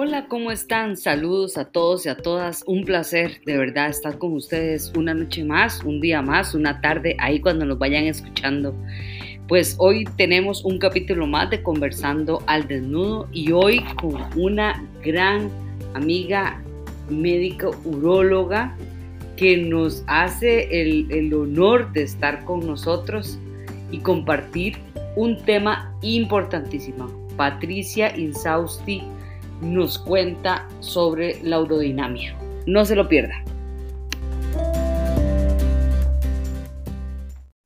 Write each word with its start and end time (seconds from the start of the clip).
Hola, 0.00 0.28
¿cómo 0.28 0.52
están? 0.52 0.96
Saludos 0.96 1.58
a 1.58 1.64
todos 1.64 2.06
y 2.06 2.08
a 2.08 2.16
todas. 2.16 2.62
Un 2.68 2.84
placer 2.84 3.40
de 3.44 3.58
verdad 3.58 3.88
estar 3.88 4.16
con 4.16 4.32
ustedes 4.34 4.92
una 4.96 5.12
noche 5.12 5.42
más, 5.42 5.82
un 5.82 6.00
día 6.00 6.22
más, 6.22 6.54
una 6.54 6.80
tarde, 6.80 7.16
ahí 7.18 7.40
cuando 7.40 7.64
nos 7.64 7.80
vayan 7.80 8.04
escuchando. 8.04 8.76
Pues 9.48 9.74
hoy 9.80 10.04
tenemos 10.16 10.64
un 10.64 10.78
capítulo 10.78 11.26
más 11.26 11.50
de 11.50 11.64
Conversando 11.64 12.44
al 12.46 12.68
Desnudo 12.68 13.28
y 13.32 13.50
hoy 13.50 13.82
con 14.00 14.14
una 14.40 14.88
gran 15.04 15.50
amiga 15.94 16.62
médico 17.10 17.72
uróloga 17.84 18.76
que 19.36 19.56
nos 19.56 20.04
hace 20.06 20.80
el, 20.80 21.10
el 21.10 21.34
honor 21.34 21.92
de 21.92 22.04
estar 22.04 22.44
con 22.44 22.64
nosotros 22.64 23.36
y 23.90 23.98
compartir 23.98 24.76
un 25.16 25.42
tema 25.44 25.92
importantísimo. 26.02 27.10
Patricia 27.36 28.16
Insausti 28.16 29.02
nos 29.60 29.98
cuenta 29.98 30.68
sobre 30.80 31.42
la 31.42 31.60
urodinamia. 31.60 32.36
No 32.66 32.84
se 32.84 32.94
lo 32.94 33.08
pierda. 33.08 33.42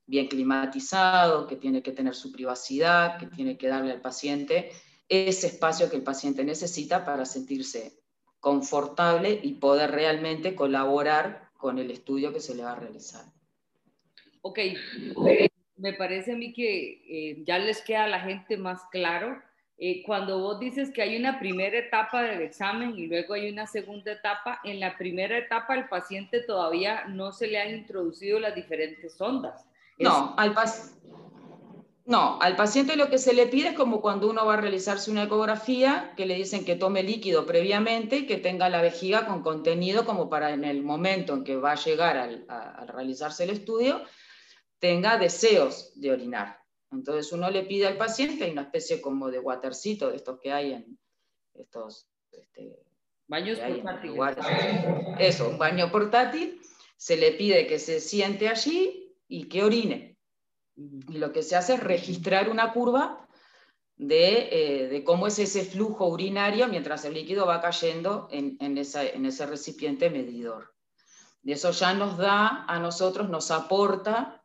Bien 0.06 0.28
climatizado, 0.28 1.46
que 1.46 1.56
tiene 1.56 1.82
que 1.82 1.92
tener 1.92 2.14
su 2.14 2.32
privacidad, 2.32 3.18
que 3.18 3.26
tiene 3.26 3.56
que 3.56 3.68
darle 3.68 3.92
al 3.92 4.00
paciente 4.00 4.70
ese 5.08 5.48
espacio 5.48 5.90
que 5.90 5.96
el 5.96 6.02
paciente 6.02 6.44
necesita 6.44 7.04
para 7.04 7.24
sentirse 7.24 7.98
confortable 8.40 9.38
y 9.42 9.54
poder 9.54 9.90
realmente 9.90 10.54
colaborar 10.54 11.50
con 11.56 11.78
el 11.78 11.90
estudio 11.90 12.32
que 12.32 12.40
se 12.40 12.54
le 12.54 12.62
va 12.62 12.72
a 12.72 12.76
realizar. 12.76 13.24
Ok, 14.40 14.58
me 15.76 15.92
parece 15.92 16.32
a 16.32 16.36
mí 16.36 16.52
que 16.52 17.02
eh, 17.06 17.44
ya 17.46 17.58
les 17.58 17.82
queda 17.82 18.04
a 18.04 18.08
la 18.08 18.20
gente 18.20 18.56
más 18.56 18.80
claro 18.90 19.40
eh, 19.84 20.00
cuando 20.06 20.38
vos 20.38 20.60
dices 20.60 20.92
que 20.92 21.02
hay 21.02 21.16
una 21.16 21.40
primera 21.40 21.76
etapa 21.76 22.22
del 22.22 22.42
examen 22.42 22.96
y 22.96 23.08
luego 23.08 23.34
hay 23.34 23.50
una 23.50 23.66
segunda 23.66 24.12
etapa, 24.12 24.60
en 24.62 24.78
la 24.78 24.96
primera 24.96 25.36
etapa 25.36 25.74
el 25.74 25.88
paciente 25.88 26.38
todavía 26.38 27.06
no 27.08 27.32
se 27.32 27.48
le 27.48 27.60
han 27.60 27.74
introducido 27.74 28.38
las 28.38 28.54
diferentes 28.54 29.20
ondas. 29.20 29.66
No, 29.98 30.36
al, 30.38 30.54
no, 32.04 32.38
al 32.40 32.54
paciente 32.54 32.94
lo 32.94 33.10
que 33.10 33.18
se 33.18 33.34
le 33.34 33.48
pide 33.48 33.70
es 33.70 33.74
como 33.74 34.00
cuando 34.00 34.30
uno 34.30 34.46
va 34.46 34.54
a 34.54 34.58
realizarse 34.58 35.10
una 35.10 35.24
ecografía, 35.24 36.12
que 36.16 36.26
le 36.26 36.36
dicen 36.36 36.64
que 36.64 36.76
tome 36.76 37.02
líquido 37.02 37.44
previamente 37.44 38.18
y 38.18 38.26
que 38.28 38.36
tenga 38.36 38.68
la 38.68 38.82
vejiga 38.82 39.26
con 39.26 39.42
contenido 39.42 40.04
como 40.04 40.30
para 40.30 40.52
en 40.52 40.62
el 40.62 40.84
momento 40.84 41.34
en 41.34 41.42
que 41.42 41.56
va 41.56 41.72
a 41.72 41.74
llegar 41.74 42.44
a 42.48 42.86
realizarse 42.86 43.42
el 43.42 43.50
estudio, 43.50 44.00
tenga 44.78 45.18
deseos 45.18 45.90
de 45.96 46.12
orinar. 46.12 46.61
Entonces 46.92 47.32
uno 47.32 47.50
le 47.50 47.62
pide 47.64 47.86
al 47.86 47.96
paciente, 47.96 48.44
hay 48.44 48.52
una 48.52 48.62
especie 48.62 49.00
como 49.00 49.30
de 49.30 49.38
watercito 49.38 50.10
de 50.10 50.16
estos 50.16 50.38
que 50.40 50.52
hay 50.52 50.72
en 50.74 50.98
estos 51.54 52.06
este, 52.30 52.78
baños 53.26 53.58
portátiles. 53.58 54.84
Eso, 55.18 55.48
un 55.48 55.58
baño 55.58 55.90
portátil, 55.90 56.60
se 56.96 57.16
le 57.16 57.32
pide 57.32 57.66
que 57.66 57.78
se 57.78 58.00
siente 58.00 58.48
allí 58.48 59.16
y 59.26 59.48
que 59.48 59.64
orine. 59.64 60.18
Y 60.76 61.18
lo 61.18 61.32
que 61.32 61.42
se 61.42 61.56
hace 61.56 61.74
es 61.74 61.80
registrar 61.80 62.48
una 62.48 62.72
curva 62.72 63.28
de, 63.96 64.96
eh, 64.96 65.04
cómo 65.04 65.26
es 65.26 65.38
ese 65.38 65.64
flujo 65.64 66.08
urinario 66.08 66.68
mientras 66.68 67.04
el 67.04 67.14
líquido 67.14 67.46
va 67.46 67.60
cayendo 67.60 68.28
en, 68.30 68.56
en 68.60 68.76
ese 68.78 69.46
recipiente 69.46 70.10
medidor. 70.10 70.74
Y 71.42 71.52
eso 71.52 71.70
ya 71.72 71.92
nos 71.94 72.18
da 72.18 72.64
a 72.66 72.78
nosotros, 72.78 73.28
nos 73.28 73.50
aporta 73.50 74.41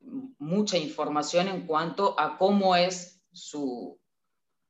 mucha 0.00 0.78
información 0.78 1.48
en 1.48 1.66
cuanto 1.66 2.18
a 2.18 2.38
cómo 2.38 2.76
es 2.76 3.22
su, 3.32 3.98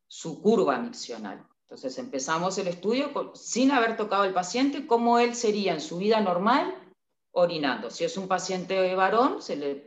su 0.06 0.42
curva 0.42 0.78
miccional. 0.78 1.46
Entonces 1.62 1.98
empezamos 1.98 2.58
el 2.58 2.66
estudio 2.66 3.32
sin 3.34 3.70
haber 3.70 3.96
tocado 3.96 4.24
al 4.24 4.34
paciente, 4.34 4.86
cómo 4.86 5.18
él 5.20 5.34
sería 5.34 5.72
en 5.72 5.80
su 5.80 5.98
vida 5.98 6.20
normal 6.20 6.74
orinando. 7.30 7.90
Si 7.90 8.04
es 8.04 8.16
un 8.16 8.26
paciente 8.26 8.94
varón, 8.96 9.40
se 9.40 9.54
le, 9.54 9.86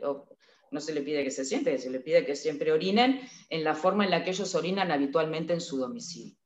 no 0.70 0.80
se 0.80 0.94
le 0.94 1.02
pide 1.02 1.22
que 1.22 1.30
se 1.30 1.44
siente, 1.44 1.76
se 1.78 1.90
le 1.90 2.00
pide 2.00 2.24
que 2.24 2.36
siempre 2.36 2.72
orinen 2.72 3.20
en 3.50 3.64
la 3.64 3.74
forma 3.74 4.04
en 4.04 4.10
la 4.10 4.24
que 4.24 4.30
ellos 4.30 4.54
orinan 4.54 4.90
habitualmente 4.90 5.52
en 5.52 5.60
su 5.60 5.76
domicilio. 5.76 6.36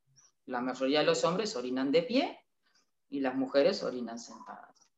La 0.47 0.61
mayoría 0.61 1.01
de 1.01 1.07
los 1.07 1.23
hombres 1.25 1.55
orinan 1.55 1.93
de 1.93 2.03
pie 2.03 2.41
y 3.09 3.21
las 3.21 3.37
mujeres 3.37 3.83
orinan 3.85 4.19
sentadas. 4.19 4.91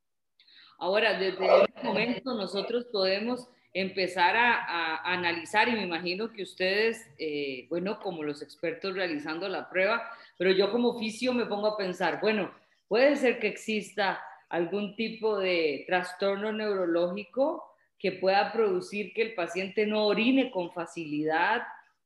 Ahora, 0.78 1.18
desde 1.18 1.64
este 1.64 1.82
momento 1.82 2.34
nosotros 2.34 2.86
podemos 2.90 3.46
empezar 3.72 4.36
a, 4.36 4.96
analizar 5.12 5.68
y 5.68 5.72
me 5.72 5.84
imagino 5.84 6.32
que 6.32 6.42
ustedes, 6.42 7.08
eh, 7.18 7.66
bueno, 7.68 8.00
como 8.00 8.22
los 8.22 8.42
expertos 8.42 8.94
realizando 8.94 9.48
la 9.48 9.68
prueba, 9.68 10.02
pero 10.36 10.50
yo 10.50 10.70
como 10.70 10.90
oficio 10.90 11.32
me 11.32 11.46
pongo 11.46 11.68
a 11.68 11.76
pensar, 11.76 12.20
bueno, 12.20 12.52
puede 12.88 13.16
ser 13.16 13.38
que 13.38 13.48
exista 13.48 14.20
algún 14.48 14.96
tipo 14.96 15.38
de 15.38 15.84
trastorno 15.86 16.52
neurológico 16.52 17.64
que 17.98 18.12
pueda 18.12 18.52
producir 18.52 19.12
que 19.12 19.22
el 19.22 19.34
paciente 19.34 19.86
no 19.86 20.06
orine 20.06 20.50
con 20.50 20.72
facilidad 20.72 21.62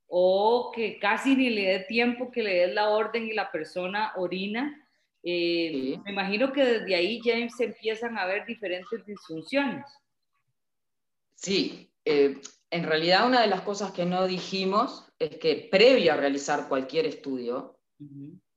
o 0.09 0.71
que 0.75 0.99
casi 0.99 1.35
ni 1.35 1.49
le 1.49 1.73
dé 1.73 1.81
tiempo 1.81 2.31
que 2.31 2.43
le 2.43 2.55
dé 2.55 2.75
la 2.75 2.91
orden 2.91 3.27
y 3.27 3.33
la 3.33 3.51
persona 3.51 4.13
orina. 4.17 4.87
Eh, 5.23 5.97
me 6.05 6.13
imagino 6.13 6.53
que 6.53 6.65
desde 6.65 6.95
ahí 6.95 7.23
ya 7.25 7.35
se 7.49 7.65
empiezan 7.65 8.19
a 8.19 8.27
ver 8.27 8.45
diferentes 8.45 9.07
disfunciones. 9.07 9.87
Sí, 11.35 11.93
eh, 12.05 12.41
en 12.71 12.85
realidad 12.85 13.27
una 13.27 13.41
de 13.41 13.47
las 13.47 13.63
cosas 13.63 13.93
que 13.93 14.05
no 14.05 14.27
dijimos 14.27 15.07
es 15.19 15.37
que 15.37 15.69
previo 15.71 16.13
a 16.13 16.17
realizar 16.17 16.69
cualquier 16.69 17.07
estudio, 17.07 17.79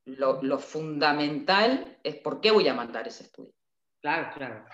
lo, 0.06 0.60
fundamental 0.60 2.00
es 2.04 2.16
por 2.16 2.42
qué 2.42 2.52
voy 2.52 2.68
a 2.68 2.74
mandar 2.74 3.08
ese 3.08 3.24
estudio. 3.24 3.54
Claro, 4.02 4.32
claro. 4.36 4.66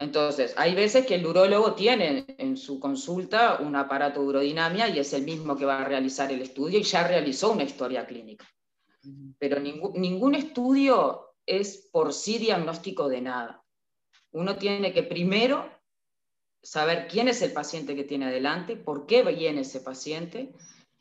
Entonces, 0.00 0.54
hay 0.56 0.74
veces 0.74 1.06
que 1.06 1.14
el 1.14 1.26
urólogo 1.26 1.74
tiene 1.74 2.24
en 2.38 2.56
su 2.56 2.78
consulta 2.78 3.58
un 3.60 3.76
aparato 3.76 4.20
de 4.20 4.26
urodinamia 4.26 4.88
y 4.88 4.98
es 4.98 5.12
el 5.12 5.22
mismo 5.22 5.56
que 5.56 5.64
va 5.64 5.80
a 5.80 5.84
realizar 5.84 6.30
el 6.30 6.42
estudio 6.42 6.78
y 6.78 6.82
ya 6.82 7.06
realizó 7.06 7.52
una 7.52 7.62
historia 7.62 8.06
clínica. 8.06 8.46
Pero 9.38 9.60
ningún 9.60 10.34
estudio 10.34 11.34
es 11.46 11.88
por 11.92 12.12
sí 12.12 12.38
diagnóstico 12.38 13.08
de 13.08 13.20
nada. 13.20 13.64
Uno 14.32 14.56
tiene 14.56 14.92
que 14.92 15.02
primero 15.02 15.70
saber 16.64 17.06
quién 17.08 17.28
es 17.28 17.42
el 17.42 17.52
paciente 17.52 17.94
que 17.94 18.04
tiene 18.04 18.26
adelante, 18.26 18.74
por 18.76 19.06
qué 19.06 19.22
viene 19.22 19.60
ese 19.60 19.80
paciente. 19.80 20.52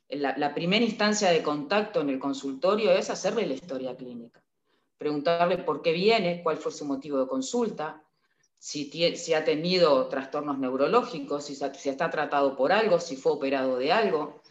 La, 0.09 0.53
primera 0.53 0.84
instancia 0.84 1.31
de 1.31 1.41
contacto 1.41 2.01
en 2.01 2.09
el 2.09 2.19
consultorio 2.19 2.91
es 2.91 3.09
hacerle 3.09 3.47
la 3.47 3.53
historia 3.53 3.96
clínica, 3.96 4.44
preguntarle 4.97 5.57
por 5.57 5.81
qué 5.81 5.94
viene, 5.94 6.44
cuál 6.44 6.57
fue 6.57 6.72
su 6.72 6.85
motivo 6.85 7.18
de 7.19 7.28
consulta, 7.28 8.03
si, 8.59 8.91
si 9.16 9.34
ha 9.34 9.44
tenido 9.44 10.07
trastornos 10.07 10.59
neurológicos, 10.59 11.46
si, 11.46 11.56
si 11.56 11.90
está 11.90 12.09
tratado 12.09 12.56
por 12.56 12.72
algo, 12.72 13.00
si 13.00 13.16
fue 13.16 13.31
operado 13.31 13.78
de 13.78 13.91
algo, 13.91 14.41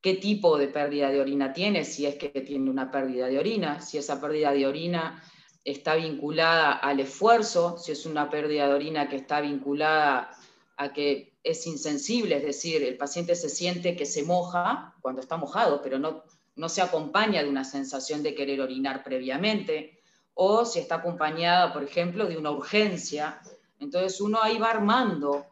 qué 0.00 0.14
tipo 0.14 0.58
de 0.58 0.68
pérdida 0.68 1.10
de 1.10 1.20
orina 1.20 1.52
tiene, 1.52 1.84
si 1.84 2.06
es 2.06 2.16
que 2.16 2.28
tiene 2.28 2.70
una 2.70 2.90
pérdida 2.90 3.26
de 3.28 3.38
orina, 3.38 3.80
si 3.80 3.98
esa 3.98 4.20
pérdida 4.20 4.52
de 4.52 4.66
orina 4.66 5.22
está 5.62 5.94
vinculada 5.94 6.72
al 6.72 7.00
esfuerzo, 7.00 7.78
si 7.78 7.92
es 7.92 8.04
una 8.04 8.28
pérdida 8.30 8.66
de 8.66 8.74
orina 8.74 9.08
que 9.08 9.16
está 9.16 9.40
vinculada 9.40 10.30
a 10.76 10.92
que 10.92 11.36
es 11.42 11.66
insensible, 11.66 12.36
es 12.36 12.42
decir, 12.42 12.82
el 12.82 12.96
paciente 12.96 13.34
se 13.34 13.48
siente 13.48 13.96
que 13.96 14.06
se 14.06 14.22
moja 14.24 14.94
cuando 15.00 15.20
está 15.20 15.36
mojado, 15.36 15.80
pero 15.82 15.98
no, 15.98 16.24
no 16.56 16.68
se 16.68 16.82
acompaña 16.82 17.42
de 17.42 17.48
una 17.48 17.64
sensación 17.64 18.22
de 18.22 18.34
querer 18.34 18.60
orinar 18.60 19.04
previamente, 19.04 20.00
o 20.34 20.64
si 20.64 20.80
está 20.80 20.96
acompañada, 20.96 21.72
por 21.72 21.84
ejemplo, 21.84 22.26
de 22.26 22.36
una 22.36 22.50
urgencia. 22.50 23.40
Entonces 23.78 24.20
uno 24.20 24.42
ahí 24.42 24.58
va 24.58 24.70
armando 24.70 25.46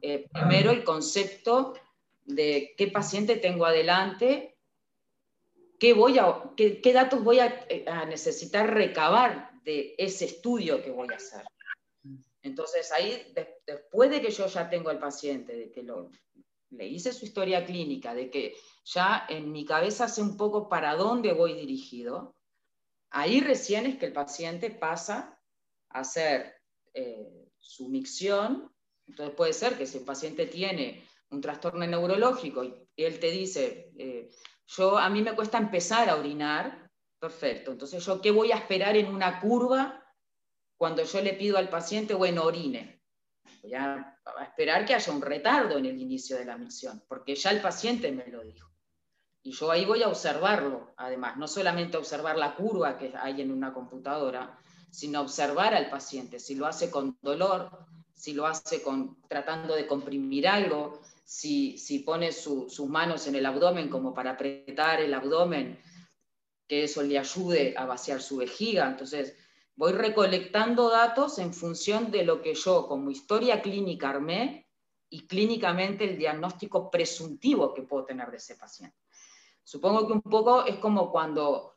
eh, 0.00 0.28
primero 0.32 0.70
el 0.70 0.84
concepto 0.84 1.74
de 2.24 2.74
qué 2.76 2.88
paciente 2.88 3.36
tengo 3.36 3.66
adelante, 3.66 4.56
qué, 5.78 5.92
voy 5.92 6.18
a, 6.18 6.42
qué, 6.56 6.92
datos 6.92 7.24
voy 7.24 7.40
a, 7.40 7.66
eh, 7.68 7.84
a 7.88 8.04
necesitar 8.04 8.72
recabar 8.72 9.50
de 9.64 9.94
ese 9.98 10.26
estudio 10.26 10.82
que 10.82 10.90
voy 10.90 11.08
a 11.12 11.16
hacer. 11.16 11.42
Entonces 12.42 12.90
ahí, 12.92 13.32
después 13.66 14.10
de 14.10 14.20
que 14.20 14.30
yo 14.30 14.46
ya 14.46 14.68
tengo 14.68 14.90
al 14.90 14.98
paciente, 14.98 15.54
de 15.54 15.70
que 15.70 15.86
le 16.70 16.86
hice 16.86 17.12
su 17.12 17.24
historia 17.24 17.64
clínica, 17.64 18.14
de 18.14 18.30
que 18.30 18.54
ya 18.84 19.26
en 19.28 19.52
mi 19.52 19.64
cabeza 19.64 20.08
sé 20.08 20.22
un 20.22 20.36
poco 20.36 20.68
para 20.68 20.96
dónde 20.96 21.32
voy 21.32 21.54
dirigido, 21.54 22.36
ahí 23.10 23.40
recién 23.40 23.86
es 23.86 23.98
que 23.98 24.06
el 24.06 24.12
paciente 24.12 24.70
pasa 24.70 25.38
a 25.90 26.00
hacer 26.00 26.56
eh, 26.94 27.48
su 27.58 27.88
micción. 27.88 28.72
Entonces 29.06 29.34
puede 29.36 29.52
ser 29.52 29.78
que 29.78 29.86
si 29.86 29.98
el 29.98 30.04
paciente 30.04 30.46
tiene 30.46 31.04
un 31.30 31.40
trastorno 31.40 31.86
neurológico 31.86 32.64
y 32.64 32.88
él 32.96 33.20
te 33.20 33.30
dice, 33.30 33.92
eh, 33.96 34.28
yo 34.66 34.98
a 34.98 35.08
mí 35.08 35.22
me 35.22 35.34
cuesta 35.34 35.58
empezar 35.58 36.08
a 36.08 36.16
orinar, 36.16 36.90
perfecto. 37.18 37.70
Entonces 37.70 38.04
yo 38.04 38.20
qué 38.20 38.30
voy 38.30 38.50
a 38.50 38.56
esperar 38.56 38.96
en 38.96 39.06
una 39.06 39.40
curva 39.40 40.01
cuando 40.82 41.04
yo 41.04 41.20
le 41.20 41.34
pido 41.34 41.58
al 41.58 41.68
paciente, 41.68 42.12
bueno, 42.12 42.42
orine. 42.42 43.00
Voy 43.62 43.72
a, 43.72 44.18
esperar 44.42 44.84
que 44.84 44.96
haya 44.96 45.12
un 45.12 45.22
retardo 45.22 45.78
en 45.78 45.86
el 45.86 46.00
inicio 46.00 46.36
de 46.36 46.44
la 46.44 46.58
misión, 46.58 47.04
porque 47.06 47.36
ya 47.36 47.52
el 47.52 47.60
paciente 47.60 48.10
me 48.10 48.26
lo 48.26 48.42
dijo. 48.42 48.68
Y 49.44 49.52
yo 49.52 49.70
ahí 49.70 49.84
voy 49.84 50.02
a 50.02 50.08
observarlo, 50.08 50.92
además, 50.96 51.36
no 51.36 51.46
solamente 51.46 51.96
observar 51.96 52.36
la 52.36 52.56
curva 52.56 52.98
que 52.98 53.12
hay 53.16 53.42
en 53.42 53.52
una 53.52 53.72
computadora, 53.72 54.58
sino 54.90 55.20
observar 55.20 55.72
al 55.72 55.88
paciente, 55.88 56.40
si 56.40 56.56
lo 56.56 56.66
hace 56.66 56.90
con 56.90 57.16
dolor, 57.22 57.86
si 58.12 58.32
lo 58.32 58.44
hace 58.44 58.82
con, 58.82 59.22
tratando 59.28 59.76
de 59.76 59.86
comprimir 59.86 60.48
algo, 60.48 61.00
si, 61.22 61.78
si 61.78 62.00
pone 62.00 62.32
sus 62.32 62.88
manos 62.88 63.28
en 63.28 63.36
el 63.36 63.46
abdomen 63.46 63.88
como 63.88 64.12
para 64.12 64.32
apretar 64.32 65.00
el 65.00 65.14
abdomen, 65.14 65.80
que 66.66 66.82
eso 66.82 67.04
le 67.04 67.20
ayude 67.20 67.72
a 67.76 67.86
vaciar 67.86 68.20
su 68.20 68.38
vejiga. 68.38 68.88
Entonces, 68.88 69.36
voy 69.82 69.94
recolectando 69.94 70.90
datos 70.90 71.40
en 71.40 71.52
función 71.52 72.12
de 72.12 72.22
lo 72.22 72.40
que 72.40 72.54
yo 72.54 72.86
como 72.86 73.10
historia 73.10 73.60
clínica 73.60 74.10
armé 74.10 74.68
y 75.10 75.26
clínicamente 75.26 76.04
el 76.04 76.16
diagnóstico 76.16 76.88
presuntivo 76.88 77.74
que 77.74 77.82
puedo 77.82 78.04
tener 78.04 78.30
de 78.30 78.36
ese 78.36 78.54
paciente. 78.54 78.96
Supongo 79.64 80.06
que 80.06 80.12
un 80.12 80.22
poco 80.22 80.64
es 80.66 80.76
como 80.76 81.10
cuando, 81.10 81.74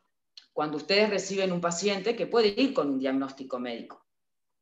cuando 0.53 0.77
ustedes 0.77 1.09
reciben 1.09 1.51
un 1.51 1.59
paciente 1.59 2.15
que 2.15 2.27
puede 2.27 2.49
ir 2.49 2.75
con 2.75 2.91
un 2.91 2.99
diagnóstico 2.99 3.57
médico. 3.57 4.05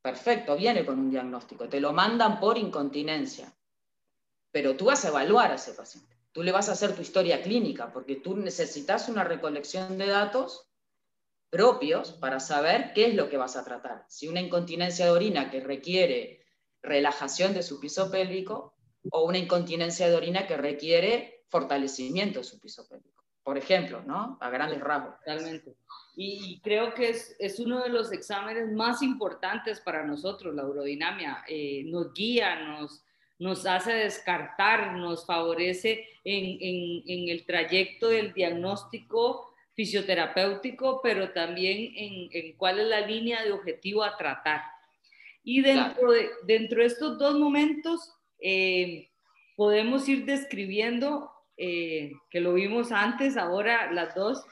Perfecto, 0.01 0.55
viene 0.55 0.85
con 0.85 0.97
un 0.97 1.09
diagnóstico, 1.11 1.67
te 1.67 1.81
lo 1.81 1.91
mandan 1.91 2.39
por 2.39 2.57
incontinencia, 2.57 3.53
pero 4.53 4.77
tú 4.77 4.85
vas 4.85 5.03
a 5.03 5.09
evaluar 5.09 5.51
a 5.51 5.55
ese 5.55 5.73
paciente, 5.73 6.15
tú 6.31 6.43
le 6.43 6.53
vas 6.53 6.69
a 6.69 6.71
hacer 6.71 6.95
tu 6.95 7.01
historia 7.01 7.41
clínica, 7.41 7.91
porque 7.91 8.15
tú 8.15 8.37
necesitas 8.37 9.09
una 9.09 9.25
recolección 9.25 9.97
de 9.97 10.07
datos 10.07 10.69
propios 11.53 12.13
para 12.13 12.39
saber 12.39 12.93
qué 12.95 13.05
es 13.05 13.13
lo 13.13 13.29
que 13.29 13.37
vas 13.37 13.55
a 13.55 13.63
tratar. 13.63 14.05
Si 14.09 14.27
una 14.27 14.41
incontinencia 14.41 15.05
de 15.05 15.11
orina 15.11 15.51
que 15.51 15.59
requiere 15.59 16.43
relajación 16.81 17.53
de 17.53 17.61
su 17.61 17.79
piso 17.79 18.09
pélvico 18.09 18.73
o 19.11 19.25
una 19.25 19.37
incontinencia 19.37 20.09
de 20.09 20.15
orina 20.15 20.47
que 20.47 20.57
requiere 20.57 21.45
fortalecimiento 21.49 22.39
de 22.39 22.45
su 22.45 22.59
piso 22.59 22.87
pélvico, 22.89 23.23
por 23.43 23.59
ejemplo, 23.59 24.01
¿no? 24.01 24.39
A 24.41 24.49
grandes 24.49 24.81
rasgos. 24.81 25.13
Realmente. 25.27 25.75
Y, 26.15 26.59
creo 26.61 26.95
que 26.95 27.09
es, 27.09 27.35
es, 27.37 27.59
uno 27.59 27.83
de 27.83 27.89
los 27.89 28.11
exámenes 28.11 28.71
más 28.71 29.03
importantes 29.03 29.79
para 29.79 30.03
nosotros, 30.03 30.55
la 30.55 30.65
urodinamia. 30.65 31.43
Eh, 31.47 31.83
nos 31.85 32.13
guía, 32.13 32.63
nos, 32.65 33.05
nos 33.37 33.67
hace 33.67 33.93
descartar, 33.93 34.93
nos 34.93 35.27
favorece 35.27 36.03
en, 36.23 36.57
en, 36.59 37.03
en, 37.05 37.29
el 37.29 37.45
trayecto 37.45 38.07
del 38.07 38.33
diagnóstico 38.33 39.52
fisioterapéutico, 39.75 41.01
pero 41.01 41.31
también 41.31 41.93
en, 41.95 42.29
en, 42.31 42.57
cuál 42.57 42.79
es 42.79 42.87
la 42.87 43.01
línea 43.01 43.43
de 43.43 43.51
objetivo 43.51 44.03
a 44.03 44.17
tratar. 44.17 44.61
Y 45.43 45.61
dentro, 45.61 46.11
de, 46.11 46.29
dentro 46.45 46.81
de 46.81 46.87
estos 46.87 47.17
dos 47.17 47.37
momentos 47.37 48.13
eh, 48.39 49.09
podemos 49.55 50.07
ir 50.07 50.25
describiendo, 50.25 51.31
eh, 51.57 52.13
que 52.29 52.39
lo 52.39 52.53
vimos 52.53 52.91
antes, 52.91 53.37
ahora 53.37 53.91
las 53.91 54.15
dos, 54.15 54.43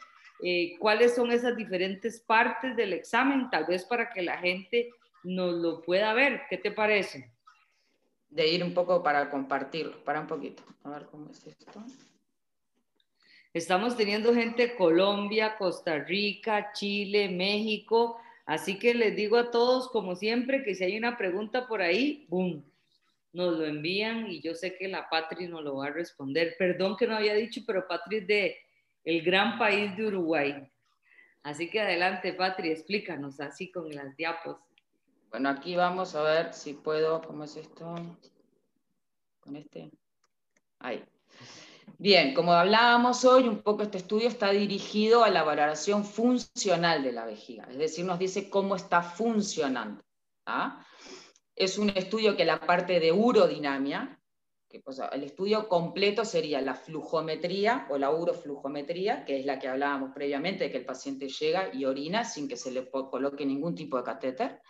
eh, 0.43 0.75
cuáles 0.79 1.15
son 1.15 1.31
esas 1.31 1.55
diferentes 1.55 2.19
partes 2.21 2.75
del 2.75 2.93
examen, 2.93 3.49
tal 3.49 3.65
vez 3.65 3.85
para 3.85 4.09
que 4.09 4.21
la 4.21 4.37
gente 4.37 4.89
nos 5.23 5.53
lo 5.53 5.81
pueda 5.81 6.13
ver. 6.13 6.41
¿Qué 6.49 6.57
te 6.57 6.71
parece? 6.71 7.31
De 8.27 8.47
ir 8.47 8.63
un 8.63 8.73
poco 8.73 9.03
para 9.03 9.29
compartirlo, 9.29 10.03
para 10.03 10.21
un 10.21 10.27
poquito. 10.27 10.63
A 10.83 10.89
ver 10.89 11.05
cómo 11.05 11.29
es 11.29 11.45
esto. 11.45 11.83
Estamos 13.53 13.97
teniendo 13.97 14.33
gente 14.33 14.61
de 14.61 14.75
Colombia, 14.75 15.57
Costa 15.57 15.99
Rica, 15.99 16.71
Chile, 16.71 17.27
México. 17.27 18.17
Así 18.45 18.79
que 18.79 18.93
les 18.93 19.13
digo 19.13 19.35
a 19.35 19.51
todos, 19.51 19.89
como 19.89 20.15
siempre, 20.15 20.63
que 20.63 20.73
si 20.73 20.85
hay 20.85 20.97
una 20.97 21.17
pregunta 21.17 21.67
por 21.67 21.81
ahí, 21.81 22.25
¡boom! 22.29 22.63
Nos 23.33 23.57
lo 23.57 23.65
envían 23.65 24.31
y 24.31 24.39
yo 24.39 24.55
sé 24.55 24.77
que 24.77 24.87
la 24.87 25.09
Patri 25.09 25.47
nos 25.47 25.63
lo 25.63 25.75
va 25.75 25.87
a 25.87 25.91
responder. 25.91 26.55
Perdón 26.57 26.95
que 26.95 27.07
no 27.07 27.17
había 27.17 27.33
dicho, 27.33 27.61
pero 27.67 27.85
Patri 27.89 28.17
es 28.17 28.27
de 28.27 28.57
el 29.03 29.21
gran 29.21 29.59
país 29.59 29.97
de 29.97 30.07
Uruguay. 30.07 30.71
Así 31.43 31.69
que 31.69 31.81
adelante, 31.81 32.31
Patri, 32.31 32.69
explícanos 32.69 33.41
así 33.41 33.69
con 33.69 33.89
las 33.89 34.15
diapos. 34.15 34.59
Bueno, 35.29 35.49
aquí 35.49 35.75
vamos 35.75 36.15
a 36.15 36.23
ver 36.23 36.53
si 36.53 36.73
puedo, 36.73 37.21
¿cómo 37.21 37.43
es 37.43 37.57
esto? 37.57 37.95
Con 39.41 39.57
este. 39.57 39.91
Ahí. 40.79 41.03
Bien, 41.97 42.33
como 42.33 42.53
hablábamos 42.53 43.25
hoy, 43.25 43.47
un 43.47 43.61
poco 43.61 43.83
este 43.83 43.99
estudio 43.99 44.27
está 44.27 44.51
dirigido 44.51 45.23
a 45.23 45.29
la 45.29 45.43
valoración 45.43 46.03
funcional 46.03 47.03
de 47.03 47.11
la 47.11 47.25
vejiga, 47.25 47.67
es 47.69 47.77
decir, 47.77 48.05
nos 48.05 48.19
dice 48.19 48.49
cómo 48.49 48.75
está 48.75 49.01
funcionando. 49.01 50.03
¿ah? 50.45 50.85
Es 51.55 51.77
un 51.77 51.89
estudio 51.89 52.35
que 52.35 52.45
la 52.45 52.59
parte 52.59 52.99
de 52.99 53.11
urodinamia, 53.11 54.21
el 55.11 55.23
estudio 55.23 55.67
completo 55.67 56.23
sería 56.23 56.61
la 56.61 56.75
flujometría 56.75 57.87
o 57.89 57.97
la 57.97 58.11
uroflujometría, 58.11 59.25
que 59.25 59.39
es 59.39 59.45
la 59.45 59.59
que 59.59 59.67
hablábamos 59.67 60.11
previamente, 60.13 60.65
de 60.65 60.71
que 60.71 60.77
el 60.77 60.85
paciente 60.85 61.27
llega 61.27 61.73
y 61.73 61.85
orina 61.85 62.23
sin 62.23 62.47
que 62.47 62.55
se 62.55 62.71
le 62.71 62.89
coloque 62.89 63.45
ningún 63.45 63.75
tipo 63.75 63.97
de 63.97 64.03
catéter. 64.03 64.61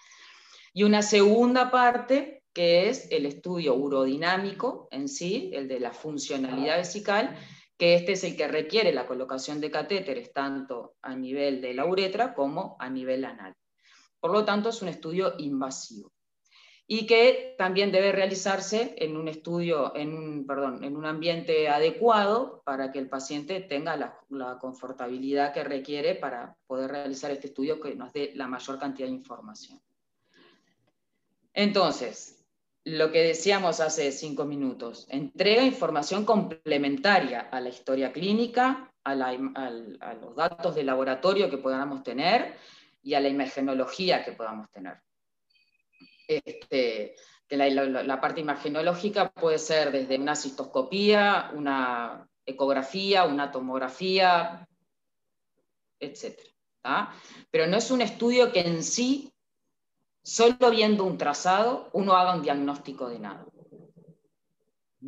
Y 0.73 0.83
una 0.83 1.01
segunda 1.01 1.69
parte, 1.69 2.40
que 2.53 2.89
es 2.89 3.07
el 3.11 3.25
estudio 3.25 3.75
urodinámico 3.75 4.87
en 4.91 5.07
sí, 5.07 5.51
el 5.53 5.67
de 5.67 5.79
la 5.79 5.91
funcionalidad 5.91 6.77
vesical, 6.77 7.37
que 7.77 7.95
este 7.95 8.11
es 8.13 8.23
el 8.23 8.35
que 8.35 8.47
requiere 8.47 8.93
la 8.93 9.07
colocación 9.07 9.59
de 9.59 9.71
catéteres 9.71 10.33
tanto 10.33 10.95
a 11.01 11.15
nivel 11.15 11.61
de 11.61 11.73
la 11.73 11.85
uretra 11.85 12.33
como 12.33 12.75
a 12.79 12.89
nivel 12.89 13.25
anal. 13.25 13.55
Por 14.19 14.31
lo 14.31 14.45
tanto, 14.45 14.69
es 14.69 14.81
un 14.81 14.89
estudio 14.89 15.33
invasivo 15.39 16.11
y 16.93 17.07
que 17.07 17.55
también 17.57 17.89
debe 17.89 18.11
realizarse 18.11 18.95
en 18.97 19.15
un 19.15 19.29
estudio, 19.29 19.95
en 19.95 20.13
un, 20.13 20.45
perdón, 20.45 20.83
en 20.83 20.97
un 20.97 21.05
ambiente 21.05 21.69
adecuado 21.69 22.61
para 22.65 22.91
que 22.91 22.99
el 22.99 23.07
paciente 23.07 23.61
tenga 23.61 23.95
la, 23.95 24.19
la, 24.27 24.59
confortabilidad 24.59 25.53
que 25.53 25.63
requiere 25.63 26.15
para 26.15 26.57
poder 26.67 26.91
realizar 26.91 27.31
este 27.31 27.47
estudio 27.47 27.79
que 27.79 27.95
nos 27.95 28.11
dé 28.11 28.33
la 28.35 28.45
mayor 28.47 28.77
cantidad 28.77 29.07
de 29.07 29.13
información. 29.13 29.81
Entonces, 31.53 32.40
lo 32.83 33.11
que 33.11 33.23
decíamos 33.23 33.79
hace 33.79 34.11
cinco 34.11 34.45
minutos, 34.45 35.05
entrega 35.09 35.63
información 35.63 36.25
complementaria 36.25 37.41
a 37.41 37.59
la 37.59 37.69
historia 37.69 38.11
clínica, 38.11 38.91
a, 39.03 39.15
los 39.15 40.35
datos 40.35 40.75
de 40.75 40.83
laboratorio 40.83 41.49
que 41.49 41.57
podamos 41.57 42.03
tener 42.03 42.55
y 43.03 43.13
a 43.13 43.19
la 43.19 43.29
imagenología 43.29 44.23
que 44.23 44.31
podamos 44.31 44.69
tener 44.71 44.97
este, 46.27 47.15
la, 47.49 48.21
parte 48.21 48.41
imagenológica 48.41 49.31
puede 49.31 49.59
ser 49.59 49.91
desde 49.91 50.17
una 50.17 50.35
cistoscopía, 50.35 51.51
una 51.53 52.27
ecografía, 52.45 53.25
una 53.25 53.51
tomografía, 53.51 54.67
etc. 55.99 56.39
Pero 57.49 57.67
no 57.67 57.77
es 57.77 57.91
un 57.91 58.01
estudio 58.01 58.51
que 58.51 58.61
en 58.61 58.83
sí, 58.83 59.30
solo 60.23 60.69
viendo 60.69 61.03
un 61.03 61.17
trazado, 61.17 61.89
uno 61.93 62.13
haga 62.13 62.35
un 62.35 62.41
diagnóstico 62.41 63.09
de 63.09 63.19
nada. 63.19 63.45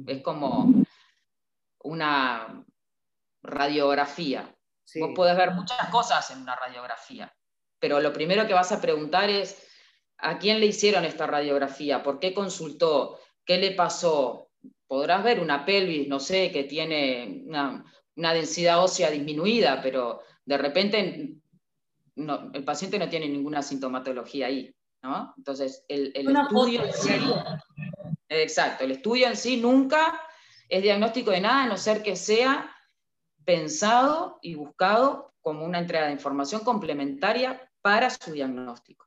Es 0.08 0.22
como 0.22 0.84
una 1.84 2.66
radiografía. 3.42 4.56
Vos 5.00 5.12
podés 5.16 5.38
ver 5.38 5.52
muchas 5.52 5.90
cosas 5.90 6.30
en 6.32 6.42
una 6.42 6.56
radiografía, 6.56 7.34
pero 7.80 8.00
lo 8.00 8.14
primero 8.14 8.46
que 8.48 8.54
vas 8.54 8.72
a 8.72 8.82
preguntar 8.82 9.30
es, 9.30 9.68
¿A 10.24 10.40
quién 10.40 10.62
le 10.62 10.68
hicieron 10.68 11.04
esta 11.04 11.28
radiografía? 11.28 12.02
¿Por 12.02 12.18
qué 12.18 12.34
consultó? 12.34 13.20
¿Qué 13.46 13.58
le 13.58 13.72
pasó? 13.72 14.50
Podrás 14.88 15.22
ver 15.22 15.42
una 15.42 15.66
pelvis, 15.66 16.08
no 16.08 16.22
sé, 16.22 16.50
que 16.50 16.64
tiene 16.64 17.44
una, 17.46 17.84
densidad 18.16 18.82
ósea 18.82 19.10
disminuida, 19.10 19.82
pero 19.82 20.22
de 20.46 20.58
repente 20.58 21.36
el 22.16 22.64
paciente 22.64 22.98
no 22.98 23.10
tiene 23.10 23.28
ninguna 23.28 23.62
sintomatología 23.62 24.48
ahí. 24.48 24.74
¿No? 25.04 25.34
Entonces, 25.38 25.86
el, 25.88 26.14
estudio 26.16 26.84
en 26.84 26.94
sí, 26.94 27.34
exacto, 28.30 28.86
el 28.86 28.92
estudio 28.92 29.28
en 29.28 29.38
sí 29.38 29.58
nunca 29.58 30.20
es 30.70 30.82
diagnóstico 30.82 31.32
de 31.32 31.42
nada, 31.42 31.64
a 31.64 31.68
no 31.68 31.78
ser 31.78 32.02
que 32.02 32.16
sea 32.16 32.76
pensado 33.46 34.40
y 34.42 34.56
buscado 34.56 35.34
como 35.42 35.66
una 35.66 35.80
entrega 35.80 36.08
de 36.08 36.14
información 36.14 36.62
complementaria 36.64 37.70
para 37.82 38.10
su 38.10 38.32
diagnóstico. 38.32 39.06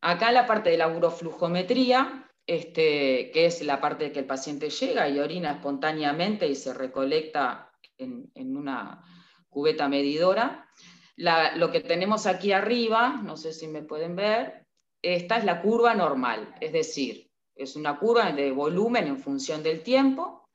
Acá 0.00 0.32
la 0.32 0.46
parte 0.46 0.70
de 0.70 0.78
la 0.78 0.88
uroflujometría, 0.88 2.28
este, 2.46 3.30
que 3.32 3.46
es 3.46 3.62
la 3.62 3.80
parte 3.80 4.04
de 4.04 4.12
que 4.12 4.20
el 4.20 4.26
paciente 4.26 4.70
llega 4.70 5.08
y 5.08 5.20
orina 5.20 5.52
espontáneamente 5.52 6.46
y 6.48 6.56
se 6.56 6.74
recolecta 6.74 7.72
en, 7.98 8.56
una 8.56 9.04
cubeta 9.48 9.88
medidora. 9.88 10.68
Lo 11.16 11.70
que 11.70 11.80
tenemos 11.80 12.26
aquí 12.26 12.52
arriba, 12.52 13.20
no 13.22 13.36
sé 13.36 13.52
si 13.52 13.68
me 13.68 13.82
pueden 13.82 14.16
ver, 14.16 14.66
esta 15.02 15.36
es 15.36 15.44
la 15.44 15.60
curva 15.60 15.94
normal, 15.94 16.54
es 16.60 16.72
decir, 16.72 17.30
es 17.54 17.76
una 17.76 17.98
curva 17.98 18.32
de 18.32 18.50
volumen 18.50 19.06
en 19.06 19.18
función 19.18 19.62
del 19.62 19.82
tiempo. 19.82 20.48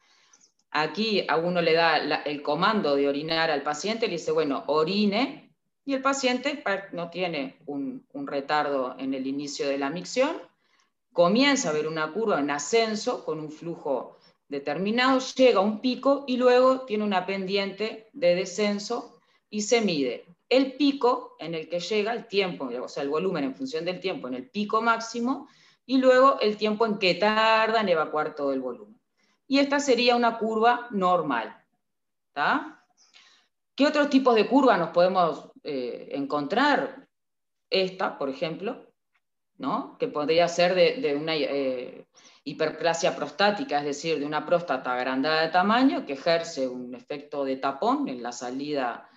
Aquí 0.71 1.25
a 1.27 1.37
uno 1.37 1.61
le 1.61 1.73
da 1.73 1.97
el 1.97 2.41
comando 2.41 2.95
de 2.95 3.07
orinar 3.07 3.51
al 3.51 3.61
paciente, 3.61 4.07
le 4.07 4.13
dice, 4.13 4.31
bueno, 4.31 4.63
orine 4.67 5.53
y 5.85 5.93
el 5.93 6.01
paciente 6.01 6.63
no 6.91 7.09
tiene 7.09 7.59
un, 7.65 8.05
retardo 8.25 8.95
en 8.99 9.13
el 9.13 9.27
inicio 9.27 9.67
de 9.67 9.77
la 9.77 9.89
micción, 9.89 10.41
comienza 11.13 11.69
a 11.69 11.73
ver 11.73 11.87
una 11.87 12.11
curva 12.11 12.39
en 12.39 12.51
ascenso 12.51 13.23
con 13.23 13.39
un 13.39 13.51
flujo 13.51 14.17
determinado, 14.49 15.19
llega 15.35 15.59
a 15.59 15.63
un 15.63 15.81
pico 15.81 16.25
y 16.27 16.37
luego 16.37 16.81
tiene 16.81 17.03
una 17.03 17.25
pendiente 17.25 18.09
de 18.13 18.35
descenso 18.35 19.19
y 19.49 19.61
se 19.61 19.81
mide 19.81 20.25
el 20.49 20.73
pico 20.73 21.35
en 21.39 21.55
el 21.55 21.69
que 21.69 21.79
llega 21.79 22.13
el 22.13 22.27
tiempo, 22.27 22.69
o 22.81 22.87
sea, 22.87 23.03
el 23.03 23.09
volumen 23.09 23.43
en 23.43 23.55
función 23.55 23.85
del 23.85 23.99
tiempo 23.99 24.27
en 24.27 24.35
el 24.35 24.49
pico 24.49 24.81
máximo 24.81 25.47
y 25.85 25.97
luego 25.97 26.39
el 26.41 26.57
tiempo 26.57 26.85
en 26.85 26.97
que 26.97 27.15
tarda 27.15 27.81
en 27.81 27.89
evacuar 27.89 28.35
todo 28.35 28.53
el 28.53 28.61
volumen. 28.61 28.99
Y 29.47 29.59
esta 29.59 29.79
sería 29.79 30.15
una 30.15 30.37
curva 30.37 30.87
normal. 30.91 31.63
¿Qué 33.75 33.85
otros 33.85 34.09
tipos 34.09 34.35
de 34.35 34.47
curvas 34.47 34.77
nos 34.77 34.89
podemos 34.89 35.51
eh, 35.63 36.09
encontrar? 36.11 37.07
Esta, 37.69 38.17
por 38.17 38.29
ejemplo, 38.29 38.87
¿no? 39.57 39.97
que 39.97 40.07
podría 40.07 40.47
ser 40.47 40.73
de, 40.73 41.15
una 41.15 41.35
eh, 41.35 42.07
hiperplasia 42.45 43.15
prostática, 43.15 43.79
es 43.79 43.85
decir, 43.85 44.19
de 44.19 44.25
una 44.25 44.45
próstata 44.45 44.93
agrandada 44.93 45.41
de 45.41 45.49
tamaño 45.49 46.05
que 46.05 46.13
ejerce 46.13 46.67
un 46.67 46.95
efecto 46.95 47.43
de 47.43 47.57
tapón 47.57 48.07
en 48.07 48.23
la 48.23 48.31
salida 48.31 49.09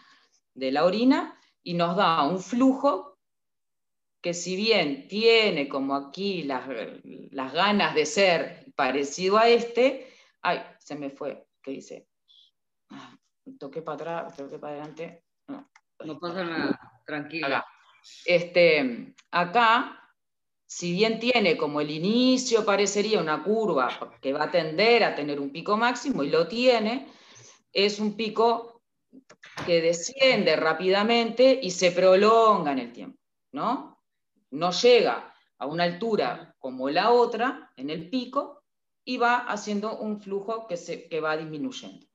de 0.60 0.70
la 0.70 0.84
orina 0.84 1.36
y 1.62 1.74
nos 1.74 1.96
da 1.96 2.22
un 2.22 2.38
flujo 2.38 3.18
que 4.20 4.34
si 4.34 4.54
bien 4.54 5.08
tiene 5.08 5.68
como 5.68 5.96
aquí 5.96 6.42
las, 6.42 6.68
las 7.30 7.52
ganas 7.52 7.94
de 7.94 8.04
ser 8.04 8.66
parecido 8.76 9.38
a 9.38 9.48
este, 9.48 10.12
ay, 10.42 10.60
se 10.78 10.94
me 10.94 11.08
fue, 11.10 11.46
¿qué 11.62 11.70
dice? 11.72 12.06
Ah, 12.90 13.16
toqué 13.58 13.80
para 13.80 13.94
atrás, 13.94 14.36
toqué 14.36 14.58
para 14.58 14.74
adelante. 14.74 15.24
No, 15.48 16.18
pasa 16.18 16.44
nada, 16.44 16.78
tranquila. 17.06 17.64
Este, 18.26 19.14
acá, 19.30 19.98
si 20.66 20.92
bien 20.92 21.18
tiene 21.18 21.56
como 21.56 21.80
el 21.80 21.90
inicio, 21.90 22.64
parecería 22.64 23.20
una 23.20 23.42
curva 23.42 23.88
que 24.20 24.32
va 24.34 24.44
a 24.44 24.50
tender 24.50 25.04
a 25.04 25.14
tener 25.14 25.40
un 25.40 25.50
pico 25.50 25.78
máximo, 25.78 26.22
y 26.22 26.28
lo 26.28 26.46
tiene, 26.46 27.08
es 27.72 27.98
un 27.98 28.16
pico 28.16 28.69
que 29.66 29.80
desciende 29.80 30.56
rápidamente 30.56 31.58
y 31.62 31.70
se 31.70 31.92
prolonga 31.92 32.72
en 32.72 32.78
el 32.78 32.92
tiempo, 32.92 33.18
¿no? 33.52 34.02
No 34.50 34.70
llega 34.72 35.32
a 35.58 35.66
una 35.66 35.84
altura 35.84 36.56
como 36.58 36.90
la 36.90 37.10
otra, 37.10 37.72
en 37.76 37.90
el 37.90 38.08
pico, 38.08 38.62
y 39.04 39.16
va 39.16 39.38
haciendo 39.38 39.98
un 39.98 40.20
flujo 40.20 40.66
que, 40.66 40.76
se, 40.76 41.08
que 41.08 41.20
va 41.20 41.36
disminuyendo. 41.36 42.06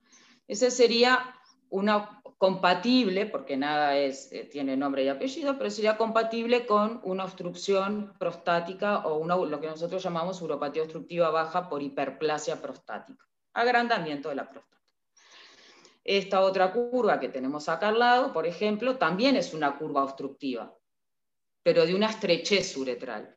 Ese 0.47 0.71
sería 0.71 1.35
una 1.69 2.21
compatible, 2.37 3.25
porque 3.25 3.57
nada 3.57 3.97
es, 3.97 4.31
eh, 4.31 4.45
tiene 4.45 4.77
nombre 4.77 5.03
y 5.03 5.07
apellido, 5.07 5.57
pero 5.57 5.69
sería 5.69 5.97
compatible 5.97 6.65
con 6.65 6.99
una 7.03 7.23
obstrucción 7.23 8.13
prostática 8.19 8.99
o 8.99 9.17
una, 9.17 9.35
lo 9.35 9.59
que 9.59 9.67
nosotros 9.67 10.03
llamamos 10.03 10.41
uropatía 10.41 10.83
obstructiva 10.83 11.29
baja 11.29 11.69
por 11.69 11.81
hiperplasia 11.81 12.61
prostática, 12.61 13.25
agrandamiento 13.53 14.29
de 14.29 14.35
la 14.35 14.49
próstata. 14.49 14.84
Esta 16.05 16.41
otra 16.41 16.71
curva 16.71 17.19
que 17.19 17.29
tenemos 17.29 17.67
acá 17.67 17.89
al 17.89 17.97
lado, 17.97 18.31
por 18.31 18.45
ejemplo, 18.45 18.97
también 18.97 19.35
es 19.35 19.55
una 19.55 19.77
curva 19.77 20.03
obstructiva, 20.03 20.77
pero 21.63 21.85
de 21.85 21.95
una 21.95 22.11
estrechez 22.11 22.77
uretral. 22.77 23.35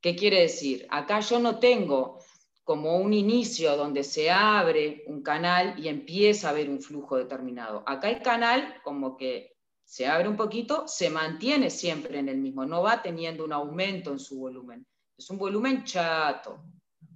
¿Qué 0.00 0.16
quiere 0.16 0.40
decir? 0.40 0.86
Acá 0.90 1.20
yo 1.20 1.38
no 1.38 1.58
tengo 1.58 2.18
como 2.64 2.96
un 2.96 3.12
inicio 3.12 3.76
donde 3.76 4.02
se 4.02 4.30
abre 4.30 5.04
un 5.06 5.22
canal 5.22 5.78
y 5.78 5.88
empieza 5.88 6.48
a 6.48 6.50
haber 6.50 6.70
un 6.70 6.80
flujo 6.80 7.16
determinado. 7.16 7.84
Acá 7.86 8.08
el 8.08 8.22
canal 8.22 8.80
como 8.82 9.16
que 9.16 9.54
se 9.84 10.06
abre 10.06 10.28
un 10.28 10.36
poquito, 10.36 10.88
se 10.88 11.10
mantiene 11.10 11.70
siempre 11.70 12.18
en 12.18 12.28
el 12.28 12.38
mismo, 12.38 12.64
no 12.64 12.82
va 12.82 13.02
teniendo 13.02 13.44
un 13.44 13.52
aumento 13.52 14.10
en 14.10 14.18
su 14.18 14.40
volumen. 14.40 14.84
Es 15.16 15.30
un 15.30 15.38
volumen 15.38 15.84
chato, 15.84 16.64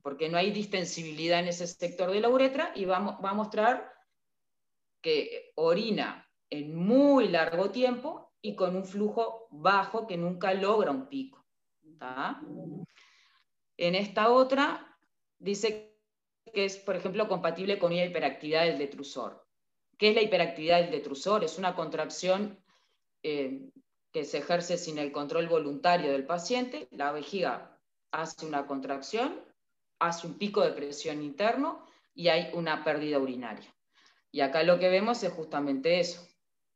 porque 0.03 0.29
no 0.29 0.39
hay 0.39 0.53
distensibilidad 0.53 1.41
en 1.41 1.49
ese 1.49 1.67
sector 1.67 2.13
de 2.13 2.21
la 2.21 2.29
uretra 2.29 2.73
y 2.77 2.85
va, 2.85 2.97
a 2.97 3.35
mostrar 3.35 3.93
que 5.01 5.53
orina 5.55 6.29
en 6.51 6.75
muy 6.75 7.29
largo 7.29 7.71
tiempo 7.71 8.33
y 8.43 8.55
con 8.55 8.77
un 8.77 8.85
flujo 8.85 9.49
bajo 9.51 10.07
que 10.07 10.17
nunca 10.17 10.55
logra 10.55 10.91
un 10.91 11.09
pico. 11.09 11.45
En 13.77 13.95
esta 13.95 14.31
otra 14.31 14.97
dice 15.39 15.97
que 16.53 16.65
es, 16.65 16.79
por 16.79 16.97
ejemplo, 16.97 17.29
compatible 17.29 17.79
con 17.79 17.93
una 17.93 18.05
hiperactividad 18.05 18.65
del 18.65 18.79
detrusor. 18.79 19.47
¿Qué 19.97 20.11
es 20.11 20.15
la 20.15 20.23
hiperactividad 20.23 20.81
del 20.81 20.91
detrusor? 20.91 21.45
Es 21.45 21.59
una 21.59 21.75
contracción 21.75 22.59
eh, 23.23 23.71
que 24.13 24.25
se 24.25 24.39
ejerce 24.39 24.79
sin 24.79 24.99
el 24.99 25.13
control 25.13 25.47
voluntario 25.47 26.11
del 26.13 26.27
paciente. 26.27 26.89
La 26.91 27.13
vejiga 27.13 27.79
hace 28.11 28.47
una 28.47 28.67
contracción, 28.67 29.45
hace 29.99 30.27
un 30.27 30.39
pico 30.39 30.63
de 30.63 30.73
presión 30.73 31.23
interno 31.23 31.85
y 32.15 32.29
hay 32.29 32.51
una 32.55 32.83
pérdida 32.83 33.19
urinaria. 33.19 33.73
Y 34.33 34.41
acá 34.41 34.63
lo 34.63 34.79
que 34.79 34.89
vemos 34.89 35.23
es 35.23 35.33
justamente 35.33 36.01
eso. 36.01 36.27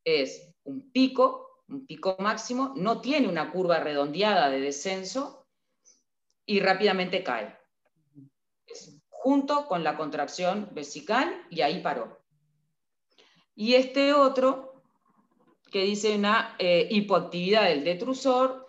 Es 0.03 0.53
un 0.63 0.91
pico, 0.91 1.63
un 1.67 1.85
pico 1.85 2.15
máximo, 2.19 2.73
no 2.75 3.01
tiene 3.01 3.27
una 3.27 3.51
curva 3.51 3.79
redondeada 3.79 4.49
de 4.49 4.61
descenso 4.61 5.47
y 6.45 6.59
rápidamente 6.59 7.23
cae 7.23 7.57
junto 9.25 9.65
con 9.65 9.83
la 9.83 9.97
contracción 9.97 10.69
vesical 10.71 11.47
y 11.49 11.61
ahí 11.61 11.81
paró. 11.81 12.21
Y 13.55 13.73
este 13.73 14.13
otro, 14.13 14.83
que 15.71 15.81
dice 15.81 16.15
una 16.15 16.55
eh, 16.59 16.87
hipoactividad 16.91 17.63
del 17.63 17.83
detrusor, 17.83 18.67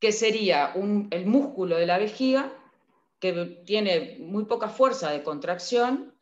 que 0.00 0.12
sería 0.12 0.74
el 1.10 1.24
músculo 1.24 1.78
de 1.78 1.86
la 1.86 1.96
vejiga, 1.96 2.52
que 3.20 3.62
tiene 3.64 4.18
muy 4.20 4.44
poca 4.44 4.68
fuerza 4.68 5.10
de 5.12 5.22
contracción, 5.22 6.14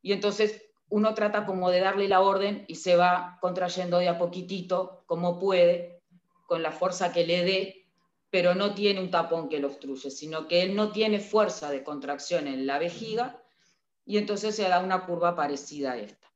y 0.00 0.14
entonces 0.14 0.64
uno 0.92 1.14
trata 1.14 1.44
como 1.44 1.70
de 1.70 1.80
darle 1.80 2.08
la 2.08 2.20
orden 2.20 2.64
y 2.68 2.76
se 2.76 2.96
va 2.96 3.38
contrayendo 3.40 3.98
de 3.98 4.08
a 4.08 4.18
poquitito, 4.18 5.02
como 5.06 5.38
puede, 5.38 6.02
con 6.46 6.62
la 6.62 6.70
fuerza 6.70 7.12
que 7.12 7.26
le 7.26 7.44
dé 7.44 7.82
pero 8.32 8.54
no 8.54 8.72
tiene 8.72 8.98
un 8.98 9.10
tapón 9.10 9.50
que 9.50 9.58
lo 9.58 9.68
obstruye, 9.68 10.10
sino 10.10 10.48
que 10.48 10.62
él 10.62 10.74
no 10.74 10.90
tiene 10.90 11.20
fuerza 11.20 11.70
de 11.70 11.84
contracción 11.84 12.46
en 12.46 12.66
la 12.66 12.78
vejiga 12.78 13.44
y 14.06 14.16
entonces 14.16 14.56
se 14.56 14.66
da 14.66 14.80
una 14.80 15.04
curva 15.04 15.36
parecida 15.36 15.92
a 15.92 15.98
esta. 15.98 16.32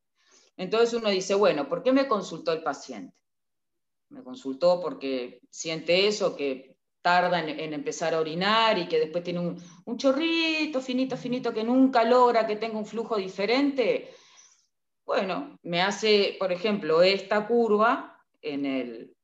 Entonces 0.59 0.93
uno 0.93 1.09
dice, 1.09 1.35
bueno, 1.35 1.71
¿por 1.71 1.83
qué 1.83 1.93
me 1.93 2.07
consultó 2.07 2.53
el 2.53 2.63
paciente? 2.63 3.17
Me 4.11 4.23
consultó 4.23 4.79
porque 4.79 5.41
siente 5.49 6.07
eso, 6.07 6.37
que 6.37 6.77
tarda 7.01 7.41
en, 7.41 7.73
empezar 7.73 8.13
a 8.13 8.21
orinar 8.21 8.77
y 8.77 8.89
que 8.89 9.01
después 9.01 9.25
tiene 9.25 9.41
un, 9.41 9.57
un, 9.87 9.97
chorrito 9.97 10.83
finito, 10.83 11.17
finito, 11.17 11.55
que 11.55 11.65
nunca 11.65 12.05
logra 12.05 12.47
que 12.47 12.57
tenga 12.57 12.77
un 12.77 12.85
flujo 12.85 13.17
diferente. 13.17 14.11
Bueno, 15.07 15.57
me 15.63 15.81
hace, 15.83 16.37
por 16.37 16.51
ejemplo, 16.51 17.01
esta 17.01 17.47
curva 17.47 18.21
en 18.43 18.67
el, 18.67 19.17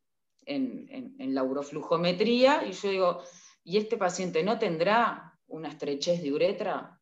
en, 0.46 1.34
la 1.34 1.42
uroflujometría 1.42 2.64
y 2.66 2.72
yo 2.72 2.90
digo, 2.90 3.22
¿y 3.64 3.78
este 3.78 3.96
paciente 3.96 4.44
no 4.44 4.58
tendrá 4.58 5.36
una 5.48 5.68
estrechez 5.68 6.22
de 6.22 6.32
uretra? 6.32 7.00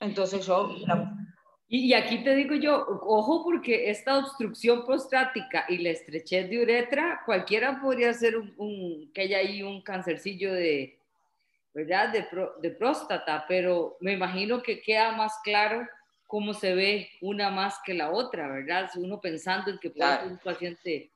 Entonces 0.00 0.44
yo... 0.44 0.74
Y, 1.68 1.94
aquí 1.94 2.22
te 2.22 2.34
digo 2.36 2.54
yo, 2.54 2.86
ojo 2.86 3.42
porque 3.42 3.90
esta 3.90 4.18
obstrucción 4.18 4.84
prostática 4.84 5.66
y 5.68 5.78
la 5.78 5.90
estrechez 5.90 6.48
de 6.48 6.62
uretra, 6.62 7.22
cualquiera 7.26 7.80
podría 7.80 8.12
ser 8.12 8.36
un, 8.36 9.10
que 9.12 9.22
haya 9.22 9.38
ahí 9.38 9.64
un 9.64 9.82
cancercillo 9.82 10.52
de, 10.52 11.00
¿verdad? 11.74 12.12
De, 12.60 12.70
próstata, 12.70 13.44
pero 13.48 13.96
me 14.00 14.12
imagino 14.12 14.62
que 14.62 14.80
queda 14.80 15.10
más 15.12 15.40
claro 15.42 15.86
cómo 16.26 16.54
se 16.54 16.74
ve 16.74 17.10
una 17.20 17.50
más 17.50 17.78
que 17.84 17.94
la 17.94 18.10
otra, 18.10 18.48
¿verdad? 18.48 18.90
Uno 18.96 19.20
pensando 19.20 19.70
en 19.70 19.78
que 19.78 19.90
puede 19.90 20.16
ser 20.16 20.26
un 20.26 20.38
paciente 20.38 21.10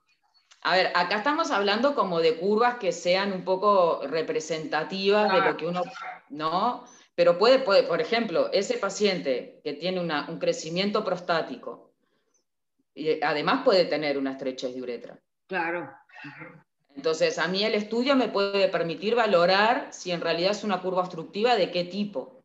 a 0.62 0.75
ver, 0.75 0.93
acá 0.95 1.17
estamos 1.17 1.50
hablando 1.50 1.95
como 1.95 2.21
de 2.21 2.37
curvas 2.37 2.76
que 2.76 2.93
sean 2.93 3.33
un 3.33 3.45
poco 3.45 4.02
representativas 4.07 5.33
de 5.33 5.40
lo 5.40 5.57
que 5.57 5.67
uno, 5.67 5.83
¿no? 6.29 6.85
Pero 7.14 7.38
puede, 7.38 7.61
puede 7.61 7.85
por 7.85 8.00
ejemplo, 8.00 8.50
ese 8.52 8.76
paciente 8.76 9.61
que 9.64 9.73
tiene 9.73 10.00
un 10.00 10.38
crecimiento 10.38 11.02
prostático, 11.02 11.93
y 12.95 13.23
además 13.23 13.62
puede 13.64 13.87
tener 13.87 14.19
una 14.19 14.33
estrechez 14.33 14.75
de 14.75 14.83
uretra. 14.83 15.19
Claro. 15.47 15.90
Entonces, 16.95 17.38
a 17.38 17.49
mí 17.49 17.64
el 17.64 17.75
estudio 17.75 18.14
me 18.14 18.29
puede 18.29 18.69
permitir 18.69 19.14
valorar 19.14 19.88
si 19.93 20.11
en 20.11 20.21
realidad 20.21 20.50
es 20.50 20.64
una 20.64 20.83
curva 20.83 21.00
obstructiva 21.00 21.57
de 21.57 21.71
qué 21.71 21.85
tipo. 21.85 22.39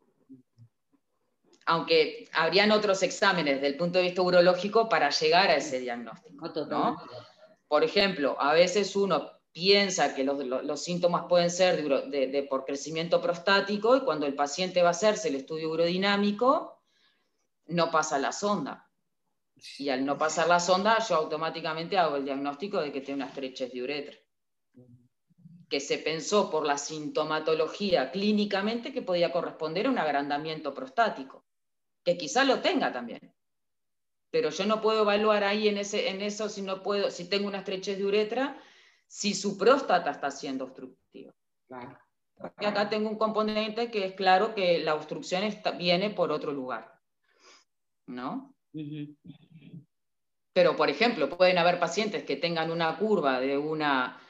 Aunque 1.66 2.28
habrían 2.32 2.70
otros 2.70 3.02
exámenes 3.02 3.56
desde 3.56 3.66
el 3.66 3.76
punto 3.76 3.98
de 3.98 4.04
vista 4.04 4.22
urológico 4.22 4.88
para 4.88 5.10
llegar 5.10 5.50
a 5.50 5.56
ese 5.56 5.80
diagnóstico. 5.80 6.48
¿no? 6.68 6.96
Por 7.68 7.82
ejemplo, 7.84 8.36
a 8.40 8.52
veces 8.52 8.94
uno 8.94 9.32
piensa 9.56 10.14
que 10.14 10.22
los, 10.22 10.84
síntomas 10.84 11.24
pueden 11.30 11.50
ser 11.50 11.82
de, 12.10 12.46
por 12.50 12.66
crecimiento 12.66 13.22
prostático 13.22 13.96
y 13.96 14.00
cuando 14.02 14.26
el 14.26 14.34
paciente 14.34 14.82
va 14.82 14.88
a 14.88 14.90
hacerse 14.90 15.28
el 15.28 15.36
estudio 15.36 15.70
urodinámico, 15.70 16.82
no 17.68 17.90
pasa 17.90 18.18
la 18.18 18.32
sonda. 18.32 18.90
Y 19.78 19.88
al 19.88 20.04
no 20.04 20.18
pasar 20.18 20.48
la 20.48 20.60
sonda, 20.60 20.98
yo 20.98 21.16
automáticamente 21.16 21.96
hago 21.96 22.16
el 22.16 22.26
diagnóstico 22.26 22.82
de 22.82 22.92
que 22.92 23.00
tiene 23.00 23.22
una 23.22 23.30
estrechez 23.30 23.72
de 23.72 23.82
uretra. 23.82 24.16
que 25.70 25.80
se 25.80 25.98
pensó 25.98 26.50
por 26.50 26.66
la 26.66 26.76
sintomatología 26.76 28.12
clínicamente 28.12 28.92
que 28.92 29.00
podía 29.00 29.32
corresponder 29.32 29.86
a 29.86 29.90
un 29.90 29.98
agrandamiento 29.98 30.74
prostático, 30.74 31.45
que 32.06 32.16
quizá 32.16 32.44
lo 32.44 32.60
tenga 32.60 32.92
también. 32.92 33.34
Pero 34.30 34.50
yo 34.50 34.64
no 34.64 34.80
puedo 34.80 35.02
evaluar 35.02 35.42
ahí 35.42 35.66
en, 35.66 35.76
ese, 35.76 36.08
en 36.08 36.22
eso 36.22 36.48
si, 36.48 36.62
no 36.62 36.80
puedo, 36.80 37.10
si 37.10 37.28
tengo 37.28 37.48
una 37.48 37.58
estrechez 37.58 37.98
de 37.98 38.06
uretra, 38.06 38.56
si 39.08 39.34
su 39.34 39.58
próstata 39.58 40.12
está 40.12 40.30
siendo 40.30 40.64
obstructiva. 40.64 41.34
Porque 42.36 42.66
acá 42.66 42.88
tengo 42.88 43.10
un 43.10 43.18
componente 43.18 43.90
que 43.90 44.04
es 44.04 44.14
claro 44.14 44.54
que 44.54 44.78
la 44.78 44.94
obstrucción 44.94 45.42
viene 45.78 46.10
por 46.10 46.30
otro 46.30 46.52
lugar. 46.52 47.00
¿No? 48.06 48.54
Pero, 50.52 50.76
por 50.76 50.88
ejemplo, 50.88 51.28
pueden 51.28 51.58
haber 51.58 51.80
pacientes 51.80 52.22
que 52.22 52.36
tengan 52.36 52.70
una 52.70 52.96
curva 52.96 53.40
de 53.40 53.58
una 53.58 54.20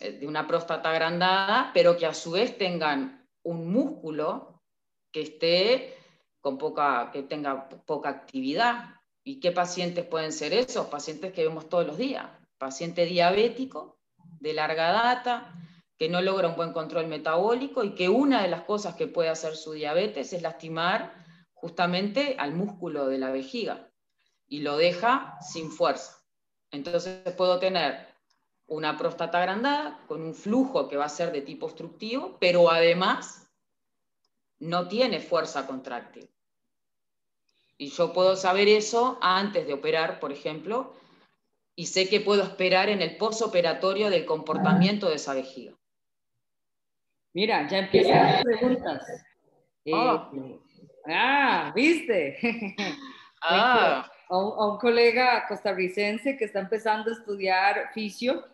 eh, 0.00 0.12
de 0.12 0.26
una 0.28 0.46
próstata 0.46 0.90
agrandada, 0.90 1.72
pero 1.74 1.96
que 1.96 2.06
a 2.06 2.14
su 2.14 2.30
vez 2.30 2.56
tengan 2.56 3.28
un 3.42 3.72
músculo 3.72 4.62
que 5.10 5.22
esté 5.22 5.97
con 6.40 6.58
poca, 6.58 7.10
que 7.12 7.22
tenga 7.22 7.68
poca 7.68 8.08
actividad. 8.08 8.94
¿Y 9.24 9.40
qué 9.40 9.52
pacientes 9.52 10.06
pueden 10.06 10.32
ser 10.32 10.52
esos? 10.52 10.86
Pacientes 10.86 11.32
que 11.32 11.44
vemos 11.44 11.68
todos 11.68 11.86
los 11.86 11.98
días. 11.98 12.26
Paciente 12.58 13.04
diabético 13.04 13.98
de 14.40 14.52
larga 14.52 14.92
data, 14.92 15.54
que 15.98 16.08
no 16.08 16.22
logra 16.22 16.48
un 16.48 16.56
buen 16.56 16.72
control 16.72 17.08
metabólico 17.08 17.82
y 17.84 17.94
que 17.94 18.08
una 18.08 18.42
de 18.42 18.48
las 18.48 18.62
cosas 18.62 18.94
que 18.94 19.08
puede 19.08 19.28
hacer 19.28 19.56
su 19.56 19.72
diabetes 19.72 20.32
es 20.32 20.42
lastimar 20.42 21.12
justamente 21.52 22.36
al 22.38 22.54
músculo 22.54 23.08
de 23.08 23.18
la 23.18 23.30
vejiga 23.30 23.90
y 24.46 24.60
lo 24.60 24.76
deja 24.76 25.36
sin 25.40 25.70
fuerza. 25.70 26.16
Entonces 26.70 27.20
puedo 27.36 27.58
tener 27.58 28.06
una 28.66 28.96
próstata 28.96 29.38
agrandada 29.38 30.04
con 30.06 30.22
un 30.22 30.34
flujo 30.34 30.88
que 30.88 30.96
va 30.96 31.06
a 31.06 31.10
ser 31.10 31.32
de 31.32 31.40
tipo 31.40 31.66
obstructivo, 31.66 32.36
pero 32.38 32.70
además 32.70 33.47
no 34.60 34.88
tiene 34.88 35.20
fuerza 35.20 35.66
contráctil. 35.66 36.30
Y 37.76 37.90
yo 37.90 38.12
puedo 38.12 38.36
saber 38.36 38.68
eso 38.68 39.18
antes 39.22 39.66
de 39.66 39.72
operar, 39.72 40.18
por 40.18 40.32
ejemplo, 40.32 40.94
y 41.76 41.86
sé 41.86 42.08
que 42.08 42.20
puedo 42.20 42.42
esperar 42.42 42.88
en 42.88 43.02
el 43.02 43.16
posoperatorio 43.16 44.10
del 44.10 44.24
comportamiento 44.24 45.08
de 45.08 45.14
esa 45.14 45.32
vejiga. 45.34 45.74
Mira, 47.34 47.68
ya 47.68 47.78
empiezan 47.78 48.16
las 48.20 48.42
preguntas. 48.42 49.06
Ah, 49.94 50.30
eh, 50.34 50.60
ah 51.08 51.72
¿viste? 51.74 52.38
Ah. 53.40 54.10
A 54.28 54.36
un, 54.36 54.52
a 54.58 54.72
un, 54.72 54.78
colega 54.78 55.46
costarricense 55.46 56.36
que 56.36 56.46
está 56.46 56.58
empezando 56.58 57.08
a 57.08 57.14
estudiar 57.14 57.92
fisio 57.94 58.44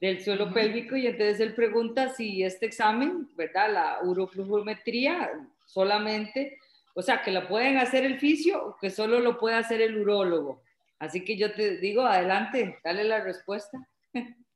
del 0.00 0.22
suelo 0.22 0.52
pélvico 0.52 0.96
y 0.96 1.06
entonces 1.06 1.40
él 1.40 1.54
pregunta 1.54 2.08
si 2.10 2.42
este 2.42 2.66
examen, 2.66 3.28
¿verdad? 3.36 3.72
La 3.72 3.98
uroflujometría 4.02 5.30
solamente, 5.66 6.58
o 6.94 7.02
sea, 7.02 7.22
que 7.22 7.32
lo 7.32 7.48
pueden 7.48 7.78
hacer 7.78 8.04
el 8.04 8.18
fisio 8.18 8.64
o 8.64 8.76
que 8.76 8.90
solo 8.90 9.20
lo 9.20 9.38
puede 9.38 9.56
hacer 9.56 9.80
el 9.80 9.98
urólogo. 9.98 10.62
Así 10.98 11.24
que 11.24 11.36
yo 11.36 11.52
te 11.52 11.78
digo, 11.78 12.02
adelante, 12.02 12.78
dale 12.82 13.04
la 13.04 13.20
respuesta. 13.20 13.78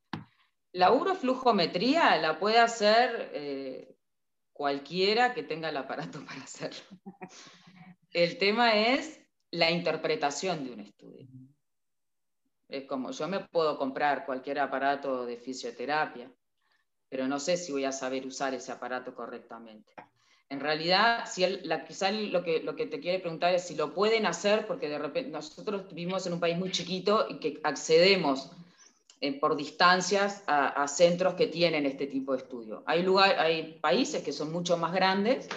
La 0.75 0.90
uroflujometría 0.90 2.16
la 2.16 2.38
puede 2.38 2.58
hacer 2.58 3.30
eh, 3.34 3.94
cualquiera 4.54 5.34
que 5.34 5.42
tenga 5.42 5.68
el 5.68 5.76
aparato 5.76 6.25
para 6.26 6.40
hacerlo. 6.42 6.80
El 8.11 8.38
tema 8.38 8.75
es 8.75 9.20
la 9.50 9.70
interpretación 9.70 10.64
de 10.64 10.72
un 10.72 10.80
estudio. 10.80 11.28
Es 12.73 12.85
como, 12.85 13.11
yo 13.11 13.29
me 13.29 13.41
puedo 13.41 13.76
comprar 13.76 14.25
cualquier 14.25 14.59
aparato 14.59 15.26
de 15.26 15.37
fisioterapia, 15.37 16.31
pero 17.09 17.29
no 17.29 17.38
sé 17.38 17.57
si 17.57 17.71
voy 17.71 17.85
a 17.85 17.93
saber 17.93 18.26
usar 18.26 18.55
ese 18.55 18.73
aparato 18.73 19.14
correctamente. 19.14 19.93
En 20.49 20.61
realidad, 20.61 21.25
si 21.31 21.47
la, 21.64 21.85
quizá 21.85 22.11
lo 22.11 22.43
que, 22.43 22.62
lo 22.62 22.75
que 22.75 22.87
te 22.87 23.00
quiere 23.00 23.19
preguntar 23.19 23.55
es 23.55 23.67
si 23.67 23.75
lo 23.75 23.95
pueden 23.95 24.26
hacer, 24.26 24.67
porque 24.67 24.88
de 24.88 24.99
repente 24.99 25.31
nosotros 25.31 25.87
vivimos 25.88 26.26
en 26.26 26.33
un 26.33 26.41
país 26.41 26.59
muy 26.59 26.71
chiquito 26.71 27.27
y 27.29 27.38
que 27.38 27.61
accedemos 27.62 28.51
eh, 29.20 29.38
por 29.38 29.57
distancias 29.57 30.42
a, 30.46 30.88
centros 30.88 31.35
que 31.35 31.46
tienen 31.46 31.87
este 31.87 32.07
tipo 32.07 32.33
de 32.33 32.38
estudio. 32.38 32.83
Hay, 32.87 33.03
lugar, 33.03 33.38
hay 33.38 33.79
países 33.81 34.23
que 34.23 34.33
son 34.33 34.51
mucho 34.51 34.77
más 34.77 34.92
grandes 34.92 35.49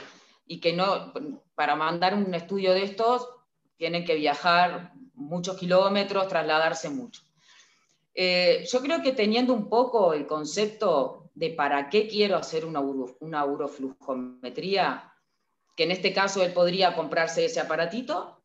y 0.46 0.60
que 0.60 0.74
no, 0.74 1.14
para 1.56 1.76
mandar 1.76 2.14
un 2.14 2.34
estudio 2.34 2.74
de 2.74 2.84
estos 2.84 3.28
tienen 3.78 4.06
que 4.06 4.16
viajar 4.16 4.94
muchos 5.16 5.58
kilómetros, 5.58 6.28
trasladarse 6.28 6.90
mucho. 6.90 7.22
Eh, 8.14 8.66
yo 8.72 8.82
creo 8.82 9.02
que 9.02 9.12
teniendo 9.12 9.54
un 9.54 9.68
poco 9.68 10.14
el 10.14 10.26
concepto 10.26 11.30
de 11.34 11.50
para 11.50 11.90
qué 11.90 12.08
quiero 12.08 12.38
hacer 12.38 12.66
una, 12.66 12.80
una 12.80 13.46
uroflujometría, 13.46 15.12
que 15.76 15.84
en 15.84 15.92
este 15.92 16.14
caso 16.14 16.42
él 16.42 16.54
podría 16.54 16.96
comprarse 16.96 17.44
ese 17.44 17.60
aparatito, 17.60 18.42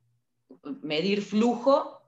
medir 0.83 1.23
flujo, 1.23 2.03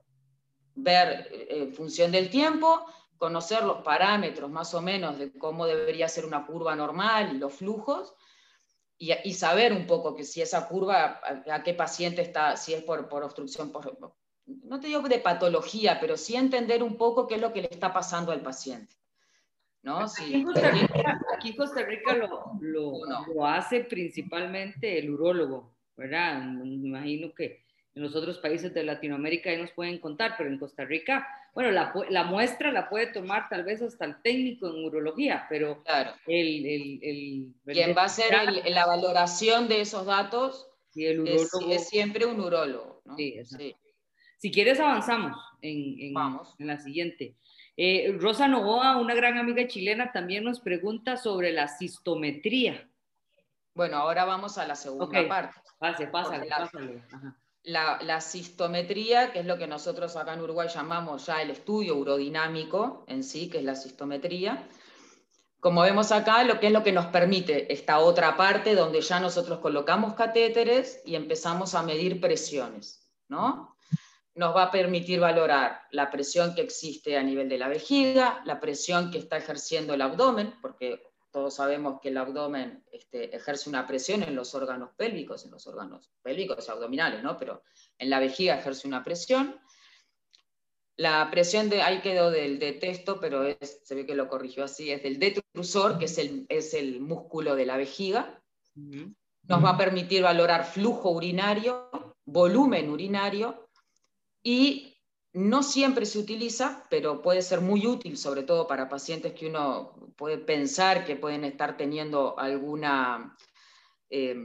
ver 0.75 1.29
eh, 1.31 1.71
función 1.73 2.11
del 2.11 2.29
tiempo, 2.29 2.85
conocer 3.17 3.63
los 3.63 3.81
parámetros 3.83 4.51
más 4.51 4.73
o 4.73 4.81
menos 4.81 5.17
de 5.17 5.31
cómo 5.37 5.65
debería 5.65 6.09
ser 6.09 6.25
una 6.25 6.45
curva 6.45 6.75
normal 6.75 7.33
y 7.33 7.37
los 7.37 7.53
flujos, 7.53 8.13
y, 8.97 9.33
saber 9.33 9.73
un 9.73 9.85
poco 9.85 10.15
que 10.15 10.23
si 10.23 10.41
esa 10.41 10.67
curva, 10.67 11.19
a, 11.49 11.63
qué 11.63 11.73
paciente 11.73 12.21
está, 12.21 12.55
si 12.55 12.73
es 12.73 12.83
por, 12.83 13.09
por 13.09 13.23
obstrucción 13.23 13.69
por, 13.69 13.97
no 14.45 14.79
te 14.79 14.87
digo 14.87 15.01
de 15.01 15.19
patología, 15.19 15.99
pero 15.99 16.17
sí 16.17 16.35
entender 16.35 16.83
un 16.83 16.97
poco 16.97 17.27
qué 17.27 17.35
es 17.35 17.41
lo 17.41 17.53
que 17.53 17.61
le 17.61 17.69
está 17.71 17.93
pasando 17.93 18.31
al 18.31 18.41
paciente. 18.41 18.95
¿no? 19.83 19.99
Aquí, 19.99 20.33
en 20.33 20.43
Costa 21.55 21.81
Rica, 21.83 22.15
lo, 22.15 22.57
lo, 22.61 23.45
hace 23.45 23.81
principalmente 23.81 24.97
el 24.97 25.09
urólogo, 25.09 25.75
¿verdad? 25.97 26.41
Me 26.41 26.65
imagino 26.65 27.33
que 27.33 27.63
en 27.93 28.01
los 28.01 28.15
otros 28.15 28.39
países 28.39 28.73
de 28.73 28.83
Latinoamérica 28.83 29.49
ahí 29.49 29.57
nos 29.61 29.71
pueden 29.71 29.99
contar, 29.99 30.35
pero 30.37 30.49
en 30.49 30.57
Costa 30.57 30.85
Rica, 30.85 31.27
bueno, 31.53 31.71
la, 31.71 31.93
la 32.09 32.23
muestra 32.23 32.71
la 32.71 32.89
puede 32.89 33.07
tomar 33.07 33.49
tal 33.49 33.63
vez 33.63 33.81
hasta 33.81 34.05
el 34.05 34.21
técnico 34.21 34.67
en 34.69 34.85
urología, 34.85 35.45
pero 35.49 35.83
claro. 35.83 36.13
el, 36.27 36.65
el, 36.65 36.99
el, 37.03 37.53
Quien 37.65 37.95
va 37.95 38.03
a 38.03 38.05
hacer 38.05 38.33
la 38.65 38.85
valoración 38.85 39.67
de 39.67 39.81
esos 39.81 40.05
datos 40.05 40.69
el 40.95 41.21
urólogo, 41.21 41.71
es, 41.71 41.89
siempre 41.89 42.25
un 42.25 42.39
urólogo. 42.39 43.01
¿no? 43.05 43.15
Sí, 43.15 43.35
sí. 43.45 43.75
Si 44.43 44.51
quieres, 44.51 44.77
avanzamos 44.81 45.37
en, 45.61 45.95
en, 45.97 46.67
la 46.67 46.77
siguiente. 46.77 47.37
Eh, 47.77 48.13
Rosa 48.19 48.45
Novoa, 48.45 48.97
una 48.97 49.15
gran 49.15 49.37
amiga 49.37 49.65
chilena, 49.69 50.11
también 50.11 50.43
nos 50.43 50.59
pregunta 50.59 51.15
sobre 51.15 51.53
la 51.53 51.69
cistometría. 51.69 52.89
Bueno, 53.73 53.95
ahora 53.95 54.25
vamos 54.25 54.57
a 54.57 54.67
la 54.67 54.75
segunda 54.75 55.25
parte. 55.29 55.61
Pase, 55.79 56.07
pásale, 56.07 56.49
la, 56.49 56.57
pásale. 56.57 57.01
La, 57.63 57.99
la, 58.01 58.19
cistometría, 58.19 59.31
que 59.31 59.39
es 59.39 59.45
lo 59.45 59.57
que 59.57 59.65
nosotros 59.65 60.13
acá 60.17 60.33
en 60.33 60.41
Uruguay 60.41 60.67
llamamos 60.67 61.25
ya 61.25 61.41
el 61.41 61.51
estudio 61.51 61.95
urodinámico 61.95 63.05
en 63.07 63.23
sí, 63.23 63.49
que 63.49 63.59
es 63.59 63.63
la 63.63 63.77
cistometría. 63.77 64.67
Como 65.61 65.83
vemos 65.83 66.11
acá, 66.11 66.43
lo 66.43 66.59
que 66.59 66.67
es 66.67 66.73
lo 66.73 66.83
que 66.83 66.91
nos 66.91 67.05
permite 67.05 67.71
esta 67.71 67.99
otra 67.99 68.35
parte 68.35 68.75
donde 68.75 68.99
ya 68.99 69.21
nosotros 69.21 69.59
colocamos 69.59 70.15
catéteres 70.15 71.01
y 71.05 71.15
empezamos 71.15 71.75
a 71.75 71.83
medir 71.83 72.19
presiones, 72.19 73.09
¿no? 73.29 73.73
Nos 74.35 74.55
va 74.55 74.63
a 74.63 74.71
permitir 74.71 75.19
valorar 75.19 75.83
la 75.91 76.09
presión 76.09 76.55
que 76.55 76.61
existe 76.61 77.17
a 77.17 77.23
nivel 77.23 77.49
de 77.49 77.57
la 77.57 77.67
vejiga, 77.67 78.41
la 78.45 78.59
presión 78.59 79.11
que 79.11 79.19
está 79.19 79.37
ejerciendo 79.37 79.93
el 79.93 80.01
abdomen, 80.01 80.55
porque 80.61 81.03
todos 81.31 81.55
sabemos 81.55 81.99
que 82.01 82.09
el 82.09 82.17
abdomen 82.17 82.83
este, 82.91 83.35
ejerce 83.35 83.69
una 83.69 83.85
presión 83.85 84.23
en 84.23 84.35
los 84.35 84.55
órganos 84.55 84.91
pélvicos, 84.95 85.45
en 85.45 85.51
los 85.51 85.67
órganos 85.67 86.11
pélvicos 86.21 86.67
y 86.67 86.71
abdominales, 86.71 87.23
¿no? 87.23 87.37
pero 87.37 87.63
en 87.97 88.09
la 88.09 88.19
vejiga 88.19 88.57
ejerce 88.57 88.87
una 88.87 89.03
presión. 89.03 89.59
La 90.95 91.29
presión 91.31 91.69
de, 91.69 91.81
ahí 91.81 92.01
quedó 92.01 92.29
del 92.29 92.59
de 92.59 92.73
texto, 92.73 93.19
pero 93.19 93.43
se 93.61 93.95
ve 93.95 94.05
que 94.05 94.13
lo 94.13 94.27
corrigió 94.27 94.63
así, 94.63 94.91
es 94.91 95.01
del 95.01 95.17
detrusor, 95.17 95.97
que 95.97 96.05
es 96.05 96.19
el, 96.19 96.45
es 96.49 96.75
el 96.75 97.01
músculo 97.01 97.55
de 97.55 97.65
la 97.65 97.77
vejiga. 97.77 98.39
Nos 98.75 99.63
va 99.63 99.71
a 99.71 99.77
permitir 99.77 100.21
valorar 100.21 100.65
flujo 100.65 101.09
urinario, 101.09 101.89
volumen 102.25 102.91
urinario 102.91 103.62
y 104.43 104.93
no 105.33 105.63
siempre 105.63 106.05
se 106.05 106.19
utiliza, 106.19 106.85
pero 106.89 107.21
puede 107.21 107.41
ser 107.41 107.61
muy 107.61 107.87
útil, 107.87 108.17
sobre 108.17 108.43
todo 108.43 108.67
para 108.67 108.87
pacientes 108.87 109.33
que 109.33 109.47
uno 109.47 110.13
puede 110.15 110.37
pensar 110.37 111.05
que 111.05 111.15
pueden 111.15 111.43
estar 111.43 111.75
teniendo 111.75 112.37
alguna 112.37 113.35
eh, 114.09 114.35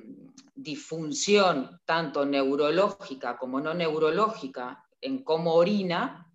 disfunción, 0.55 1.79
tanto 1.85 2.25
neurológica 2.25 3.37
como 3.37 3.61
no 3.61 3.75
neurológica, 3.75 4.83
en 5.01 5.23
cómo 5.23 5.55
orina, 5.55 6.33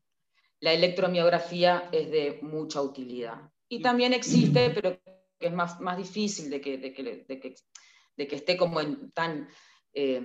la 0.60 0.72
electromiografía 0.72 1.90
es 1.92 2.12
de 2.12 2.40
mucha 2.44 2.82
utilidad. 2.82 3.50
Y 3.68 3.82
también 3.82 4.14
existe, 4.14 4.70
pero 4.70 5.00
que 5.40 5.48
es 5.48 5.54
más, 5.54 5.80
más 5.82 5.98
difícil 5.98 6.50
de 6.52 6.62
que, 6.62 6.78
de 6.78 6.94
que, 6.94 7.56
de 8.16 8.28
que, 8.28 8.36
esté 8.36 8.56
como 8.56 8.80
en, 8.80 9.12
tan... 9.12 9.50
Eh, 9.94 10.22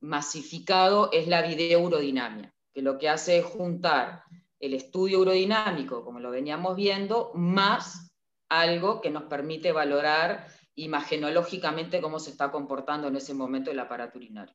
masificado 0.00 1.10
es 1.12 1.26
la 1.28 1.42
videourodinamia, 1.42 2.54
que 2.72 2.82
lo 2.82 2.98
que 2.98 3.08
hace 3.08 3.38
es 3.38 3.44
juntar 3.44 4.22
el 4.60 4.74
estudio 4.74 5.20
urodinámico, 5.20 6.04
como 6.04 6.20
lo 6.20 6.30
veníamos 6.30 6.76
viendo, 6.76 7.32
más 7.34 8.10
algo 8.48 9.00
que 9.00 9.10
nos 9.10 9.24
permite 9.24 9.72
valorar 9.72 10.46
imagenológicamente 10.74 12.00
cómo 12.00 12.18
se 12.18 12.30
está 12.30 12.50
comportando 12.50 13.08
en 13.08 13.16
ese 13.16 13.34
momento 13.34 13.70
el 13.70 13.78
aparato 13.78 14.18
urinario. 14.18 14.54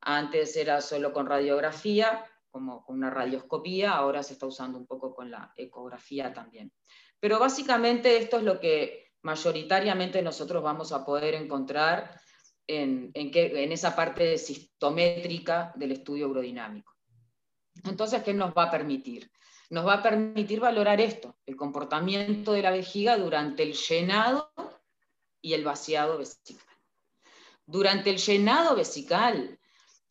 Antes 0.00 0.56
era 0.56 0.80
solo 0.80 1.12
con 1.12 1.26
radiografía, 1.26 2.24
como 2.50 2.84
con 2.84 2.96
una 2.96 3.10
radioscopía, 3.10 3.92
ahora 3.92 4.22
se 4.22 4.34
está 4.34 4.46
usando 4.46 4.78
un 4.78 4.86
poco 4.86 5.14
con 5.14 5.30
la 5.30 5.52
ecografía 5.56 6.32
también. 6.32 6.72
Pero 7.20 7.38
básicamente 7.38 8.16
esto 8.16 8.38
es 8.38 8.44
lo 8.44 8.60
que 8.60 9.12
mayoritariamente 9.22 10.22
nosotros 10.22 10.62
vamos 10.62 10.92
a 10.92 11.04
poder 11.04 11.34
encontrar 11.34 12.20
en, 12.66 13.10
en 13.14 13.72
esa 13.72 13.94
parte 13.94 14.38
sistométrica 14.38 15.72
del 15.76 15.92
estudio 15.92 16.28
urodinámico. 16.28 16.94
Entonces, 17.84 18.22
¿qué 18.22 18.34
nos 18.34 18.52
va 18.52 18.64
a 18.64 18.70
permitir? 18.70 19.30
Nos 19.70 19.86
va 19.86 19.94
a 19.94 20.02
permitir 20.02 20.60
valorar 20.60 21.00
esto, 21.00 21.36
el 21.44 21.56
comportamiento 21.56 22.52
de 22.52 22.62
la 22.62 22.70
vejiga 22.70 23.16
durante 23.16 23.62
el 23.62 23.74
llenado 23.74 24.52
y 25.40 25.54
el 25.54 25.64
vaciado 25.64 26.18
vesical. 26.18 26.64
Durante 27.66 28.10
el 28.10 28.18
llenado 28.18 28.76
vesical, 28.76 29.58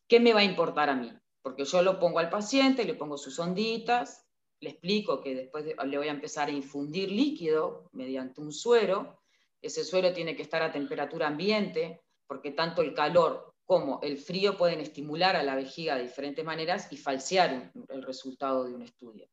¿qué 0.07 0.19
me 0.19 0.33
va 0.33 0.41
a 0.41 0.45
importar 0.45 0.89
a 0.89 0.95
mí? 0.95 1.11
Porque 1.41 1.63
yo 1.63 1.81
lo 1.81 1.99
pongo 1.99 2.19
al 2.19 2.29
paciente, 2.29 2.83
le 2.83 2.95
pongo 2.95 3.17
sus 3.17 3.39
onditas, 3.39 4.25
le 4.59 4.71
explico 4.71 5.21
que 5.21 5.35
después 5.35 5.65
le 5.65 5.97
voy 5.97 6.07
a 6.07 6.11
empezar 6.11 6.49
a 6.49 6.51
infundir 6.51 7.11
líquido 7.11 7.89
mediante 7.93 8.41
un 8.41 8.51
suero. 8.51 9.21
Ese 9.61 9.83
suero 9.83 10.11
tiene 10.13 10.35
que 10.35 10.41
estar 10.41 10.61
a 10.61 10.71
temperatura 10.71 11.27
ambiente, 11.27 12.04
porque 12.27 12.51
tanto 12.51 12.81
el 12.81 12.93
calor 12.93 13.53
como 13.65 13.99
el 14.03 14.17
frío 14.17 14.57
pueden 14.57 14.79
estimular 14.79 15.35
a 15.35 15.43
la 15.43 15.55
vejiga 15.55 15.95
de 15.95 16.03
diferentes 16.03 16.45
maneras 16.45 16.87
y 16.91 16.97
falsear 16.97 17.71
el 17.89 18.03
resultado 18.03 18.65
de 18.65 18.75
un 18.75 18.83
estudio. 18.83 19.27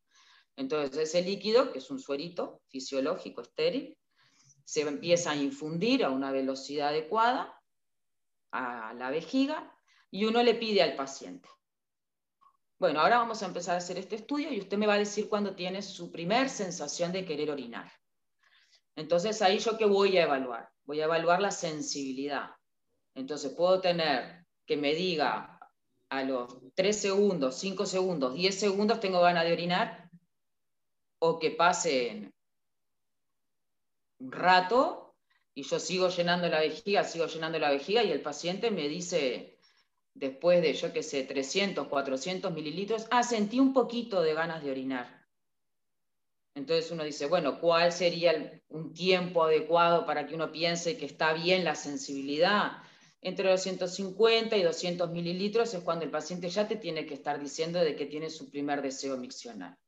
Entonces, 0.57 0.96
ese 0.96 1.22
líquido, 1.22 1.72
que 1.72 1.78
es 1.78 1.90
un 1.90 1.98
suerito 1.98 2.62
fisiológico 2.68 3.42
estéril, 3.42 3.96
se 4.64 4.83
empieza 4.83 5.33
a 5.33 5.37
infundir 5.37 6.05
a 6.05 6.11
una 6.11 6.31
velocidad 6.31 6.88
adecuada 6.88 7.59
a 8.52 8.94
la 8.94 9.11
vejiga 9.11 9.74
y 10.11 10.24
uno 10.24 10.42
le 10.42 10.55
pide 10.55 10.83
al 10.83 10.94
paciente. 10.94 11.48
Bueno, 12.78 13.00
ahora 13.00 13.18
vamos 13.18 13.42
a 13.42 13.46
empezar 13.46 13.74
a 13.74 13.78
hacer 13.78 13.98
este 13.98 14.16
estudio 14.16 14.52
y 14.52 14.59
usted 14.59 14.76
me 14.76 14.87
va 14.87 14.94
a 14.94 14.98
decir 14.98 15.28
cuándo 15.28 15.55
tiene 15.55 15.83
su 15.83 16.11
primer 16.11 16.48
sensación 16.48 17.12
de 17.12 17.24
querer 17.24 17.50
orinar. 17.50 17.90
Entonces 18.96 19.40
ahí 19.40 19.59
yo 19.59 19.78
qué 19.78 19.87
voy 19.87 20.18
a 20.18 20.24
evaluar? 20.24 20.68
Voy 20.85 21.00
a 21.00 21.05
evaluar 21.05 21.40
la 21.40 21.50
sensibilidad. 21.50 22.50
Entonces 23.14 23.53
puedo 23.53 23.81
tener 23.81 24.46
que 24.66 24.77
me 24.77 24.94
diga 24.94 25.59
a 26.09 26.22
los 26.25 26.55
3 26.75 27.01
segundos, 27.01 27.57
5 27.59 27.87
segundos, 27.87 28.35
10 28.35 28.59
segundos 28.59 29.01
tengo 29.01 29.20
ganas 29.20 29.44
de 29.44 29.53
orinar 29.53 30.11
o 31.18 31.38
que 31.38 31.51
pasen 31.51 32.33
un 34.18 34.33
rato 34.33 35.14
y 35.55 35.62
yo 35.62 35.79
sigo 35.79 36.09
llenando 36.09 36.48
la 36.48 36.61
vejiga, 36.61 37.05
sigo 37.05 37.27
llenando 37.27 37.59
la 37.59 37.70
vejiga 37.70 38.03
y 38.03 38.11
el 38.11 38.22
paciente 38.22 38.70
me 38.70 38.88
dice, 38.88 39.59
después 40.14 40.62
de, 40.62 40.75
yo 40.75 40.92
qué 40.92 41.03
sé, 41.03 41.25
300, 41.25 41.88
400 41.88 42.53
mililitros, 42.53 43.07
ah, 43.11 43.22
sentí 43.22 43.61
un 43.61 43.72
poquito 43.72 44.22
de 44.22 44.35
ganas 44.35 44.62
de 44.62 44.70
orinar. 44.70 45.27
Entonces 46.55 46.90
uno 46.90 47.05
dice, 47.05 47.27
bueno, 47.27 47.61
¿cuál 47.61 47.92
sería 47.92 48.61
un 48.68 48.92
tiempo 48.92 49.44
adecuado 49.44 50.05
para 50.05 50.27
que 50.27 50.35
uno 50.35 50.53
piense 50.53 50.98
que 50.98 51.07
está 51.07 51.33
bien 51.33 51.64
la 51.64 51.75
sensibilidad? 51.75 52.83
Entre 53.24 53.48
250 53.48 54.56
y 54.56 54.62
200 54.64 55.11
mililitros 55.11 55.72
es 55.74 55.82
cuando 55.82 56.04
el 56.04 56.11
paciente 56.11 56.48
ya 56.48 56.66
te 56.66 56.74
tiene 56.74 57.06
que 57.06 57.14
estar 57.14 57.40
diciendo 57.40 57.78
de 57.78 57.94
que 57.94 58.06
tiene 58.06 58.28
su 58.28 58.50
primer 58.50 58.82
deseo 58.82 59.16
miccional. 59.16 59.78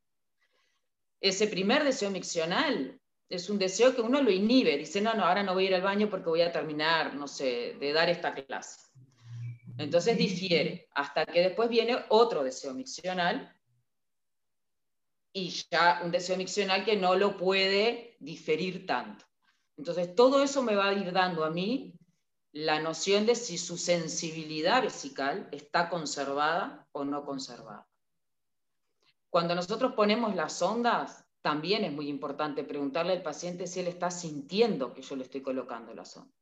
Ese 1.20 1.48
primer 1.48 1.82
deseo 1.82 2.10
miccional 2.10 3.00
es 3.28 3.50
un 3.50 3.58
deseo 3.58 3.94
que 3.94 4.02
uno 4.02 4.22
lo 4.22 4.30
inhibe, 4.30 4.78
dice, 4.78 5.00
no, 5.00 5.14
no, 5.14 5.24
ahora 5.24 5.42
no 5.42 5.54
voy 5.54 5.64
a 5.64 5.68
ir 5.68 5.74
al 5.74 5.82
baño 5.82 6.08
porque 6.08 6.28
voy 6.28 6.42
a 6.42 6.52
terminar, 6.52 7.14
no 7.14 7.26
sé, 7.26 7.76
de 7.80 7.92
dar 7.92 8.08
esta 8.08 8.34
clase. 8.34 8.80
Entonces 9.78 10.16
difiere, 10.16 10.86
hasta 10.94 11.26
que 11.26 11.40
después 11.40 11.68
viene 11.68 12.04
otro 12.10 12.44
deseo 12.44 12.72
miccional, 12.72 13.52
y 15.32 15.48
ya 15.68 16.02
un 16.04 16.12
deseo 16.12 16.36
miccional 16.36 16.84
que 16.84 16.94
no 16.94 17.16
lo 17.16 17.36
puede 17.36 18.16
diferir 18.20 18.86
tanto. 18.86 19.24
Entonces 19.76 20.14
todo 20.14 20.44
eso 20.44 20.62
me 20.62 20.76
va 20.76 20.90
a 20.90 20.94
ir 20.94 21.10
dando 21.10 21.44
a 21.44 21.50
mí 21.50 21.98
la 22.54 22.78
noción 22.80 23.26
de 23.26 23.34
si 23.34 23.58
su 23.58 23.76
sensibilidad 23.76 24.80
vesical 24.80 25.48
está 25.50 25.90
conservada 25.90 26.86
o 26.92 27.04
no 27.04 27.24
conservada. 27.24 27.86
Cuando 29.28 29.56
nosotros 29.56 29.94
ponemos 29.94 30.36
las 30.36 30.62
ondas, 30.62 31.24
también 31.42 31.82
es 31.82 31.92
muy 31.92 32.08
importante 32.08 32.62
preguntarle 32.62 33.12
al 33.12 33.22
paciente 33.22 33.66
si 33.66 33.80
él 33.80 33.88
está 33.88 34.08
sintiendo 34.12 34.94
que 34.94 35.02
yo 35.02 35.16
le 35.16 35.24
estoy 35.24 35.42
colocando 35.42 35.92
la 35.92 36.04
sonda. 36.04 36.32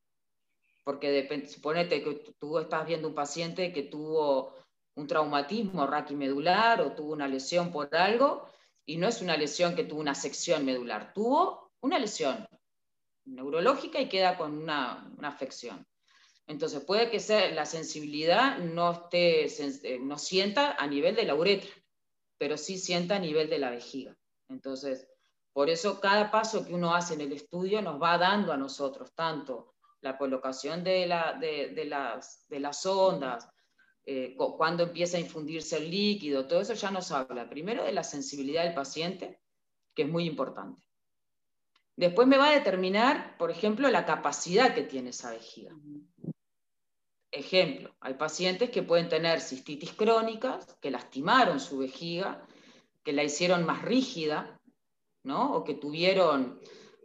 Porque 0.84 1.10
depende, 1.10 1.48
suponete 1.48 2.04
que 2.04 2.34
tú 2.38 2.58
estás 2.58 2.86
viendo 2.86 3.08
un 3.08 3.14
paciente 3.14 3.72
que 3.72 3.84
tuvo 3.84 4.54
un 4.94 5.06
traumatismo 5.06 5.86
raquimedular 5.86 6.82
o 6.82 6.92
tuvo 6.92 7.14
una 7.14 7.26
lesión 7.26 7.72
por 7.72 7.96
algo, 7.96 8.46
y 8.84 8.98
no 8.98 9.08
es 9.08 9.22
una 9.22 9.38
lesión 9.38 9.74
que 9.74 9.84
tuvo 9.84 10.00
una 10.00 10.14
sección 10.14 10.66
medular, 10.66 11.14
tuvo 11.14 11.72
una 11.80 11.98
lesión 11.98 12.46
neurológica 13.24 13.98
y 13.98 14.10
queda 14.10 14.36
con 14.36 14.58
una, 14.58 15.10
afección. 15.22 15.86
Entonces 16.46 16.84
puede 16.84 17.10
que 17.10 17.20
sea, 17.20 17.50
la 17.52 17.66
sensibilidad 17.66 18.58
no, 18.58 18.92
esté, 18.92 19.46
eh, 19.46 19.98
no 20.00 20.18
sienta 20.18 20.72
a 20.72 20.86
nivel 20.86 21.14
de 21.14 21.24
la 21.24 21.34
uretra, 21.34 21.70
pero 22.38 22.56
sí 22.56 22.78
sienta 22.78 23.16
a 23.16 23.20
nivel 23.20 23.48
de 23.48 23.58
la 23.58 23.70
vejiga. 23.70 24.16
Entonces, 24.48 25.08
por 25.52 25.70
eso 25.70 26.00
cada 26.00 26.30
paso 26.30 26.64
que 26.64 26.74
uno 26.74 26.94
hace 26.94 27.14
en 27.14 27.20
el 27.22 27.32
estudio 27.32 27.82
nos 27.82 28.00
va 28.00 28.18
dando 28.18 28.52
a 28.52 28.56
nosotros 28.56 29.12
tanto 29.14 29.74
la 30.00 30.18
colocación 30.18 30.82
de, 30.82 31.06
las, 31.06 32.86
ondas, 32.86 33.48
eh, 34.04 34.34
cuando 34.36 34.82
empieza 34.82 35.16
a 35.16 35.20
infundirse 35.20 35.76
el 35.76 35.90
líquido, 35.90 36.46
todo 36.48 36.60
eso 36.60 36.74
ya 36.74 36.90
nos 36.90 37.12
habla 37.12 37.48
primero 37.48 37.84
de 37.84 37.92
la 37.92 38.02
sensibilidad 38.02 38.64
del 38.64 38.74
paciente, 38.74 39.40
que 39.94 40.02
es 40.02 40.08
muy 40.08 40.24
importante. 40.24 40.82
Después 41.94 42.26
me 42.26 42.38
va 42.38 42.48
a 42.48 42.54
determinar, 42.54 43.36
por 43.36 43.50
ejemplo, 43.50 43.88
la 43.90 44.04
capacidad 44.04 44.74
que 44.74 44.82
tiene 44.82 45.10
esa 45.10 45.30
vejiga. 45.30 45.72
Ejemplo, 47.42 47.94
hay 48.00 48.14
pacientes 48.14 48.70
que 48.70 48.84
pueden 48.84 49.08
tener 49.08 49.40
cistitis 49.40 49.92
crónicas, 49.92 50.76
que 50.80 50.92
lastimaron 50.92 51.58
su 51.58 51.78
vejiga 51.78 52.46
que 53.02 53.12
la 53.12 53.24
hicieron 53.24 53.66
más 53.66 53.82
rígida, 53.82 54.60
¿no? 55.24 55.54
O 55.54 55.64
que 55.64 55.74
tuvieron, 55.74 56.60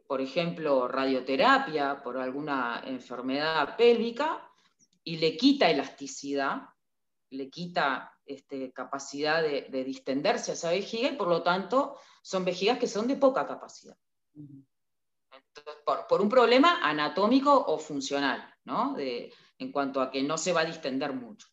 por 0.06 0.22
ejemplo, 0.22 0.88
radioterapia 0.88 2.02
por 2.04 2.18
alguna 2.18 2.84
enfermedad 2.86 3.76
pélvica 3.76 4.48
y 5.04 5.18
le 5.18 5.36
quita 5.36 5.70
elasticidad, 5.70 6.70
le 7.32 7.50
quita 7.50 8.14
este, 8.26 8.72
capacidad 8.72 9.42
de, 9.42 9.84
distenderse 9.84 10.52
a 10.52 10.54
esa 10.54 10.70
vejiga 10.70 11.10
y 11.10 11.16
por 11.16 11.28
lo 11.28 11.42
tanto 11.42 11.98
son 12.22 12.46
vejigas 12.46 12.78
que 12.78 12.88
son 12.88 13.08
de 13.08 13.16
poca 13.16 13.48
capacidad. 13.48 13.98
por, 16.08 16.22
un 16.22 16.30
problema 16.30 16.80
anatómico 16.84 17.52
o 17.52 17.80
funcional, 17.80 18.54
¿no? 18.66 18.96
En 19.60 19.72
cuanto 19.72 20.02
a 20.02 20.12
que 20.12 20.24
no 20.24 20.38
se 20.38 20.54
va 20.54 20.62
a 20.62 20.66
distender 20.66 21.14
mucho. 21.14 21.48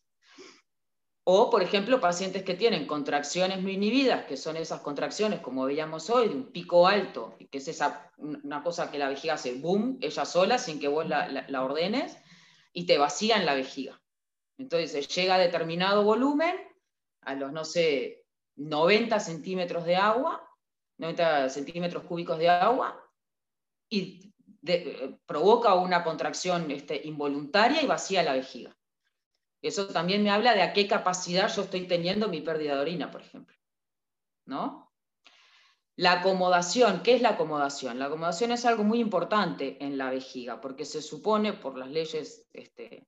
O, 1.27 1.49
por 1.49 1.63
ejemplo, 1.63 1.99
pacientes 1.99 2.43
que 2.43 2.53
tienen 2.53 2.85
contracciones 2.85 3.59
muy 3.59 3.73
inhibidas, 3.73 4.25
que 4.25 4.37
son 4.37 4.57
esas 4.57 4.81
contracciones, 4.81 5.39
como 5.39 5.65
veíamos 5.65 6.11
hoy, 6.11 6.29
de 6.29 6.35
un 6.35 6.51
pico 6.51 6.87
alto, 6.87 7.35
que 7.49 7.57
es 7.57 7.67
esa, 7.67 8.11
una 8.17 8.61
cosa 8.61 8.91
que 8.91 8.99
la 8.99 9.09
vejiga 9.09 9.33
hace 9.33 9.55
boom, 9.55 9.97
ella 10.01 10.23
sola, 10.23 10.59
sin 10.59 10.79
que 10.79 10.87
vos 10.87 11.07
la, 11.07 11.63
ordenes, 11.63 12.15
y 12.73 12.85
te 12.85 12.99
vacían 12.99 13.43
la 13.43 13.55
vejiga. 13.55 13.99
Entonces 14.59 15.07
llega 15.07 15.35
a 15.35 15.39
determinado 15.39 16.03
volumen, 16.03 16.55
a 17.21 17.33
los, 17.33 17.51
no 17.51 17.65
sé, 17.65 18.23
90 18.57 19.19
centímetros 19.19 19.83
de 19.85 19.95
agua, 19.95 20.47
90 20.99 21.49
centímetros 21.49 22.03
cúbicos 22.03 22.37
de 22.37 22.49
agua, 22.49 23.03
y 23.89 24.31
eh, 24.65 25.17
provoca 25.25 25.75
una 25.75 26.03
contracción 26.03 26.71
este, 26.71 27.01
involuntaria 27.05 27.81
y 27.81 27.87
vacía 27.87 28.23
la 28.23 28.33
vejiga. 28.33 28.75
Eso 29.61 29.87
también 29.87 30.23
me 30.23 30.29
habla 30.29 30.53
de 30.53 30.61
a 30.61 30.73
qué 30.73 30.87
capacidad 30.87 31.53
yo 31.53 31.63
estoy 31.63 31.87
teniendo 31.87 32.27
mi 32.27 32.41
pérdida 32.41 32.75
de 32.75 32.81
orina, 32.81 33.11
por 33.11 33.21
ejemplo. 33.21 33.55
¿No? 34.45 34.91
La 35.97 36.19
acomodación, 36.19 37.01
¿qué 37.03 37.15
es 37.15 37.21
la 37.21 37.29
acomodación? 37.29 37.99
La 37.99 38.05
acomodación 38.05 38.51
es 38.51 38.65
algo 38.65 38.83
muy 38.83 38.99
importante 38.99 39.77
en 39.83 39.97
la 39.97 40.09
vejiga, 40.09 40.59
porque 40.59 40.83
se 40.83 41.01
supone 41.01 41.53
por 41.53 41.77
las 41.77 41.89
leyes 41.89 42.45
este, 42.51 43.07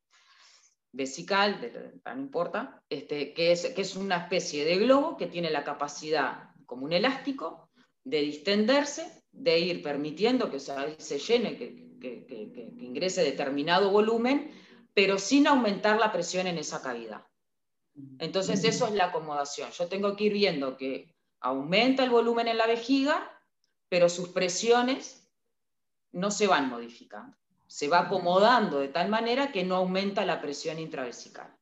vesical, 0.94 1.60
no 2.06 2.22
importa, 2.22 2.82
este, 2.90 3.34
que, 3.34 3.52
es, 3.52 3.68
que 3.74 3.82
es 3.82 3.96
una 3.96 4.18
especie 4.18 4.64
de 4.64 4.78
globo 4.78 5.18
que 5.18 5.28
tiene 5.28 5.52
la 5.52 5.64
capacidad, 5.64 6.50
como 6.66 6.86
un 6.86 6.94
elástico, 6.94 7.70
de 8.06 8.22
distenderse, 8.22 9.24
de 9.38 9.60
ir 9.60 9.82
permitiendo 9.82 10.50
que 10.50 10.60
se, 10.60 11.20
llene, 11.20 11.58
que, 11.58 11.98
que 12.00 12.74
ingrese 12.80 13.24
determinado 13.24 13.92
volumen, 13.92 14.52
pero 14.94 15.20
sin 15.20 15.48
aumentar 15.48 16.00
la 16.00 16.12
presión 16.12 16.48
en 16.48 16.58
esa 16.58 16.82
cavidad. 16.82 17.24
Entonces 18.20 18.64
eso 18.64 18.88
es 18.88 18.94
la 18.94 19.06
acomodación. 19.06 19.72
Yo 19.72 19.88
tengo 19.88 20.16
que 20.16 20.26
ir 20.26 20.34
viendo 20.34 20.78
que 20.78 21.16
aumenta 21.40 22.04
el 22.04 22.10
volumen 22.10 22.48
en 22.48 22.58
la 22.58 22.68
vejiga, 22.68 23.42
pero 23.90 24.10
sus 24.10 24.30
presiones 24.30 25.30
no 26.12 26.32
se 26.32 26.48
van 26.48 26.70
modificando. 26.70 27.36
Se 27.68 27.88
va 27.88 28.02
acomodando 28.02 28.80
de 28.80 28.88
tal 28.88 29.10
manera 29.10 29.52
que 29.52 29.64
no 29.64 29.76
aumenta 29.76 30.26
la 30.26 30.42
presión 30.42 30.80
intravesical. 30.80 31.54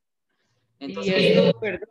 Entonces, 0.80 1.20
y 1.20 1.28
esto, 1.28 1.60
perdón, 1.60 1.90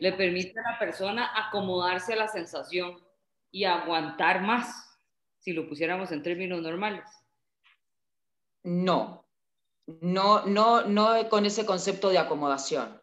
le 0.00 0.12
permite 0.12 0.58
a 0.58 0.72
la 0.72 0.78
persona 0.78 1.30
acomodarse 1.34 2.14
a 2.14 2.16
la 2.16 2.28
sensación 2.28 2.98
y 3.50 3.64
aguantar 3.64 4.42
más, 4.42 4.87
si 5.48 5.54
lo 5.54 5.66
pusiéramos 5.66 6.12
en 6.12 6.22
términos 6.22 6.60
normales. 6.60 7.06
No, 8.64 9.26
no, 10.02 10.44
no, 10.44 10.84
no 10.84 11.26
con 11.30 11.46
ese 11.46 11.64
concepto 11.64 12.10
de 12.10 12.18
acomodación. 12.18 13.00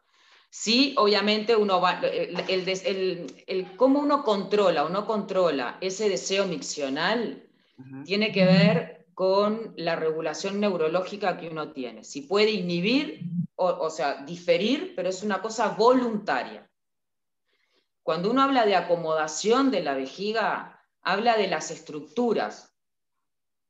Sí, 0.51 0.93
obviamente 0.99 1.55
uno 1.55 1.81
va, 1.81 2.01
el, 2.03 3.75
cómo 3.77 3.99
uno 3.99 4.23
controla 4.23 4.86
o 4.86 4.89
no 4.89 5.08
controla 5.08 5.79
ese 5.81 6.08
deseo 6.08 6.45
miccional 6.45 7.49
tiene 8.05 8.31
que 8.31 8.45
ver 8.45 9.08
con 9.15 9.73
la 9.75 9.95
regulación 9.95 10.60
neurológica 10.60 11.38
que 11.38 11.49
uno 11.49 11.71
tiene. 11.71 12.03
Si 12.03 12.21
puede 12.21 12.51
inhibir, 12.51 13.21
o, 13.55 13.65
o 13.69 13.89
sea, 13.89 14.23
diferir, 14.23 14.93
pero 14.95 15.10
es 15.10 15.23
una 15.23 15.41
cosa 15.41 15.69
voluntaria. 15.69 16.69
Cuando 18.03 18.29
uno 18.29 18.43
habla 18.43 18.67
de 18.67 18.75
acomodación 18.75 19.71
de 19.71 19.81
la 19.81 19.95
vejiga, 19.95 20.74
habla 21.06 21.38
de 21.38 21.48
las 21.48 21.72
estructuras 21.72 22.76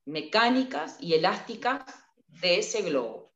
mecánicas 0.06 0.98
y 1.00 1.14
elásticas 1.14 1.84
de 2.28 2.60
ese 2.60 2.82
globo. 2.82 3.34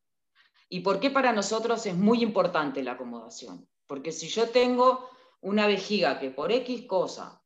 ¿Y 0.69 0.79
por 0.79 0.99
qué 0.99 1.09
para 1.09 1.33
nosotros 1.33 1.85
es 1.85 1.95
muy 1.95 2.23
importante 2.23 2.81
la 2.81 2.93
acomodación? 2.93 3.67
Porque 3.85 4.11
si 4.11 4.29
yo 4.29 4.49
tengo 4.49 5.09
una 5.41 5.67
vejiga 5.67 6.19
que 6.19 6.31
por 6.31 6.51
X 6.51 6.85
cosa 6.85 7.43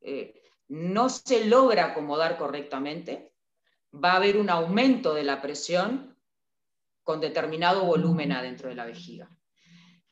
eh, 0.00 0.42
no 0.68 1.08
se 1.08 1.46
logra 1.46 1.86
acomodar 1.86 2.36
correctamente, 2.36 3.32
va 3.92 4.12
a 4.12 4.16
haber 4.16 4.36
un 4.36 4.50
aumento 4.50 5.14
de 5.14 5.24
la 5.24 5.40
presión 5.40 6.16
con 7.02 7.20
determinado 7.20 7.84
volumen 7.84 8.32
adentro 8.32 8.68
de 8.68 8.74
la 8.74 8.84
vejiga. 8.84 9.30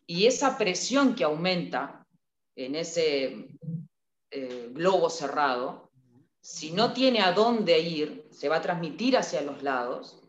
Y 0.06 0.26
esa 0.26 0.56
presión 0.56 1.14
que 1.14 1.24
aumenta 1.24 2.06
en 2.54 2.76
ese 2.76 3.48
eh, 4.36 4.68
globo 4.72 5.08
cerrado, 5.08 5.90
si 6.40 6.72
no 6.72 6.92
tiene 6.92 7.22
a 7.22 7.32
dónde 7.32 7.78
ir, 7.78 8.28
se 8.30 8.48
va 8.48 8.56
a 8.56 8.62
transmitir 8.62 9.16
hacia 9.16 9.40
los 9.40 9.62
lados 9.62 10.22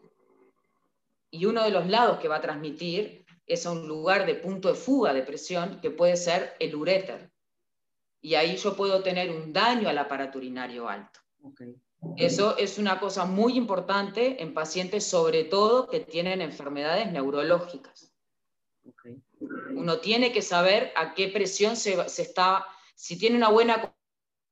y 1.30 1.46
uno 1.46 1.62
de 1.63 1.72
los 1.72 1.88
lados 1.88 2.20
que 2.20 2.30
va 2.30 2.38
a 2.38 2.41
transmitir 2.41 3.26
es 3.46 3.65
a 3.65 3.72
un 3.72 3.86
lugar 3.86 4.26
de 4.26 4.36
punto 4.36 4.70
de 4.70 4.76
fuga 4.76 5.13
de 5.13 5.24
presión 5.24 5.80
que 5.82 5.91
puede 5.91 6.15
ser 6.15 6.56
el 6.60 6.74
uréter. 6.76 7.32
Y 8.22 8.36
ahí 8.36 8.56
yo 8.56 8.76
puedo 8.76 9.04
tener 9.04 9.30
un 9.30 9.52
daño 9.52 9.89
al 9.89 9.98
aparato 9.98 10.38
urinario 10.38 10.88
alto. 10.88 11.20
Eso 12.15 12.58
es 12.58 12.78
una 12.78 13.00
cosa 13.00 13.26
muy 13.26 13.58
importante 13.58 14.41
en 14.41 14.54
pacientes, 14.54 15.06
sobre 15.06 15.43
todo 15.43 15.88
que 15.88 16.00
tienen 16.00 16.41
enfermedades 16.41 17.12
neurológicas. 17.12 18.13
Uno 19.76 20.00
tiene 20.00 20.32
que 20.32 20.41
saber 20.41 20.91
a 20.96 21.13
qué 21.13 21.28
presión 21.28 21.76
se, 21.76 22.08
se, 22.10 22.22
está, 22.22 22.65
si 22.96 23.17
tiene 23.20 23.38
una 23.38 23.50
buena 23.50 23.93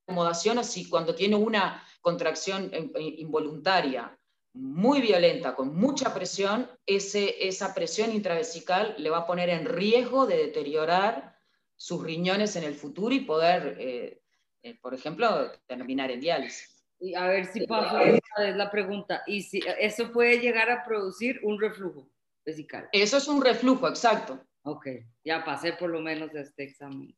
acomodación 0.06 0.63
si 0.63 0.88
cuando 0.88 1.15
tiene 1.15 1.36
una 1.36 1.84
contracción 2.02 2.72
involuntaria 3.18 4.18
muy 4.54 5.02
violenta, 5.02 5.54
con 5.54 5.76
mucha 5.76 6.13
presión, 6.13 6.70
ese, 6.86 7.46
esa 7.46 7.74
presión 7.74 8.13
intravesical 8.13 8.96
le 8.98 9.10
va 9.10 9.20
a 9.20 9.28
poner 9.28 9.50
en 9.50 9.65
riesgo 9.65 10.26
de 10.26 10.38
deteriorar 10.38 11.36
sus 11.76 12.02
riñones 12.02 12.56
en 12.56 12.63
el 12.63 12.76
futuro 12.76 13.13
y 13.13 13.22
poder, 13.22 13.76
eh, 13.80 14.22
eh, 14.63 14.80
por 14.80 14.94
ejemplo, 14.94 15.52
terminar 15.68 16.10
en 16.12 16.22
diálisis. 16.22 16.86
Y 17.00 17.15
a 17.15 17.28
ver 17.28 17.46
si 17.48 17.68
paso, 17.68 18.00
es 18.00 18.56
la 18.56 18.72
pregunta. 18.72 19.24
¿Y 19.28 19.41
si 19.41 19.60
eso 19.78 20.12
puede 20.13 20.39
llegar 20.39 20.72
a 20.72 20.86
producir 20.86 21.41
un 21.44 21.60
reflujo 21.60 22.10
vesical? 22.46 22.88
Eso 22.94 23.18
es 23.18 23.28
un 23.28 23.44
reflujo, 23.44 23.89
exacto. 23.89 24.39
Ok, 24.63 24.88
ya 25.24 25.44
pasé 25.44 25.74
por 25.74 25.89
lo 25.89 26.00
menos 26.00 26.34
este 26.34 26.63
examen. 26.63 27.13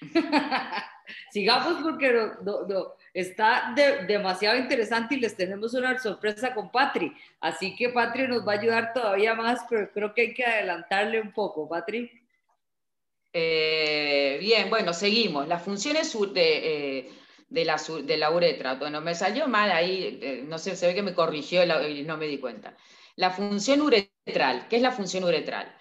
Sigamos 1.30 1.82
porque 1.82 2.30
está 3.12 3.74
demasiado 4.06 4.56
interesante 4.58 5.14
y 5.14 5.20
les 5.20 5.36
tenemos 5.36 5.74
una 5.74 5.98
sorpresa 5.98 6.54
con 6.54 6.70
Patri. 6.70 7.12
Así 7.40 7.74
que 7.76 7.90
Patri 7.90 8.28
nos 8.28 8.46
va 8.46 8.52
a 8.52 8.58
ayudar 8.58 8.92
todavía 8.92 9.34
más, 9.34 9.60
pero 9.68 9.90
creo 9.92 10.14
que 10.14 10.22
hay 10.22 10.34
que 10.34 10.44
adelantarle 10.44 11.20
un 11.20 11.32
poco. 11.32 11.68
Patri. 11.68 12.10
Eh, 13.32 14.38
bien, 14.40 14.68
bueno, 14.70 14.92
seguimos. 14.92 15.48
Las 15.48 15.62
funciones 15.62 16.12
de, 16.32 16.98
eh, 16.98 17.10
de, 17.48 17.64
la, 17.64 17.80
de 18.04 18.16
la 18.16 18.30
uretra. 18.30 18.74
Bueno, 18.74 19.00
me 19.00 19.14
salió 19.14 19.48
mal 19.48 19.70
ahí, 19.70 20.18
eh, 20.22 20.44
no 20.46 20.58
sé, 20.58 20.76
se 20.76 20.86
ve 20.86 20.94
que 20.94 21.02
me 21.02 21.14
corrigió 21.14 21.64
y 21.88 22.02
no 22.04 22.16
me 22.16 22.26
di 22.26 22.38
cuenta. 22.38 22.76
La 23.16 23.30
función 23.30 23.80
uretral, 23.82 24.68
¿qué 24.68 24.76
es 24.76 24.82
la 24.82 24.92
función 24.92 25.24
uretral? 25.24 25.74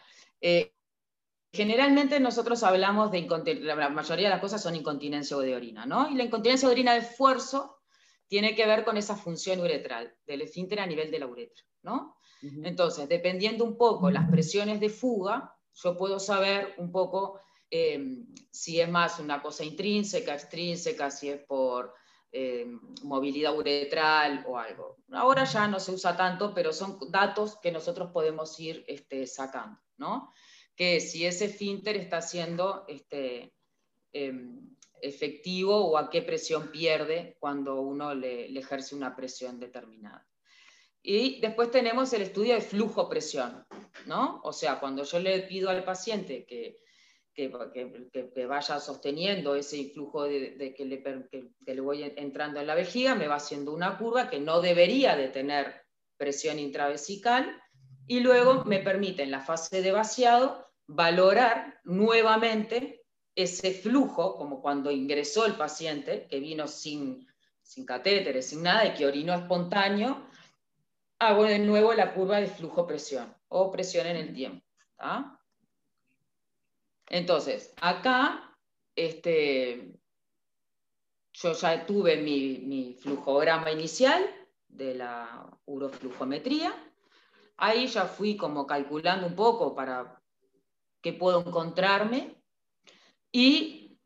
Generalmente 1.53 2.19
nosotros 2.19 2.63
hablamos 2.63 3.11
de 3.11 3.27
la 3.61 3.89
mayoría 3.89 4.27
de 4.27 4.35
las 4.35 4.41
cosas 4.41 4.63
son 4.63 4.75
incontinencia 4.75 5.35
de 5.37 5.55
orina, 5.55 5.85
¿no? 5.85 6.09
Y 6.09 6.15
la 6.15 6.23
incontinencia 6.23 6.67
de 6.67 6.73
orina 6.73 6.93
de 6.93 6.99
esfuerzo 6.99 7.81
tiene 8.27 8.55
que 8.55 8.65
ver 8.65 8.85
con 8.85 8.95
esa 8.95 9.17
función 9.17 9.59
uretral, 9.59 10.15
del 10.25 10.43
esfínter 10.43 10.79
a 10.79 10.87
nivel 10.87 11.11
de 11.11 11.19
la 11.19 11.27
uretra, 11.27 11.63
¿no? 11.83 12.15
Entonces, 12.63 13.07
dependiendo 13.07 13.63
un 13.63 13.77
poco 13.77 14.09
las 14.09 14.27
presiones 14.31 14.79
de 14.79 14.89
fuga, 14.89 15.53
yo 15.73 15.95
puedo 15.95 16.19
saber 16.19 16.73
un 16.77 16.91
poco 16.91 17.39
em, 17.69 18.25
si 18.49 18.79
es 18.79 18.89
más 18.89 19.19
una 19.19 19.41
cosa 19.41 19.63
intrínseca, 19.63 20.33
extrínseca, 20.33 21.11
si 21.11 21.29
es 21.29 21.41
por 21.43 21.93
em, 22.31 22.79
movilidad 23.03 23.55
uretral 23.55 24.43
o 24.47 24.57
algo. 24.57 24.97
Ahora 25.11 25.43
ya 25.43 25.67
no 25.67 25.79
se 25.79 25.91
usa 25.91 26.15
tanto, 26.15 26.53
pero 26.53 26.73
son 26.73 26.97
datos 27.09 27.57
que 27.61 27.71
nosotros 27.71 28.11
podemos 28.11 28.59
ir 28.59 28.83
este, 28.87 29.27
sacando, 29.27 29.79
¿no? 29.97 30.31
Que 30.81 30.99
si 30.99 31.27
ese 31.27 31.47
finter 31.47 31.95
está 31.95 32.23
siendo 32.23 32.85
este, 32.87 33.53
em, 34.13 34.75
efectivo 34.99 35.75
o 35.75 35.95
a 35.95 36.09
qué 36.09 36.23
presión 36.23 36.71
pierde 36.71 37.37
cuando 37.39 37.81
uno 37.81 38.15
le, 38.15 38.45
ejerce 38.57 38.95
una 38.95 39.15
presión 39.15 39.59
determinada. 39.59 40.27
Y 41.03 41.39
después 41.39 41.69
tenemos 41.69 42.11
el 42.13 42.23
estudio 42.23 42.55
de 42.55 42.61
flujo-presión, 42.61 43.63
¿no? 44.07 44.41
O 44.43 44.51
sea, 44.51 44.79
cuando 44.79 45.03
yo 45.03 45.19
le 45.19 45.43
pido 45.43 45.69
al 45.69 45.83
paciente 45.83 46.47
que, 46.47 46.77
que, 47.35 48.45
vaya 48.47 48.79
sosteniendo 48.79 49.53
ese 49.53 49.77
influjo 49.77 50.23
de, 50.23 50.73
que, 50.75 50.85
le, 50.85 51.03
que, 51.03 51.73
le, 51.75 51.81
voy 51.81 52.11
entrando 52.15 52.59
en 52.59 52.65
la 52.65 52.73
vejiga, 52.73 53.13
me 53.13 53.27
va 53.27 53.35
haciendo 53.35 53.71
una 53.71 53.99
curva 53.99 54.31
que 54.31 54.39
no 54.39 54.61
debería 54.61 55.15
de 55.15 55.27
tener 55.27 55.83
presión 56.17 56.57
intravesical, 56.57 57.55
y 58.07 58.21
luego 58.21 58.65
me 58.65 58.79
permite 58.79 59.21
en 59.21 59.29
la 59.29 59.41
fase 59.41 59.83
de 59.83 59.91
vaciado 59.91 60.70
valorar 60.93 61.79
nuevamente 61.85 63.03
ese 63.33 63.73
flujo, 63.73 64.35
como 64.35 64.61
cuando 64.61 64.91
ingresó 64.91 65.45
el 65.45 65.55
paciente, 65.55 66.27
que 66.29 66.39
vino 66.39 66.67
sin, 66.67 67.27
sin 67.61 67.85
catéteres, 67.85 68.47
sin 68.47 68.63
nada, 68.63 68.85
y 68.85 68.93
que 68.93 69.05
orinó 69.05 69.33
espontáneo, 69.33 70.27
hago 71.19 71.43
de 71.45 71.59
nuevo 71.59 71.93
la 71.93 72.13
curva 72.13 72.41
de 72.41 72.47
flujo-presión 72.47 73.33
o 73.47 73.71
presión 73.71 74.05
en 74.07 74.17
el 74.17 74.33
tiempo. 74.33 74.65
Entonces, 77.07 77.73
acá, 77.81 78.57
este, 78.95 79.97
yo 81.33 81.53
ya 81.53 81.85
tuve 81.85 82.17
mi, 82.17 82.59
mi 82.59 82.93
flujograma 82.95 83.71
inicial 83.71 84.29
de 84.67 84.95
la 84.95 85.49
uroflujometría. 85.65 86.73
Ahí 87.57 87.87
ya 87.87 88.05
fui 88.05 88.35
como 88.35 88.67
calculando 88.67 89.27
un 89.27 89.35
poco 89.35 89.75
para 89.75 90.20
que 91.01 91.13
puedo 91.13 91.41
encontrarme 91.41 92.35
y 93.31 93.97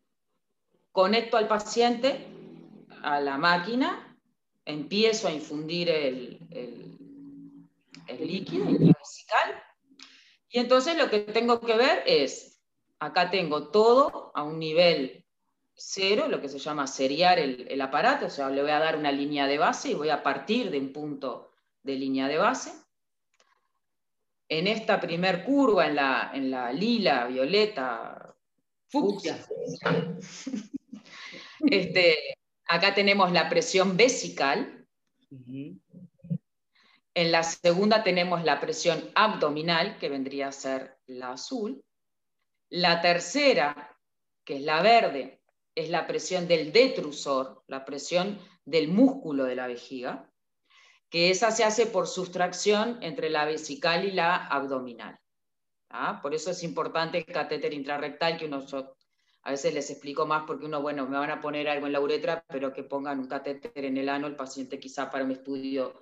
conecto 0.91 1.37
al 1.37 1.47
paciente 1.47 2.27
a 3.03 3.19
la 3.19 3.37
máquina, 3.37 4.17
empiezo 4.63 5.27
a 5.27 5.31
infundir 5.31 5.89
el, 5.89 6.39
líquido 8.19 8.65
vesical 8.65 9.63
y 10.49 10.59
entonces 10.59 10.97
lo 10.97 11.09
que 11.09 11.19
tengo 11.19 11.59
que 11.59 11.75
ver 11.75 12.03
es, 12.05 12.61
acá 12.99 13.29
tengo 13.29 13.69
todo 13.69 14.31
a 14.33 14.43
un 14.43 14.57
nivel 14.57 15.25
cero, 15.73 16.27
lo 16.29 16.39
que 16.39 16.47
se 16.47 16.59
llama 16.59 16.87
seriar 16.87 17.39
el, 17.39 17.67
el 17.69 17.81
aparato, 17.81 18.27
o 18.27 18.29
sea, 18.29 18.49
le 18.49 18.61
voy 18.61 18.71
a 18.71 18.79
dar 18.79 18.97
una 18.97 19.11
línea 19.11 19.47
de 19.47 19.57
base 19.57 19.89
y 19.89 19.95
voy 19.95 20.09
a 20.09 20.23
partir 20.23 20.71
de 20.71 20.79
un 20.79 20.93
punto 20.93 21.51
de 21.83 21.95
línea 21.95 22.27
de 22.27 22.37
base 22.37 22.84
en 24.47 24.67
esta 24.67 24.99
primer 24.99 25.43
curva, 25.43 25.87
en 25.87 25.95
la, 25.95 26.31
en 26.33 26.51
la 26.51 26.71
lila, 26.71 27.25
violeta, 27.27 28.35
fucsia, 28.87 29.43
este, 31.61 32.37
acá 32.67 32.93
tenemos 32.93 33.31
la 33.31 33.49
presión 33.49 33.97
vesical. 33.97 34.87
En 37.13 37.31
la 37.31 37.43
segunda 37.43 38.03
tenemos 38.03 38.43
la 38.43 38.59
presión 38.59 39.09
abdominal, 39.15 39.97
que 39.97 40.09
vendría 40.09 40.49
a 40.49 40.51
ser 40.51 40.97
la 41.07 41.31
azul. 41.31 41.83
La 42.69 43.01
tercera, 43.01 43.97
que 44.43 44.57
es 44.57 44.61
la 44.61 44.81
verde, 44.81 45.41
es 45.73 45.89
la 45.89 46.07
presión 46.07 46.47
del 46.47 46.71
detrusor, 46.71 47.63
la 47.67 47.85
presión 47.85 48.39
del 48.65 48.87
músculo 48.87 49.45
de 49.45 49.55
la 49.55 49.67
vejiga. 49.67 50.29
Que 51.15 51.29
esa 51.29 51.49
se 51.49 51.63
hace 51.63 51.85
por 51.85 52.07
sustracción 52.07 52.99
entre 53.01 53.29
la 53.29 53.45
vesical 53.45 54.03
y 54.03 54.11
la 54.11 54.35
abdominal. 54.35 55.17
Por 56.21 56.35
eso 56.35 56.51
es 56.51 56.61
importante 56.61 57.19
el 57.19 57.25
catéter 57.25 57.73
intrarrectal, 57.73 58.37
que 58.37 58.47
uno, 58.47 58.65
a 59.43 59.51
veces 59.51 59.73
les 59.73 59.89
explico 59.89 60.25
más 60.25 60.43
porque 60.45 60.65
uno, 60.65 60.81
bueno, 60.81 61.07
me 61.07 61.17
van 61.17 61.31
a 61.31 61.39
poner 61.39 61.69
algo 61.69 61.85
en 61.85 61.93
la 61.93 62.01
uretra, 62.01 62.43
pero 62.49 62.73
que 62.73 62.83
pongan 62.83 63.19
un 63.19 63.29
catéter 63.29 63.85
en 63.85 63.95
el 63.95 64.09
ano, 64.09 64.27
el 64.27 64.35
paciente 64.35 64.77
quizá 64.77 65.09
para 65.09 65.23
un 65.23 65.31
estudio 65.31 66.01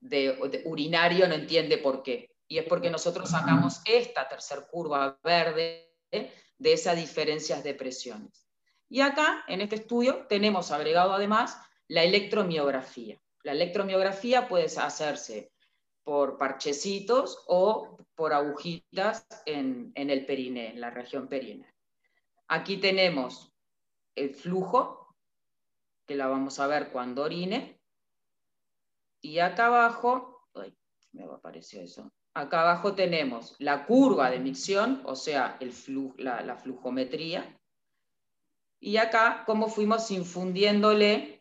de, 0.00 0.36
urinario 0.64 1.28
no 1.28 1.34
entiende 1.36 1.78
por 1.78 2.02
qué. 2.02 2.34
Y 2.48 2.58
es 2.58 2.64
porque 2.64 2.90
nosotros 2.90 3.30
sacamos 3.30 3.80
esta 3.84 4.28
tercera 4.28 4.66
curva 4.66 5.16
verde 5.22 5.94
de 6.10 6.72
esas 6.72 6.96
diferencias 6.96 7.62
de 7.62 7.74
presiones. 7.74 8.48
Y 8.88 9.00
acá, 9.00 9.44
en 9.46 9.60
este 9.60 9.76
estudio, 9.76 10.26
tenemos 10.28 10.72
agregado 10.72 11.12
además 11.12 11.56
la 11.86 12.02
electromiografía. 12.02 13.20
La 13.42 13.52
electromiografía 13.52 14.48
puede 14.48 14.66
hacerse 14.66 15.52
por 16.02 16.38
parchecitos 16.38 17.42
o 17.46 17.96
por 18.14 18.32
agujitas 18.32 19.26
en, 19.46 19.92
el 19.94 20.26
periné, 20.26 20.70
en 20.70 20.80
la 20.80 20.90
región 20.90 21.28
periné. 21.28 21.72
Aquí 22.48 22.76
tenemos 22.78 23.52
el 24.14 24.34
flujo, 24.34 25.14
que 26.06 26.16
la 26.16 26.26
vamos 26.26 26.58
a 26.58 26.66
ver 26.66 26.90
cuando 26.90 27.22
orine. 27.22 27.80
Y 29.22 29.38
acá 29.38 29.66
abajo, 29.66 30.48
me 31.12 31.24
apareció 31.24 31.80
eso. 31.80 32.10
Acá 32.34 32.62
abajo 32.62 32.94
tenemos 32.94 33.54
la 33.58 33.86
curva 33.86 34.30
de 34.30 34.38
micción, 34.38 35.02
o 35.04 35.16
sea, 35.16 35.56
el 35.60 35.72
la, 36.18 36.42
la 36.42 36.56
flujometría. 36.56 37.58
Y 38.80 38.96
acá, 38.96 39.44
cómo 39.46 39.68
fuimos 39.68 40.10
infundiéndole 40.10 41.39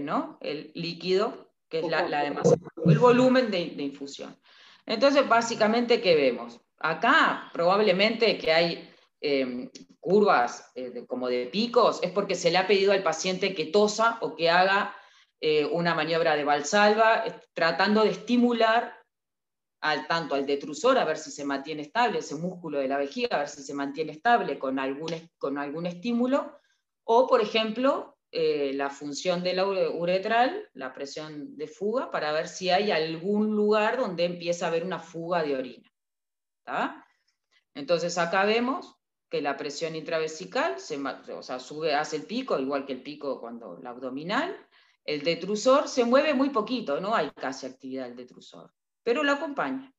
¿no? 0.00 0.38
el 0.40 0.72
líquido, 0.74 1.52
que 1.68 1.80
es 1.80 1.88
la, 1.88 2.08
la 2.08 2.24
el 2.24 2.98
volumen 2.98 3.50
de, 3.50 3.60
infusión. 3.60 4.36
Entonces, 4.86 5.28
básicamente, 5.28 6.00
¿qué 6.00 6.14
vemos? 6.14 6.60
Acá 6.78 7.50
probablemente 7.52 8.38
que 8.38 8.52
hay 8.52 8.90
em, 9.20 9.70
curvas 9.98 10.70
eh, 10.74 11.04
como 11.06 11.28
de 11.28 11.46
picos, 11.46 12.00
es 12.02 12.12
porque 12.12 12.34
se 12.34 12.50
le 12.50 12.58
ha 12.58 12.66
pedido 12.66 12.92
al 12.92 13.02
paciente 13.02 13.54
que 13.54 13.66
tosa 13.66 14.18
o 14.20 14.36
que 14.36 14.50
haga 14.50 14.94
una 15.70 15.94
maniobra 15.94 16.34
de 16.34 16.44
valsalva, 16.44 17.22
tratando 17.52 18.02
de 18.02 18.10
estimular 18.10 18.96
al, 19.80 20.06
tanto 20.06 20.34
al 20.34 20.46
detrusor, 20.46 20.98
a 20.98 21.04
ver 21.04 21.18
si 21.18 21.30
se 21.30 21.44
mantiene 21.44 21.82
estable, 21.82 22.18
ese 22.18 22.34
músculo 22.34 22.78
de 22.78 22.88
la 22.88 22.98
vejiga, 22.98 23.36
a 23.36 23.38
ver 23.40 23.48
si 23.48 23.62
se 23.62 23.74
mantiene 23.74 24.12
estable 24.12 24.58
con 24.58 24.78
algún, 24.78 25.12
con 25.38 25.58
algún 25.58 25.86
estímulo, 25.86 26.58
o 27.04 27.26
por 27.26 27.40
ejemplo, 27.40 28.15
eh, 28.32 28.72
la 28.74 28.90
función 28.90 29.42
de 29.42 29.54
la 29.54 29.66
uretral, 29.66 30.68
la 30.74 30.92
presión 30.92 31.56
de 31.56 31.68
fuga, 31.68 32.10
para 32.10 32.32
ver 32.32 32.48
si 32.48 32.70
hay 32.70 32.90
algún 32.90 33.54
lugar 33.54 33.96
donde 33.96 34.24
empieza 34.24 34.66
a 34.66 34.68
haber 34.68 34.84
una 34.84 34.98
fuga 34.98 35.42
de 35.42 35.56
orina. 35.56 35.90
Entonces 37.74 38.18
acá 38.18 38.44
vemos 38.44 38.96
que 39.28 39.40
la 39.40 39.56
presión 39.56 39.96
intravesical 39.96 40.78
se, 40.80 40.98
o 40.98 41.42
sea, 41.42 41.58
sube, 41.58 41.94
hace 41.94 42.16
el 42.16 42.26
pico, 42.26 42.58
igual 42.58 42.84
que 42.84 42.92
el 42.92 43.02
pico 43.02 43.40
cuando 43.40 43.78
la 43.82 43.90
abdominal. 43.90 44.56
El 45.04 45.22
detrusor 45.22 45.88
se 45.88 46.04
mueve 46.04 46.34
muy 46.34 46.50
poquito, 46.50 47.00
no 47.00 47.14
hay 47.14 47.30
casi 47.30 47.66
actividad 47.66 48.06
del 48.06 48.16
detrusor, 48.16 48.72
pero 49.04 49.22
lo 49.22 49.32
acompaña. 49.32 49.92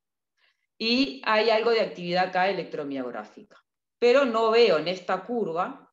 Y 0.78 1.22
hay 1.26 1.50
algo 1.50 1.72
de 1.72 1.82
actividad 1.82 2.28
acá 2.28 2.50
electromiográfica. 2.50 3.58
Pero 4.00 4.26
no 4.26 4.52
veo 4.52 4.78
en 4.78 4.88
esta 4.90 5.24
curva 5.24 5.92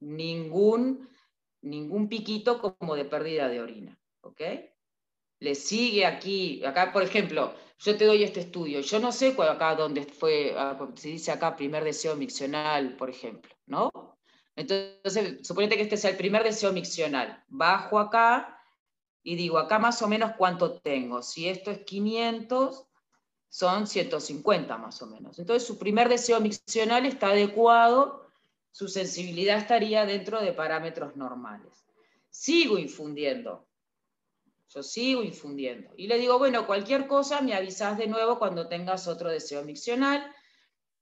ningún 0.00 1.08
ningún 1.64 2.08
piquito 2.08 2.60
como 2.60 2.94
de 2.94 3.04
pérdida 3.04 3.48
de 3.48 3.60
orina. 3.60 3.98
¿Ok? 4.20 4.40
Le 5.40 5.54
sigue 5.54 6.06
aquí, 6.06 6.64
acá 6.64 6.92
por 6.92 7.02
ejemplo, 7.02 7.54
yo 7.78 7.96
te 7.96 8.04
doy 8.04 8.22
este 8.22 8.40
estudio, 8.40 8.80
yo 8.80 8.98
no 9.00 9.12
sé 9.12 9.34
cuál, 9.34 9.48
acá 9.48 9.74
donde 9.74 10.04
fue, 10.04 10.54
ah, 10.56 10.78
se 10.94 11.08
dice 11.08 11.32
acá 11.32 11.56
primer 11.56 11.84
deseo 11.84 12.16
miccional, 12.16 12.96
por 12.96 13.10
ejemplo, 13.10 13.54
¿no? 13.66 13.90
Entonces, 14.56 15.46
suponete 15.46 15.76
que 15.76 15.82
este 15.82 15.96
sea 15.96 16.10
el 16.10 16.16
primer 16.16 16.44
deseo 16.44 16.72
miccional. 16.72 17.42
Bajo 17.48 17.98
acá 17.98 18.58
y 19.22 19.34
digo, 19.34 19.58
acá 19.58 19.78
más 19.78 20.00
o 20.02 20.08
menos 20.08 20.32
cuánto 20.38 20.78
tengo. 20.80 21.22
Si 21.22 21.48
esto 21.48 21.70
es 21.72 21.80
500, 21.80 22.86
son 23.48 23.86
150 23.86 24.78
más 24.78 25.02
o 25.02 25.06
menos. 25.06 25.38
Entonces, 25.38 25.66
su 25.66 25.78
primer 25.78 26.08
deseo 26.08 26.40
miccional 26.40 27.04
está 27.04 27.28
adecuado 27.28 28.23
su 28.74 28.88
sensibilidad 28.88 29.58
estaría 29.58 30.04
dentro 30.04 30.40
de 30.40 30.52
parámetros 30.52 31.14
normales. 31.14 31.86
Sigo 32.28 32.76
infundiendo. 32.76 33.68
Yo 34.68 34.82
sigo 34.82 35.22
infundiendo. 35.22 35.94
Y 35.96 36.08
le 36.08 36.18
digo, 36.18 36.40
bueno, 36.40 36.66
cualquier 36.66 37.06
cosa 37.06 37.40
me 37.40 37.54
avisas 37.54 37.96
de 37.96 38.08
nuevo 38.08 38.36
cuando 38.36 38.66
tengas 38.66 39.06
otro 39.06 39.30
deseo 39.30 39.62
miccional. 39.62 40.28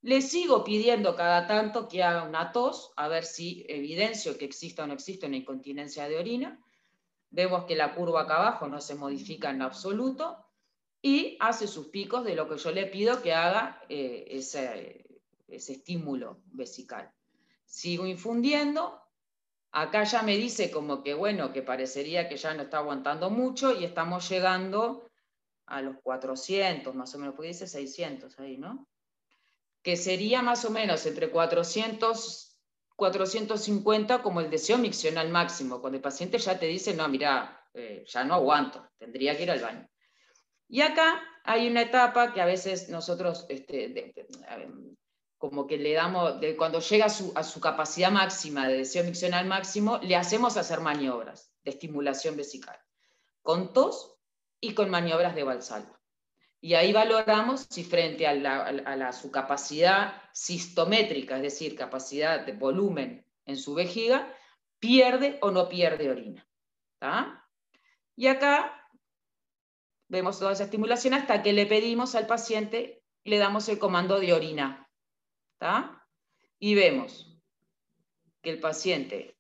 Le 0.02 0.20
sigo 0.20 0.64
pidiendo 0.64 1.16
cada 1.16 1.46
tanto 1.46 1.88
que 1.88 2.02
haga 2.02 2.24
una 2.24 2.52
tos, 2.52 2.92
a 2.94 3.08
ver 3.08 3.24
si 3.24 3.64
evidencio 3.66 4.36
que 4.36 4.44
exista 4.44 4.84
o 4.84 4.86
no 4.86 4.92
existe 4.92 5.24
una 5.24 5.38
incontinencia 5.38 6.06
de 6.10 6.18
orina. 6.18 6.62
Vemos 7.30 7.64
que 7.64 7.74
la 7.74 7.94
curva 7.94 8.24
acá 8.24 8.36
abajo 8.36 8.68
no 8.68 8.82
se 8.82 8.96
modifica 8.96 9.48
en 9.48 9.62
absoluto 9.62 10.44
y 11.00 11.38
hace 11.40 11.66
sus 11.66 11.86
picos 11.86 12.22
de 12.22 12.34
lo 12.34 12.50
que 12.50 12.58
yo 12.58 12.70
le 12.70 12.84
pido 12.84 13.22
que 13.22 13.32
haga 13.32 13.80
eh, 13.88 14.26
ese, 14.28 15.06
ese 15.48 15.72
estímulo 15.72 16.42
vesical 16.52 17.10
sigo 17.72 18.06
infundiendo. 18.06 19.00
Acá 19.72 20.04
ya 20.04 20.22
me 20.22 20.36
dice 20.36 20.70
como 20.70 21.02
que, 21.02 21.14
bueno, 21.14 21.52
que 21.54 21.62
parecería 21.62 22.28
que 22.28 22.36
ya 22.36 22.52
no 22.52 22.64
está 22.64 22.78
aguantando 22.78 23.30
mucho 23.30 23.72
y 23.72 23.84
estamos 23.84 24.28
llegando 24.28 25.10
a 25.66 25.80
los 25.80 25.96
400, 26.02 26.94
más 26.94 27.14
o 27.14 27.18
menos, 27.18 27.34
pues 27.34 27.48
dice 27.48 27.66
600 27.66 28.38
ahí, 28.40 28.58
¿no? 28.58 28.86
Que 29.82 29.96
sería 29.96 30.42
más 30.42 30.66
o 30.66 30.70
menos 30.70 31.06
entre 31.06 31.30
400, 31.30 32.60
450 32.94 34.22
como 34.22 34.40
el 34.40 34.50
deseo 34.50 34.76
miccional 34.76 35.30
máximo, 35.30 35.80
cuando 35.80 35.96
el 35.96 36.02
paciente 36.02 36.36
ya 36.36 36.58
te 36.58 36.66
dice, 36.66 36.92
no, 36.92 37.08
mira, 37.08 37.66
eh, 37.72 38.04
ya 38.06 38.22
no 38.22 38.34
aguanto, 38.34 38.86
tendría 38.98 39.34
que 39.34 39.44
ir 39.44 39.50
al 39.50 39.60
baño. 39.60 39.88
Y 40.68 40.82
acá 40.82 41.22
hay 41.44 41.68
una 41.68 41.80
etapa 41.80 42.34
que 42.34 42.42
a 42.42 42.46
veces 42.46 42.90
nosotros 42.90 43.46
este, 43.48 43.88
como 45.42 45.66
que 45.66 45.76
le 45.76 45.92
damos, 45.94 46.38
de, 46.40 46.56
cuando 46.56 46.78
llega 46.78 47.06
a 47.06 47.08
su, 47.08 47.32
a 47.34 47.42
su, 47.42 47.60
capacidad 47.60 48.12
máxima 48.12 48.68
de 48.68 48.76
deseo 48.76 49.02
miccional 49.02 49.44
máximo, 49.44 49.98
le 49.98 50.14
hacemos 50.14 50.56
hacer 50.56 50.78
maniobras 50.78 51.52
de 51.64 51.72
estimulación 51.72 52.36
vesical, 52.36 52.78
con 53.42 53.72
tos 53.72 54.14
y 54.60 54.72
con 54.72 54.88
maniobras 54.88 55.34
de 55.34 55.42
valsalva. 55.42 56.00
Y 56.60 56.74
ahí 56.74 56.92
valoramos 56.92 57.66
si 57.68 57.82
frente 57.82 58.28
a, 58.28 58.34
la, 58.34 58.60
a, 59.08 59.12
su 59.12 59.32
capacidad 59.32 60.22
sistométrica, 60.32 61.34
es 61.38 61.42
decir, 61.42 61.74
capacidad 61.74 62.46
de 62.46 62.52
volumen 62.52 63.26
en 63.44 63.56
su 63.56 63.74
vejiga, 63.74 64.32
pierde 64.78 65.38
o 65.42 65.50
no 65.50 65.68
pierde 65.68 66.08
orina. 66.08 66.46
Y 68.14 68.28
acá 68.28 68.88
vemos 70.06 70.38
toda 70.38 70.52
esa 70.52 70.62
estimulación 70.62 71.14
hasta 71.14 71.42
que 71.42 71.52
le 71.52 71.66
pedimos 71.66 72.14
al 72.14 72.28
paciente, 72.28 73.02
le 73.24 73.38
damos 73.38 73.68
el 73.68 73.80
comando 73.80 74.20
de 74.20 74.34
orina 74.34 74.81
y 76.58 76.74
vemos 76.74 77.38
que 78.42 78.50
el 78.50 78.60
paciente 78.60 79.36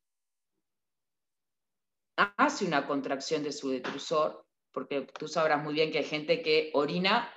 hace 2.16 2.64
una 2.64 2.86
contracción 2.86 3.42
de 3.42 3.52
su 3.52 3.70
detrusor, 3.70 4.46
porque 4.70 5.02
tú 5.02 5.26
sabrás 5.26 5.62
muy 5.62 5.74
bien 5.74 5.90
que 5.90 5.98
hay 5.98 6.04
gente 6.04 6.42
que 6.42 6.70
orina 6.74 7.32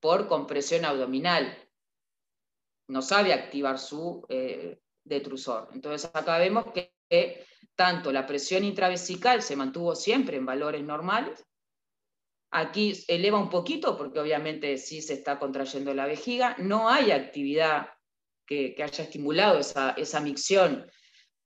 por 0.00 0.28
compresión 0.28 0.84
abdominal, 0.84 1.56
no 2.88 3.02
sabe 3.02 3.32
activar 3.32 3.78
su 3.78 4.24
eh, 4.28 4.80
detrusor. 5.04 5.68
Entonces 5.72 6.10
acá 6.14 6.38
vemos 6.38 6.66
que, 6.72 6.94
que 7.08 7.46
tanto 7.74 8.12
la 8.12 8.26
presión 8.26 8.64
intravesical 8.64 9.42
se 9.42 9.56
mantuvo 9.56 9.94
siempre 9.94 10.36
en 10.36 10.46
valores 10.46 10.82
normales, 10.84 11.44
aquí 12.50 13.04
eleva 13.08 13.38
un 13.38 13.50
poquito 13.50 13.98
porque 13.98 14.20
obviamente 14.20 14.78
sí 14.78 15.02
se 15.02 15.14
está 15.14 15.38
contrayendo 15.38 15.92
la 15.92 16.06
vejiga, 16.06 16.54
no 16.58 16.88
hay 16.88 17.10
actividad 17.10 17.88
que, 18.48 18.74
haya 18.82 19.04
estimulado 19.04 19.58
esa, 19.58 19.90
esa 19.90 20.20
micción 20.20 20.90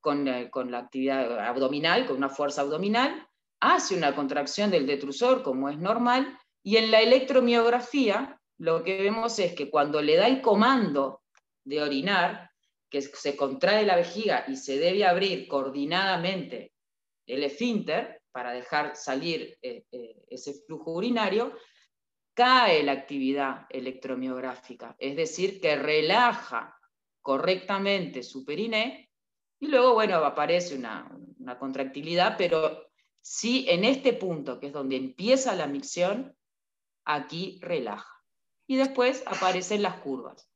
eh, 0.05 0.49
con, 0.51 0.71
la 0.71 0.79
actividad 0.79 1.41
abdominal, 1.41 2.07
con 2.07 2.17
una 2.17 2.29
fuerza 2.29 2.63
abdominal, 2.63 3.27
hace 3.61 3.97
una 3.97 4.15
contracción 4.15 4.71
del 4.71 4.87
detrusor 4.87 5.43
como 5.43 5.69
es 5.69 5.79
normal, 5.79 6.39
y 6.63 6.77
en 6.77 6.91
la 6.91 7.01
electromiografía 7.01 8.41
lo 8.59 8.85
que 8.85 9.03
vemos 9.03 9.39
es 9.41 9.55
que 9.55 9.69
cuando 9.69 10.01
le 10.01 10.17
da 10.17 10.29
el 10.29 10.41
comando 10.41 11.23
de 11.65 11.83
orinar, 11.83 12.51
que 12.89 13.03
se 13.03 13.37
contrae 13.37 13.85
la 13.85 13.97
vejiga 13.97 14.45
y 14.47 14.57
se 14.57 14.79
debe 14.79 15.05
abrir 15.05 15.49
coordinadamente 15.49 16.73
el 17.27 17.43
esfínter 17.43 18.23
para 18.31 18.53
dejar 18.53 18.95
salir 18.95 19.59
eh, 19.61 19.85
eh, 19.91 20.25
ese 20.29 20.55
flujo 20.67 20.93
urinario, 20.93 21.57
cae 22.35 22.83
la 22.83 22.93
actividad 22.93 23.67
electromiográfica, 23.71 24.95
es 24.99 25.17
decir, 25.17 25.61
que 25.61 25.77
relaja 25.77 26.79
correctamente 27.23 28.23
su 28.23 28.45
periné, 28.45 29.11
y 29.63 29.69
luego, 29.69 29.95
bueno, 29.95 30.17
aparece 30.17 30.75
una, 30.75 31.09
contractilidad, 31.59 32.37
pero 32.37 32.91
Si 33.25 33.71
en 33.71 33.85
este 33.85 34.13
punto, 34.13 34.59
que 34.59 34.67
es 34.67 34.73
donde 34.73 34.97
empieza 34.97 35.55
la 35.55 35.69
micción, 35.69 36.37
aquí 37.05 37.61
relaja. 37.63 38.13
Y 38.67 38.75
después 38.75 39.23
aparecen 39.27 39.83
las 39.83 40.01
curvas. 40.01 40.51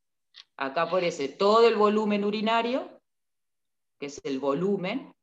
Acá 0.56 0.82
aparece 0.82 1.28
todo 1.28 1.68
el 1.68 1.76
volumen 1.76 2.24
urinario, 2.24 3.00
que 4.00 4.06
es 4.06 4.20
el 4.24 4.40
volumen, 4.40 5.14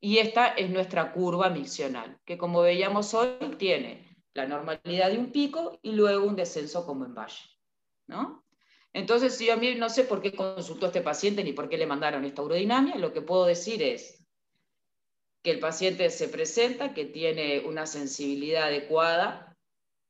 y 0.00 0.18
esta 0.18 0.46
es 0.48 0.70
nuestra 0.70 1.12
curva 1.12 1.50
miccional, 1.50 2.20
que 2.24 2.38
como 2.38 2.62
veíamos 2.62 3.12
hoy 3.14 3.56
tiene 3.58 4.16
la 4.34 4.46
normalidad 4.46 5.10
de 5.10 5.18
un 5.18 5.32
pico 5.32 5.80
y 5.82 5.92
luego 5.92 6.26
un 6.26 6.36
descenso 6.36 6.86
como 6.86 7.04
en 7.04 7.14
valle. 7.14 7.42
¿no? 8.06 8.45
Entonces, 8.96 9.36
si 9.36 9.44
yo 9.44 9.52
a 9.52 9.56
mí 9.56 9.74
no 9.74 9.90
sé 9.90 10.04
por 10.04 10.22
qué 10.22 10.32
consultó 10.32 10.86
a 10.86 10.88
este 10.88 11.02
paciente 11.02 11.44
ni 11.44 11.52
por 11.52 11.68
qué 11.68 11.76
le 11.76 11.86
mandaron 11.86 12.24
esta 12.24 12.40
urodinamia, 12.40 12.96
lo 12.96 13.12
que 13.12 13.20
puedo 13.20 13.44
decir 13.44 13.82
es 13.82 14.24
que 15.42 15.50
el 15.50 15.58
paciente 15.58 16.08
se 16.08 16.28
presenta, 16.28 16.94
que 16.94 17.04
tiene 17.04 17.60
una 17.66 17.84
sensibilidad 17.84 18.68
adecuada, 18.68 19.54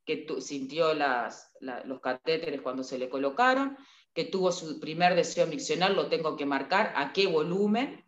que 0.04 0.24
sintió 0.38 0.94
los 0.94 2.00
catéteres 2.00 2.60
cuando 2.60 2.84
se 2.84 2.96
le 2.96 3.08
colocaron, 3.08 3.76
que 4.14 4.22
tuvo 4.22 4.52
su 4.52 4.78
primer 4.78 5.16
deseo 5.16 5.48
miccional, 5.48 5.96
lo 5.96 6.06
tengo 6.06 6.36
que 6.36 6.46
marcar, 6.46 6.92
a 6.94 7.12
qué 7.12 7.26
volumen, 7.26 8.04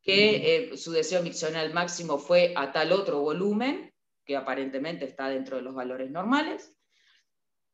que 0.00 0.70
eh, 0.72 0.76
su 0.78 0.92
deseo 0.92 1.22
miccional 1.22 1.70
máximo 1.74 2.16
fue 2.16 2.54
a 2.56 2.72
tal 2.72 2.92
otro 2.92 3.20
volumen, 3.20 3.92
que 4.24 4.36
aparentemente 4.36 5.04
está 5.04 5.28
dentro 5.28 5.58
de 5.58 5.62
los 5.62 5.74
valores 5.74 6.10
normales, 6.10 6.74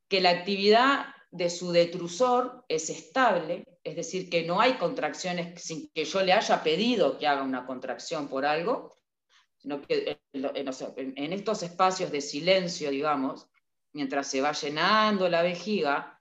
que 0.09 0.21
la 0.21 0.31
actividad 0.31 1.15
de 1.31 1.51
su 1.51 1.73
detrusor 1.73 2.65
es 2.69 2.89
estable, 2.91 3.65
es 3.85 3.97
decir, 3.97 4.31
que 4.31 4.45
no 4.45 4.61
hay 4.61 4.75
contracciones 4.75 5.63
sin 5.63 5.91
que 5.91 6.05
yo 6.05 6.23
le 6.23 6.33
haya 6.33 6.63
pedido 6.63 7.19
que 7.19 7.27
haga 7.27 7.43
una 7.43 7.67
contracción 7.67 8.29
por 8.29 8.47
algo, 8.47 8.97
sino 9.59 9.83
que 9.83 10.21
en 10.33 11.33
estos 11.33 11.63
espacios 11.63 12.11
de 12.11 12.21
silencio, 12.21 12.91
digamos, 12.91 13.49
mientras 13.93 14.29
se 14.29 14.41
va 14.41 14.53
llenando 14.53 15.29
la 15.29 15.43
vejiga, 15.43 16.21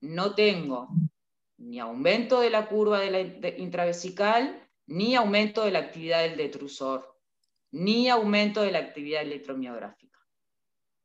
no 0.00 0.34
tengo 0.34 0.88
ni 1.56 1.78
aumento 1.78 2.40
de 2.40 2.50
la 2.50 2.68
curva 2.68 3.00
de 3.00 3.10
la 3.10 3.48
intravesical, 3.56 4.60
ni 4.86 5.14
aumento 5.14 5.64
de 5.64 5.70
la 5.70 5.78
actividad 5.78 6.22
del 6.22 6.36
detrusor, 6.36 7.18
ni 7.70 8.08
aumento 8.08 8.62
de 8.62 8.72
la 8.72 8.80
actividad 8.80 9.22
electromiográfica. 9.22 10.18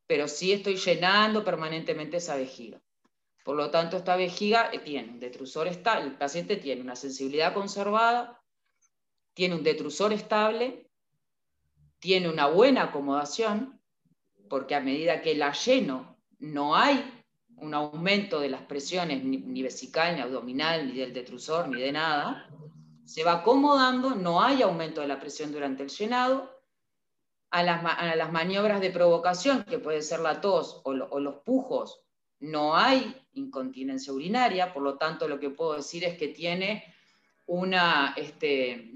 Pero 0.07 0.27
sí 0.27 0.51
estoy 0.51 0.75
llenando 0.75 1.45
permanentemente 1.45 2.17
esa 2.17 2.35
vejiga. 2.35 2.81
Por 3.43 3.55
lo 3.55 3.71
tanto, 3.71 3.97
esta 3.97 4.15
vejiga 4.15 4.71
tiene 4.83 5.11
un 5.11 5.19
detrusor 5.19 5.67
estable, 5.67 6.05
el 6.05 6.17
paciente 6.17 6.57
tiene 6.57 6.81
una 6.81 6.95
sensibilidad 6.95 7.53
conservada, 7.53 8.41
tiene 9.33 9.55
un 9.55 9.63
detrusor 9.63 10.13
estable, 10.13 10.89
tiene 11.99 12.29
una 12.29 12.47
buena 12.47 12.83
acomodación, 12.83 13.81
porque 14.49 14.75
a 14.75 14.81
medida 14.81 15.21
que 15.21 15.35
la 15.35 15.53
lleno 15.53 16.17
no 16.39 16.75
hay 16.75 17.23
un 17.57 17.73
aumento 17.73 18.39
de 18.39 18.49
las 18.49 18.61
presiones 18.63 19.23
ni, 19.23 19.61
vesical, 19.61 20.15
ni 20.15 20.21
abdominal, 20.21 20.87
ni 20.87 20.97
del 20.97 21.13
detrusor, 21.13 21.67
ni 21.67 21.81
de 21.81 21.91
nada. 21.91 22.49
Se 23.05 23.23
va 23.23 23.33
acomodando, 23.33 24.11
no 24.11 24.41
hay 24.41 24.61
aumento 24.61 25.01
de 25.01 25.07
la 25.07 25.19
presión 25.19 25.51
durante 25.51 25.83
el 25.83 25.89
llenado. 25.89 26.57
A 27.51 27.63
las, 27.63 28.31
maniobras 28.31 28.79
de 28.79 28.91
provocación, 28.91 29.63
que 29.63 29.79
puede 29.79 30.03
ser 30.03 30.19
la 30.19 30.39
tos 30.39 30.81
o 30.83 30.93
los 30.93 31.35
pujos, 31.43 32.03
no 32.39 32.75
hay 32.75 33.15
incontinencia 33.33 34.13
urinaria, 34.13 34.73
por 34.73 34.83
lo 34.83 34.97
tanto 34.97 35.27
lo 35.27 35.39
que 35.39 35.49
puedo 35.49 35.75
decir 35.75 36.03
es 36.03 36.17
que 36.17 36.29
tiene 36.29 36.93
una, 37.47 38.13
este, 38.15 38.93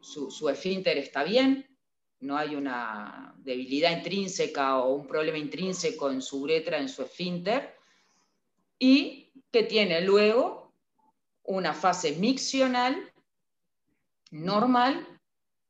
su, 0.00 0.30
su 0.30 0.48
esfínter 0.48 0.98
está 0.98 1.24
bien, 1.24 1.66
no 2.20 2.36
hay 2.36 2.56
una 2.56 3.34
debilidad 3.38 3.96
intrínseca 3.96 4.78
o 4.78 4.94
un 4.94 5.06
problema 5.06 5.38
intrínseco 5.38 6.10
en 6.10 6.20
su 6.20 6.42
uretra, 6.42 6.78
en 6.78 6.88
su 6.88 7.02
esfínter, 7.02 7.76
y 8.78 9.32
que 9.50 9.62
tiene 9.62 10.00
luego 10.00 10.74
una 11.44 11.72
fase 11.72 12.12
miccional 12.12 13.12
normal 14.30 15.06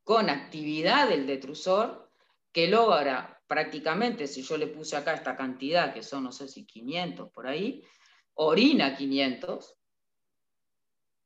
con 0.03 0.31
actividad 0.31 1.09
del 1.09 1.27
detrusor 1.27 2.11
que 2.53 2.67
logra 2.67 3.38
prácticamente, 3.49 4.29
si 4.29 4.43
yo 4.43 4.57
le 4.57 4.69
puse 4.69 4.97
acá 4.97 5.15
esta 5.15 5.37
cantidad, 5.37 5.93
que 5.93 6.03
son, 6.03 6.23
no 6.23 6.33
sé 6.33 6.47
si 6.47 6.65
500 6.65 7.31
por 7.31 7.49
ahí, 7.49 7.83
orina 8.35 8.95
500, 8.95 9.75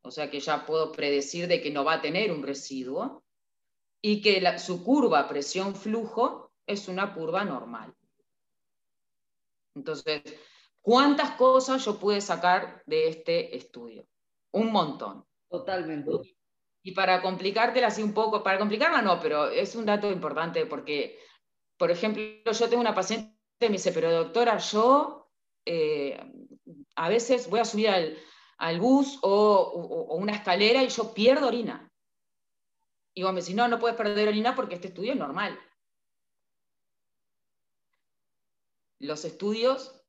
o 0.03 0.11
sea 0.11 0.31
que 0.31 0.41
ya 0.41 0.65
puedo 0.65 0.91
predecir 0.93 1.49
de 1.49 1.61
que 1.61 1.71
no 1.71 1.85
va 1.85 1.95
a 1.95 2.01
tener 2.01 2.33
un 2.33 2.43
residuo, 2.43 3.23
y 4.03 4.21
que 4.21 4.59
su 4.59 4.83
curva 4.83 5.29
presión-flujo 5.29 6.53
es 6.67 6.89
una 6.89 7.15
curva 7.15 7.45
normal. 7.45 7.95
Entonces, 9.75 10.23
¿cuántas 10.81 11.33
cosas 11.33 11.85
yo 11.85 11.99
pude 11.99 12.21
sacar 12.21 12.83
de 12.85 13.09
este 13.09 13.57
estudio? 13.57 14.07
Un 14.51 14.73
montón. 14.73 15.25
Totalmente. 15.49 16.11
Y 16.83 16.93
para 16.93 17.23
complicártela 17.23 17.87
así 17.87 18.03
un 18.03 18.13
poco, 18.13 18.43
para 18.43 18.59
complicarla 18.59 19.03
no, 19.03 19.21
pero 19.21 19.49
es 19.49 19.77
un 19.77 19.87
dato 19.87 20.11
importante 20.11 20.67
porque 20.67 21.21
por 21.83 21.91
ejemplo, 21.91 22.23
yo 22.45 22.69
tengo 22.69 22.81
una 22.81 22.95
paciente 22.95 23.37
que 23.59 23.69
me 23.69 23.73
dice, 23.73 23.91
pero 23.91 24.09
doctora, 24.13 24.57
yo 24.59 25.33
eh, 25.67 26.17
a 26.95 27.09
veces 27.09 27.51
voy 27.51 27.59
a 27.59 27.65
subir 27.65 27.89
al, 27.89 28.79
bus 28.79 29.19
o, 29.21 30.07
una 30.13 30.31
escalera 30.31 30.85
y 30.85 30.89
yo 30.91 31.13
pierdo 31.13 31.49
orina. 31.49 31.93
Y 33.15 33.25
vos 33.25 33.33
me 33.33 33.41
decís, 33.41 33.57
no, 33.57 33.67
no 33.67 33.81
puedes 33.81 33.97
perder 33.97 34.29
orina 34.29 34.55
porque 34.55 34.77
este 34.77 34.87
estudio 34.87 35.15
es 35.15 35.19
normal. 35.19 35.59
Los 39.01 39.25
estudios, 39.25 40.05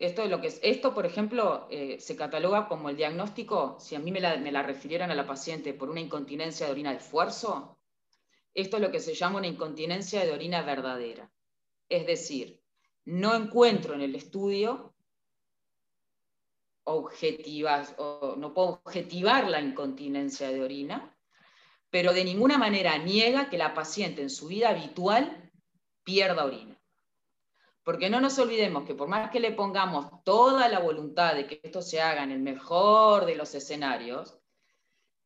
esto, 0.00 0.26
lo 0.26 0.40
que 0.40 0.48
es, 0.48 0.58
esto 0.60 0.92
por 0.92 1.06
ejemplo, 1.06 1.68
eh, 1.70 2.00
se 2.00 2.16
cataloga 2.16 2.66
como 2.66 2.90
el 2.90 2.96
diagnóstico, 2.96 3.78
si 3.78 3.94
a 3.94 4.00
mí 4.00 4.10
me 4.10 4.20
la, 4.20 4.38
me 4.38 4.50
la 4.50 4.64
refirieran 4.64 5.12
a 5.12 5.14
la 5.14 5.24
paciente 5.24 5.72
por 5.72 5.88
una 5.88 6.00
incontinencia 6.00 6.66
de 6.66 6.72
orina 6.72 6.90
de 6.90 6.96
esfuerzo, 6.96 7.79
esto 8.60 8.76
es 8.76 8.82
lo 8.82 8.90
que 8.90 9.00
se 9.00 9.14
llama 9.14 9.38
una 9.38 9.46
incontinencia 9.46 10.24
de 10.24 10.32
orina 10.32 10.62
verdadera. 10.62 11.30
Es 11.88 12.06
decir, 12.06 12.62
no 13.04 13.34
encuentro 13.34 13.94
en 13.94 14.02
el 14.02 14.14
estudio 14.14 14.94
objetivas, 16.84 17.94
o 17.98 18.34
no 18.36 18.52
puedo 18.52 18.80
objetivar 18.84 19.48
la 19.48 19.60
incontinencia 19.60 20.50
de 20.50 20.62
orina, 20.62 21.16
pero 21.90 22.12
de 22.12 22.24
ninguna 22.24 22.58
manera 22.58 22.98
niega 22.98 23.50
que 23.50 23.58
la 23.58 23.74
paciente 23.74 24.22
en 24.22 24.30
su 24.30 24.48
vida 24.48 24.70
habitual 24.70 25.50
pierda 26.04 26.44
orina. 26.44 26.80
Porque 27.82 28.10
no 28.10 28.20
nos 28.20 28.38
olvidemos 28.38 28.84
que 28.84 28.94
por 28.94 29.08
más 29.08 29.30
que 29.30 29.40
le 29.40 29.52
pongamos 29.52 30.22
toda 30.22 30.68
la 30.68 30.78
voluntad 30.78 31.34
de 31.34 31.46
que 31.46 31.60
esto 31.62 31.82
se 31.82 32.00
haga 32.00 32.22
en 32.22 32.30
el 32.30 32.40
mejor 32.40 33.24
de 33.24 33.34
los 33.36 33.54
escenarios, 33.54 34.38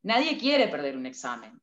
nadie 0.02 0.38
quiere 0.38 0.68
perder 0.68 0.96
un 0.96 1.06
examen. 1.06 1.60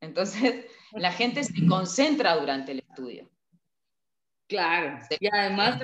Entonces, 0.00 0.66
la 0.92 1.12
gente 1.12 1.44
se 1.44 1.66
concentra 1.66 2.36
durante 2.36 2.72
el 2.72 2.80
estudio. 2.80 3.30
Claro, 4.46 4.98
y 5.18 5.26
además, 5.32 5.80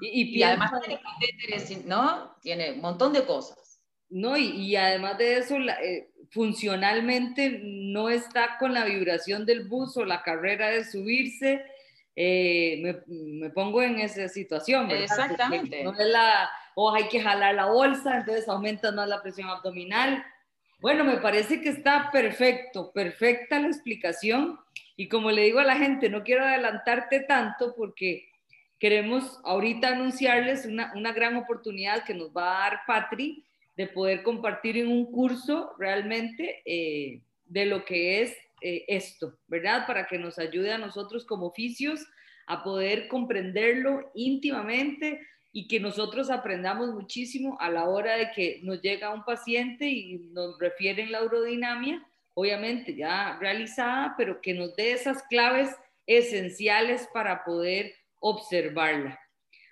y, 0.00 0.42
además 0.42 0.70
tiene 1.18 1.82
¿no? 1.84 2.36
Tiene 2.40 2.72
un 2.72 2.80
montón 2.80 3.12
de 3.12 3.24
cosas. 3.24 3.82
No, 4.08 4.36
y, 4.36 4.74
además 4.76 5.18
de 5.18 5.38
eso, 5.38 5.56
eh, 5.56 6.10
funcionalmente 6.30 7.60
no 7.62 8.08
está 8.08 8.56
con 8.58 8.72
la 8.72 8.84
vibración 8.84 9.44
del 9.44 9.68
bus 9.68 9.96
o 9.96 10.04
la 10.04 10.22
carrera 10.22 10.68
de 10.68 10.84
subirse. 10.84 11.62
Eh, 12.16 13.02
me, 13.06 13.50
pongo 13.50 13.82
en 13.82 14.00
esa 14.00 14.28
situación, 14.28 14.88
¿verdad? 14.88 15.04
Exactamente. 15.04 15.84
no 15.84 15.92
es 15.92 16.06
la, 16.06 16.50
o 16.74 16.92
hay 16.92 17.08
que 17.08 17.20
jalar 17.20 17.54
la 17.54 17.66
bolsa, 17.66 18.18
entonces 18.18 18.48
aumenta 18.48 18.92
más 18.92 19.08
la 19.08 19.22
presión 19.22 19.48
abdominal 19.48 20.24
bueno, 20.80 21.04
me 21.04 21.18
parece 21.18 21.60
que 21.60 21.70
está 21.70 22.10
perfecto, 22.12 22.92
perfecta 22.92 23.60
la 23.60 23.68
explicación. 23.68 24.58
Y 24.96 25.08
como 25.08 25.30
le 25.30 25.42
digo 25.42 25.58
a 25.58 25.64
la 25.64 25.76
gente, 25.76 26.08
no 26.08 26.22
quiero 26.22 26.44
adelantarte 26.44 27.20
tanto 27.20 27.74
porque 27.76 28.28
queremos 28.78 29.40
ahorita 29.44 29.88
anunciarles 29.88 30.66
una, 30.66 31.12
gran 31.12 31.36
oportunidad 31.36 32.04
que 32.04 32.14
nos 32.14 32.30
va 32.30 32.66
a 32.66 32.70
dar 32.70 32.80
Patri 32.86 33.44
de 33.76 33.88
poder 33.88 34.22
compartir 34.22 34.76
en 34.78 34.88
un 34.88 35.10
curso 35.10 35.72
realmente 35.78 36.62
eh, 36.64 37.22
de 37.44 37.66
lo 37.66 37.84
que 37.84 38.22
es 38.22 38.36
eh, 38.60 38.84
esto, 38.88 39.38
¿verdad? 39.46 39.86
Para 39.86 40.06
que 40.06 40.18
nos 40.18 40.38
ayude 40.38 40.72
a 40.72 40.78
nosotros 40.78 41.24
como 41.24 41.46
oficios 41.46 42.04
a 42.46 42.62
poder 42.62 43.08
comprenderlo 43.08 44.10
íntimamente, 44.14 45.20
y 45.52 45.66
que 45.66 45.80
nosotros 45.80 46.30
aprendamos 46.30 46.94
muchísimo 46.94 47.56
a 47.60 47.70
la 47.70 47.88
hora 47.88 48.16
de 48.16 48.30
que 48.32 48.60
nos 48.62 48.80
llega 48.82 49.12
un 49.12 49.24
paciente 49.24 49.86
y 49.86 50.18
nos 50.32 50.58
refieren 50.58 51.10
la 51.10 51.22
urodinamia, 51.22 52.06
obviamente 52.34 52.94
ya 52.94 53.38
realizada, 53.40 54.14
pero 54.16 54.40
que 54.40 54.54
nos 54.54 54.76
dé 54.76 54.92
esas 54.92 55.22
claves 55.24 55.74
esenciales 56.06 57.08
para 57.12 57.44
poder 57.44 57.94
observarla. 58.20 59.18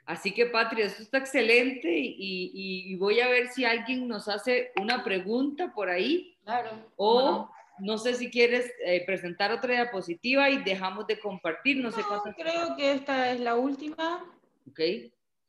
Así 0.04 0.32
que, 0.32 0.46
Patria, 0.46 0.86
esto 0.86 1.02
está 1.02 1.18
excelente 1.18 1.88
y, 1.92 2.94
voy 2.94 3.20
a 3.20 3.28
ver 3.28 3.48
si 3.48 3.64
alguien 3.64 4.06
nos 4.06 4.28
hace 4.28 4.70
una 4.80 5.02
pregunta 5.02 5.72
por 5.74 5.90
ahí. 5.90 6.36
Claro. 6.44 6.70
O 6.96 7.50
no 7.80 7.98
sé 7.98 8.14
si 8.14 8.30
quieres 8.30 8.72
eh, 8.84 9.04
presentar 9.04 9.50
otra 9.50 9.74
diapositiva 9.74 10.48
y 10.48 10.62
dejamos 10.62 11.08
de 11.08 11.18
compartir, 11.18 11.78
no 11.78 11.90
sé 11.90 12.02
cuánto. 12.06 12.32
Creo 12.36 12.76
que 12.76 12.92
esta 12.92 13.32
es 13.32 13.40
la 13.40 13.56
última. 13.56 14.24
Ok. 14.70 14.80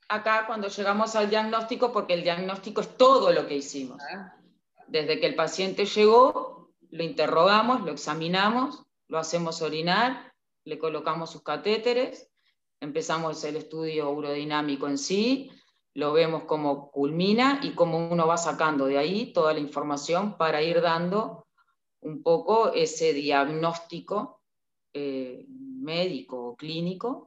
Acá 0.09 0.45
cuando 0.47 0.69
llegamos 0.69 1.15
al 1.15 1.29
diagnóstico, 1.29 1.91
porque 1.91 2.13
el 2.13 2.23
diagnóstico 2.23 2.81
es 2.81 2.97
todo 2.97 3.31
lo 3.31 3.45
que 3.47 3.57
hicimos. 3.57 4.01
Ah. 4.09 4.35
Desde 4.87 5.19
que 5.19 5.27
el 5.27 5.35
paciente 5.35 5.85
llegó, 5.85 6.71
lo 6.91 7.03
interrogamos, 7.03 7.81
lo 7.81 7.91
examinamos, 7.91 8.83
lo 9.07 9.17
hacemos 9.17 9.61
orinar, 9.61 10.33
le 10.63 10.79
colocamos 10.79 11.31
sus 11.31 11.43
catéteres, 11.43 12.29
empezamos 12.79 13.43
el 13.43 13.57
estudio 13.57 14.09
urodinámico 14.11 14.87
en 14.87 14.97
sí, 14.97 15.51
lo 15.93 16.13
vemos 16.13 16.43
cómo 16.43 16.91
culmina 16.91 17.59
y 17.63 17.71
cómo 17.71 18.09
uno 18.09 18.27
va 18.27 18.37
sacando 18.37 18.85
de 18.85 18.97
ahí 18.97 19.33
toda 19.33 19.53
la 19.53 19.59
información 19.59 20.37
para 20.37 20.61
ir 20.61 20.81
dando 20.81 21.47
un 22.01 22.21
poco 22.21 22.71
ese 22.71 23.13
diagnóstico 23.13 24.41
eh, 24.93 25.45
médico 25.47 26.49
o 26.49 26.55
clínico 26.55 27.26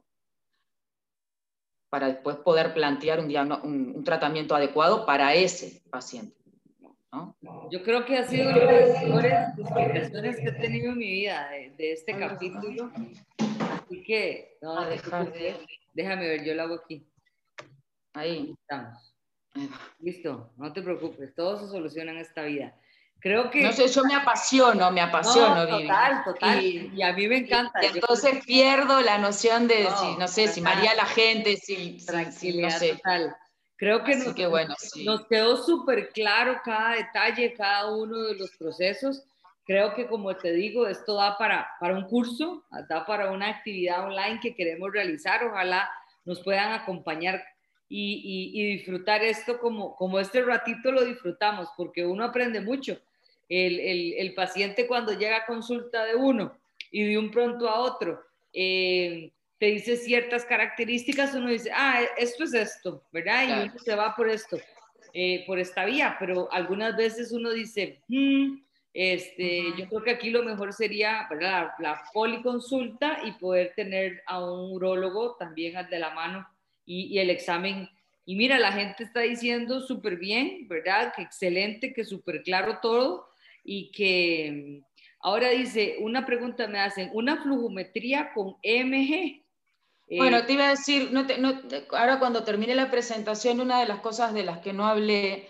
para 1.91 2.07
después 2.07 2.37
poder 2.37 2.73
plantear 2.73 3.19
un, 3.19 3.51
un, 3.63 4.03
tratamiento 4.05 4.55
adecuado 4.55 5.05
para 5.05 5.35
ese 5.35 5.81
paciente. 5.89 6.33
Yo 7.69 7.83
creo 7.83 8.05
que 8.05 8.17
ha 8.17 8.23
sido 8.23 8.49
una 8.49 8.59
de 8.59 8.87
las 8.87 9.03
mejores 9.03 9.33
explicaciones 9.57 10.37
que 10.37 10.47
he 10.47 10.51
tenido 10.53 10.93
en 10.93 10.97
mi 10.97 11.11
vida 11.11 11.49
de, 11.77 11.91
este 11.91 12.17
capítulo. 12.17 12.89
Así 13.59 14.03
que, 14.03 14.57
no, 14.61 14.85
déjame 15.93 16.27
ver, 16.29 16.45
yo 16.45 16.55
lo 16.55 16.61
hago 16.61 16.75
aquí. 16.75 17.05
Ahí. 18.13 18.55
Estamos. 18.61 19.13
Listo, 19.99 20.53
no 20.55 20.71
te 20.71 20.81
preocupes, 20.81 21.35
todo 21.35 21.59
se 21.59 21.67
soluciona 21.67 22.13
en 22.13 22.19
esta 22.19 22.43
vida. 22.43 22.73
Creo 23.21 23.51
que... 23.51 23.61
No 23.61 23.71
sé, 23.71 23.87
yo 23.87 24.03
me 24.03 24.15
apasiono, 24.15 24.91
me 24.91 24.99
apasiono, 24.99 25.65
no, 25.65 25.79
Total, 25.79 26.23
total. 26.23 26.63
Y, 26.63 27.01
a 27.03 27.13
mí 27.13 27.27
me 27.27 27.37
encanta. 27.37 27.79
Y, 27.83 27.87
entonces 27.87 28.43
pierdo 28.45 28.99
la 29.01 29.19
noción 29.19 29.67
de, 29.67 29.83
no, 29.83 29.97
si, 29.97 30.17
no 30.17 30.27
sé, 30.27 30.47
si 30.47 30.59
María 30.59 30.95
la 30.95 31.05
gente, 31.05 31.55
si, 31.57 31.99
si, 31.99 32.59
no 32.59 32.71
sé. 32.71 32.95
Total. 32.95 33.35
Creo 33.77 34.03
que, 34.03 34.15
nos, 34.15 34.33
que 34.33 34.47
bueno, 34.47 34.75
nos 35.05 35.27
quedó 35.27 35.63
súper 35.63 36.09
claro 36.09 36.61
cada 36.65 36.95
detalle, 36.95 37.53
cada 37.53 37.91
uno 37.91 38.23
de 38.23 38.35
los 38.35 38.51
procesos. 38.57 39.23
Creo 39.65 39.93
que, 39.93 40.07
como 40.07 40.35
te 40.35 40.51
digo, 40.53 40.87
esto 40.87 41.15
da 41.15 41.37
para, 41.37 41.69
para 41.79 41.95
un 41.95 42.05
curso, 42.05 42.63
da 42.89 43.05
para 43.05 43.31
una 43.31 43.49
actividad 43.49 44.03
online 44.05 44.39
que 44.41 44.55
queremos 44.55 44.91
realizar. 44.91 45.43
Ojalá 45.43 45.89
nos 46.25 46.41
puedan 46.41 46.73
acompañar 46.73 47.43
y, 47.87 48.75
disfrutar 48.77 49.23
esto 49.23 49.59
como, 49.59 49.95
como 49.95 50.19
este 50.19 50.41
ratito 50.41 50.91
lo 50.91 51.03
disfrutamos, 51.03 51.69
porque 51.77 52.05
uno 52.05 52.23
aprende 52.23 52.61
mucho. 52.61 52.99
El, 53.53 54.13
el, 54.13 54.33
paciente 54.33 54.87
cuando 54.87 55.11
llega 55.11 55.37
a 55.37 55.45
consulta 55.45 56.05
de 56.05 56.15
uno 56.15 56.57
y 56.89 57.03
de 57.03 57.17
un 57.17 57.31
pronto 57.31 57.67
a 57.67 57.81
otro, 57.81 58.21
eh, 58.53 59.31
te 59.57 59.65
dice 59.65 59.97
ciertas 59.97 60.45
características, 60.45 61.35
uno 61.35 61.49
dice, 61.49 61.69
ah, 61.73 62.01
esto 62.17 62.45
es 62.45 62.53
esto, 62.53 63.03
¿verdad? 63.11 63.43
Y 63.47 63.51
uno 63.69 63.79
se 63.79 63.93
va 63.93 64.15
por 64.15 64.29
esto, 64.29 64.57
eh, 65.13 65.43
por 65.45 65.59
esta 65.59 65.83
vía, 65.83 66.15
pero 66.17 66.49
algunas 66.51 66.95
veces 66.95 67.33
uno 67.33 67.51
dice, 67.51 68.01
hmm, 68.07 68.55
este, 68.93 69.65
yo 69.77 69.87
creo 69.87 70.03
que 70.03 70.11
aquí 70.11 70.29
lo 70.29 70.43
mejor 70.43 70.71
sería 70.71 71.27
la, 71.39 71.75
la 71.79 72.01
policonsulta 72.13 73.19
y 73.25 73.33
poder 73.33 73.73
tener 73.75 74.21
a 74.27 74.43
un 74.43 74.71
urólogo 74.71 75.35
también 75.35 75.75
de 75.89 75.99
la 75.99 76.11
mano 76.11 76.47
y, 76.85 77.19
el 77.19 77.29
examen. 77.29 77.89
Y 78.25 78.35
mira, 78.35 78.59
la 78.59 78.71
gente 78.71 79.03
está 79.03 79.21
diciendo 79.21 79.81
súper 79.81 80.17
bien, 80.17 80.67
¿verdad? 80.67 81.13
Que 81.15 81.21
excelente, 81.21 81.93
que 81.93 82.03
súper 82.03 82.43
claro 82.43 82.79
todo 82.81 83.30
y 83.63 83.91
que 83.91 84.81
mm, 84.81 84.85
ahora 85.21 85.49
dice, 85.49 85.97
una 86.01 86.25
pregunta 86.25 86.67
me 86.67 86.79
hacen, 86.79 87.09
¿una 87.13 87.41
flujometría 87.41 88.31
con 88.33 88.55
EMG? 88.61 89.41
Eh, 90.07 90.17
bueno, 90.17 90.45
te 90.45 90.53
iba 90.53 90.67
a 90.67 90.71
decir, 90.71 91.11
no 91.11 91.25
ahora 91.97 92.19
cuando 92.19 92.43
termine 92.43 92.75
la 92.75 92.91
presentación, 92.91 93.61
una 93.61 93.79
de 93.79 93.87
las 93.87 94.01
cosas 94.01 94.33
de 94.33 94.43
las 94.43 94.59
que 94.59 94.73
no 94.73 94.85
hablé, 94.85 95.47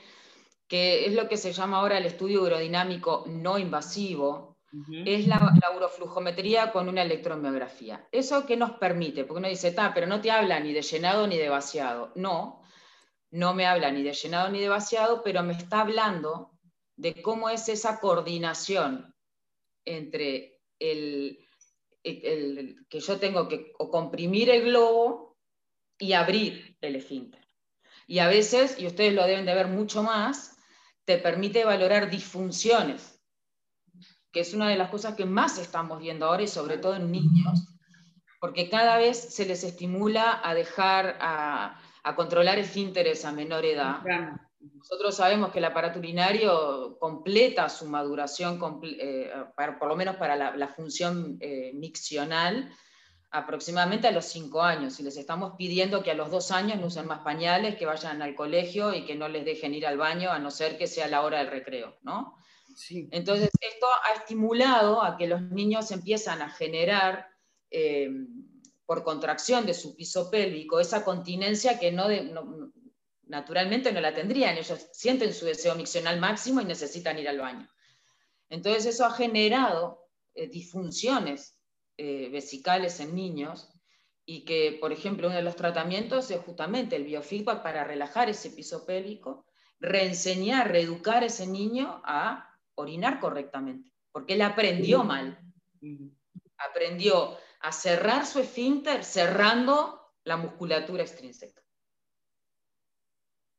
que 0.67 1.05
es 1.05 1.13
lo 1.13 1.27
que 1.27 1.37
se 1.37 1.51
llama 1.51 1.79
ahora 1.79 1.97
el 1.97 2.05
estudio 2.05 2.43
urodinámico 2.43 3.25
no 3.27 3.57
invasivo, 3.57 4.51
es 5.05 5.27
la, 5.27 5.53
uroflujometría 5.75 6.71
con 6.71 6.87
una 6.87 7.01
electromiografía. 7.01 8.07
¿Eso 8.11 8.45
qué 8.45 8.55
nos 8.55 8.71
permite? 8.71 9.25
Porque 9.25 9.39
uno 9.39 9.49
dice, 9.49 9.75
pero 9.93 10.07
no 10.07 10.21
te 10.21 10.31
habla 10.31 10.61
ni 10.61 10.71
de 10.71 10.81
llenado 10.81 11.27
ni 11.27 11.37
de 11.37 11.49
vaciado. 11.49 12.13
No, 12.15 12.61
no 13.31 13.53
me 13.53 13.65
habla 13.65 13.91
ni 13.91 14.01
de 14.01 14.13
llenado 14.13 14.49
ni 14.49 14.61
de 14.61 14.69
vaciado, 14.69 15.23
pero 15.23 15.43
me 15.43 15.53
está 15.53 15.81
hablando 15.81 16.50
de 17.01 17.19
cómo 17.19 17.49
es 17.49 17.67
esa 17.67 17.99
coordinación 17.99 19.15
entre 19.85 20.61
el, 20.77 21.39
que 22.03 22.99
yo 22.99 23.17
tengo 23.17 23.47
que 23.47 23.73
comprimir 23.73 24.51
el 24.51 24.65
globo 24.65 25.39
y 25.97 26.13
abrir 26.13 26.77
el 26.79 26.95
esfínter. 26.95 27.41
Y 28.05 28.19
a 28.19 28.27
veces, 28.27 28.79
y 28.79 28.85
ustedes 28.85 29.15
lo 29.15 29.25
deben 29.25 29.47
de 29.47 29.55
ver 29.55 29.67
mucho 29.67 30.03
más, 30.03 30.57
te 31.03 31.17
permite 31.17 31.65
valorar 31.65 32.11
disfunciones 32.11 33.19
que 34.31 34.39
es 34.39 34.53
una 34.53 34.69
de 34.69 34.77
las 34.77 34.89
cosas 34.89 35.15
que 35.15 35.25
más 35.25 35.57
estamos 35.57 35.99
viendo 35.99 36.27
ahora 36.27 36.43
y 36.43 36.47
sobre 36.47 36.77
todo 36.77 36.95
en 36.95 37.11
niños, 37.11 37.67
porque 38.39 38.69
cada 38.69 38.97
vez 38.97 39.17
se 39.17 39.45
les 39.45 39.63
estimula 39.63 40.39
a 40.41 40.53
dejar, 40.53 41.17
a, 41.19 41.81
controlar 42.15 42.57
el 42.59 42.63
esfínteres 42.63 43.25
a 43.25 43.33
menor 43.33 43.65
edad. 43.65 44.01
Nosotros 44.61 45.15
sabemos 45.15 45.51
que 45.51 45.59
el 45.59 45.65
aparato 45.65 45.99
urinario 45.99 46.97
completa 46.99 47.69
su 47.69 47.85
maduración, 47.85 48.59
eh, 48.83 49.31
por 49.79 49.87
lo 49.87 49.95
menos 49.95 50.17
para 50.17 50.35
la, 50.35 50.67
función 50.67 51.37
eh, 51.39 51.71
miccional, 51.73 52.71
aproximadamente 53.31 54.07
a 54.07 54.11
los 54.11 54.25
5 54.25 54.61
años. 54.61 54.99
Y 54.99 55.03
les 55.03 55.17
estamos 55.17 55.53
pidiendo 55.57 56.03
que 56.03 56.11
a 56.11 56.15
los 56.15 56.29
2 56.29 56.51
años 56.51 56.79
no 56.79 56.87
usen 56.87 57.07
más 57.07 57.19
pañales, 57.19 57.75
que 57.75 57.85
vayan 57.85 58.21
al 58.21 58.35
colegio 58.35 58.93
y 58.93 59.05
que 59.05 59.15
no 59.15 59.27
les 59.27 59.45
dejen 59.45 59.73
ir 59.73 59.87
al 59.87 59.97
baño, 59.97 60.31
a 60.31 60.39
no 60.39 60.51
ser 60.51 60.77
que 60.77 60.87
sea 60.87 61.07
la 61.07 61.21
hora 61.21 61.39
del 61.39 61.47
recreo. 61.47 61.97
¿no? 62.01 62.35
Entonces, 63.11 63.49
esto 63.59 63.87
ha 64.09 64.13
estimulado 64.15 65.01
a 65.01 65.17
que 65.17 65.27
los 65.27 65.41
niños 65.41 65.91
empiezan 65.91 66.41
a 66.41 66.49
generar, 66.49 67.27
eh, 67.69 68.09
por 68.85 69.03
contracción 69.03 69.65
de 69.65 69.73
su 69.73 69.95
piso 69.95 70.29
pélvico, 70.29 70.79
esa 70.79 71.05
continencia 71.05 71.79
que 71.79 71.91
no, 71.91 72.07
naturalmente 73.31 73.93
no 73.93 74.01
la 74.01 74.13
tendrían. 74.13 74.57
Ellos 74.57 74.89
sienten 74.91 75.33
su 75.33 75.45
deseo 75.45 75.73
miccional 75.75 76.19
máximo 76.19 76.59
y 76.61 76.65
necesitan 76.65 77.17
ir 77.17 77.29
al 77.29 77.39
baño. 77.39 77.67
Entonces, 78.49 78.85
eso 78.85 79.05
ha 79.05 79.11
generado 79.11 80.09
eh, 80.35 80.47
disfunciones 80.47 81.57
eh, 81.97 82.29
vesicales 82.29 82.99
en 82.99 83.15
niños 83.15 83.69
y 84.25 84.43
que, 84.43 84.77
por 84.81 84.91
ejemplo, 84.91 85.27
uno 85.27 85.37
de 85.37 85.43
los 85.43 85.55
tratamientos 85.55 86.29
es 86.29 86.41
justamente 86.41 86.97
el 86.97 87.05
biofeedback 87.05 87.63
para 87.63 87.85
relajar 87.85 88.29
ese 88.29 88.49
piso 88.49 88.85
pélvico, 88.85 89.45
reenseñar, 89.79 90.69
reeducar 90.69 91.23
a 91.23 91.27
ese 91.27 91.47
niño 91.47 92.01
a 92.03 92.49
orinar 92.75 93.19
correctamente, 93.21 93.91
porque 94.11 94.33
él 94.33 94.41
aprendió 94.41 95.03
mal. 95.05 95.39
Aprendió 96.57 97.37
a 97.61 97.71
cerrar 97.71 98.25
su 98.25 98.39
esfínter 98.39 99.05
cerrando 99.05 100.01
la 100.25 100.37
musculatura 100.37 101.03
extrínseca. 101.03 101.60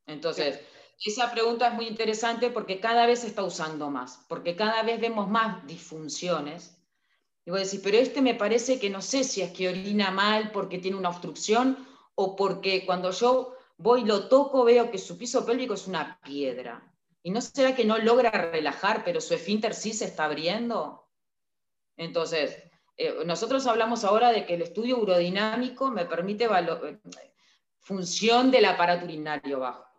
Entonces, 0.05 0.59
esa 1.05 1.31
pregunta 1.31 1.67
es 1.67 1.73
muy 1.73 1.87
interesante 1.87 2.49
porque 2.49 2.79
cada 2.79 3.05
vez 3.05 3.19
se 3.19 3.27
está 3.27 3.43
usando 3.43 3.89
más, 3.89 4.23
porque 4.27 4.55
cada 4.55 4.83
vez 4.83 4.99
vemos 5.01 5.29
más 5.29 5.65
disfunciones. 5.67 6.77
Y 7.45 7.51
voy 7.51 7.59
a 7.59 7.63
decir, 7.63 7.81
pero 7.83 7.97
este 7.97 8.21
me 8.21 8.35
parece 8.35 8.79
que 8.79 8.89
no 8.89 9.01
sé 9.01 9.23
si 9.23 9.41
es 9.41 9.51
que 9.51 9.67
orina 9.67 10.11
mal 10.11 10.51
porque 10.51 10.77
tiene 10.77 10.97
una 10.97 11.09
obstrucción 11.09 11.85
o 12.15 12.35
porque 12.35 12.85
cuando 12.85 13.11
yo 13.11 13.55
voy 13.77 14.01
y 14.01 14.05
lo 14.05 14.29
toco 14.29 14.63
veo 14.63 14.91
que 14.91 14.97
su 14.97 15.17
piso 15.17 15.45
pélvico 15.45 15.73
es 15.73 15.87
una 15.87 16.19
piedra. 16.21 16.89
¿Y 17.21 17.31
no 17.31 17.41
será 17.41 17.75
que 17.75 17.85
no 17.85 17.97
logra 17.97 18.31
relajar, 18.31 19.03
pero 19.03 19.19
su 19.19 19.33
esfínter 19.33 19.73
sí 19.73 19.93
se 19.93 20.05
está 20.05 20.25
abriendo? 20.25 21.09
Entonces, 21.97 22.63
eh, 22.95 23.23
nosotros 23.25 23.65
hablamos 23.67 24.03
ahora 24.03 24.31
de 24.31 24.45
que 24.45 24.55
el 24.55 24.61
estudio 24.61 24.99
urodinámico 24.99 25.89
me 25.89 26.05
permite 26.05 26.45
eh, 26.45 26.99
función 27.79 28.51
del 28.51 28.65
aparato 28.65 29.05
urinario 29.05 29.59
bajo. 29.59 29.92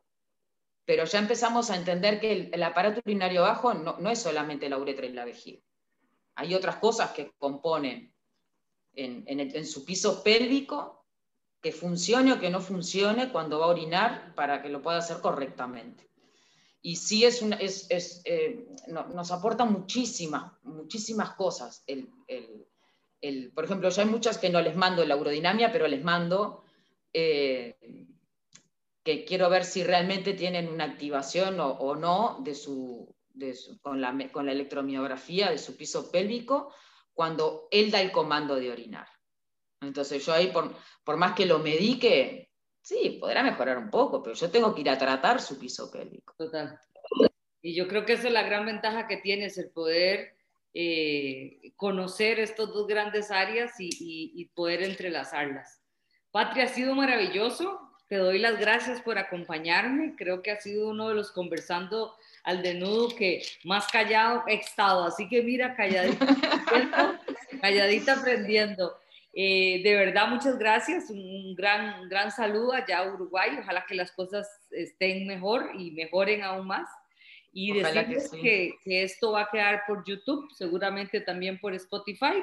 Pero 0.84 1.04
ya 1.04 1.18
empezamos 1.18 1.70
a 1.70 1.76
entender 1.76 2.20
que 2.20 2.50
el, 2.52 2.62
aparato 2.62 3.00
urinario 3.04 3.42
bajo 3.42 3.72
no, 3.74 4.10
es 4.10 4.18
solamente 4.18 4.68
la 4.68 4.78
uretra 4.78 5.06
y 5.06 5.12
la 5.12 5.24
vejiga. 5.24 5.62
Hay 6.34 6.54
otras 6.54 6.76
cosas 6.76 7.12
que 7.12 7.32
componen 7.38 8.12
en, 8.94 9.24
en 9.26 9.66
su 9.66 9.84
piso 9.84 10.22
pélvico 10.22 11.06
que 11.60 11.72
funcione 11.72 12.32
o 12.32 12.40
que 12.40 12.50
no 12.50 12.60
funcione 12.60 13.32
cuando 13.32 13.58
va 13.58 13.66
a 13.66 13.70
orinar 13.70 14.34
para 14.34 14.62
que 14.62 14.68
lo 14.68 14.82
pueda 14.82 14.98
hacer 14.98 15.20
correctamente 15.20 16.04
y 16.84 16.96
sí 16.96 17.24
es, 17.24 17.40
una, 17.40 17.56
es, 17.56 17.86
es 17.88 18.20
eh, 18.26 18.66
nos 18.88 19.32
aporta 19.32 19.64
muchísimas, 19.64 20.52
muchísimas 20.64 21.30
cosas. 21.30 21.82
El, 21.86 23.52
por 23.54 23.64
ejemplo, 23.64 23.88
ya 23.88 24.02
hay 24.02 24.08
muchas 24.08 24.36
que 24.36 24.50
no 24.50 24.60
les 24.60 24.76
mando 24.76 25.02
la 25.06 25.16
urodinamia, 25.16 25.72
pero 25.72 25.88
les 25.88 26.04
mando 26.04 26.62
eh, 27.10 27.78
que 29.04 29.24
quiero 29.24 29.50
ver 29.50 29.64
si 29.64 29.84
realmente 29.84 30.32
tienen 30.32 30.68
una 30.68 30.84
activación 30.84 31.60
o, 31.60 31.72
o, 31.72 31.94
no 31.94 32.38
de 32.42 32.54
su, 32.54 33.14
con, 33.82 34.00
la, 34.00 34.16
con 34.32 34.46
la 34.46 34.52
electromiografía 34.52 35.50
de 35.50 35.58
su 35.58 35.76
piso 35.76 36.10
pélvico 36.10 36.74
cuando 37.12 37.68
él 37.70 37.90
da 37.90 38.00
el 38.00 38.10
comando 38.10 38.56
de 38.56 38.70
orinar. 38.70 39.06
Entonces 39.80 40.24
yo 40.24 40.32
ahí, 40.32 40.48
por, 40.48 40.74
por 41.04 41.16
más 41.16 41.34
que 41.34 41.46
lo 41.46 41.58
medique, 41.58 42.50
sí, 42.80 43.18
podrá 43.20 43.42
mejorar 43.42 43.78
un 43.78 43.90
poco, 43.90 44.22
pero 44.22 44.34
yo 44.34 44.50
tengo 44.50 44.74
que 44.74 44.80
ir 44.80 44.90
a 44.90 44.98
tratar 44.98 45.40
su 45.40 45.58
piso 45.58 45.90
pélvico. 45.90 46.34
Total. 46.36 46.78
Y 47.60 47.74
yo 47.74 47.86
creo 47.88 48.04
que 48.04 48.14
esa 48.14 48.28
es 48.28 48.32
la 48.32 48.42
gran 48.42 48.66
ventaja 48.66 49.06
que 49.06 49.18
tienes, 49.18 49.56
el 49.58 49.70
poder 49.70 50.36
eh, 50.74 51.72
conocer 51.76 52.40
estas 52.40 52.68
dos 52.68 52.86
grandes 52.86 53.30
áreas 53.30 53.72
y, 53.78 53.90
y, 53.98 54.46
poder 54.48 54.82
entrelazarlas. 54.82 55.80
Patria, 56.30 56.64
ha 56.64 56.68
sido 56.68 56.94
maravilloso. 56.94 57.83
Te 58.08 58.16
doy 58.16 58.38
las 58.38 58.60
gracias 58.60 59.00
por 59.00 59.18
acompañarme. 59.18 60.14
Creo 60.16 60.42
que 60.42 60.50
ha 60.50 60.60
sido 60.60 60.88
uno 60.90 61.08
de 61.08 61.14
los 61.14 61.32
conversando 61.32 62.14
al 62.42 62.62
desnudo 62.62 63.14
que 63.16 63.42
más 63.64 63.86
callado 63.90 64.44
he 64.46 64.56
estado. 64.56 65.04
Así 65.04 65.26
que 65.28 65.42
mira, 65.42 65.74
calladita, 65.74 66.26
calladita 67.60 68.12
aprendiendo. 68.12 68.94
Eh, 69.32 69.80
de 69.82 69.94
verdad, 69.96 70.28
muchas 70.28 70.58
gracias. 70.58 71.08
Un 71.08 71.54
gran, 71.54 72.08
gran 72.10 72.30
saludo 72.30 72.72
allá 72.74 72.98
a 72.98 73.12
Uruguay. 73.12 73.56
Ojalá 73.58 73.86
que 73.86 73.94
las 73.94 74.12
cosas 74.12 74.46
estén 74.70 75.26
mejor 75.26 75.70
y 75.78 75.90
mejoren 75.92 76.42
aún 76.42 76.66
más. 76.66 76.88
Y 77.54 77.72
decirles 77.72 78.30
que, 78.30 78.74
que, 78.84 79.04
esto 79.04 79.32
va 79.32 79.42
a 79.42 79.48
quedar 79.50 79.84
por 79.86 80.04
YouTube, 80.04 80.50
seguramente 80.52 81.20
también 81.20 81.58
por 81.58 81.72
Spotify. 81.74 82.42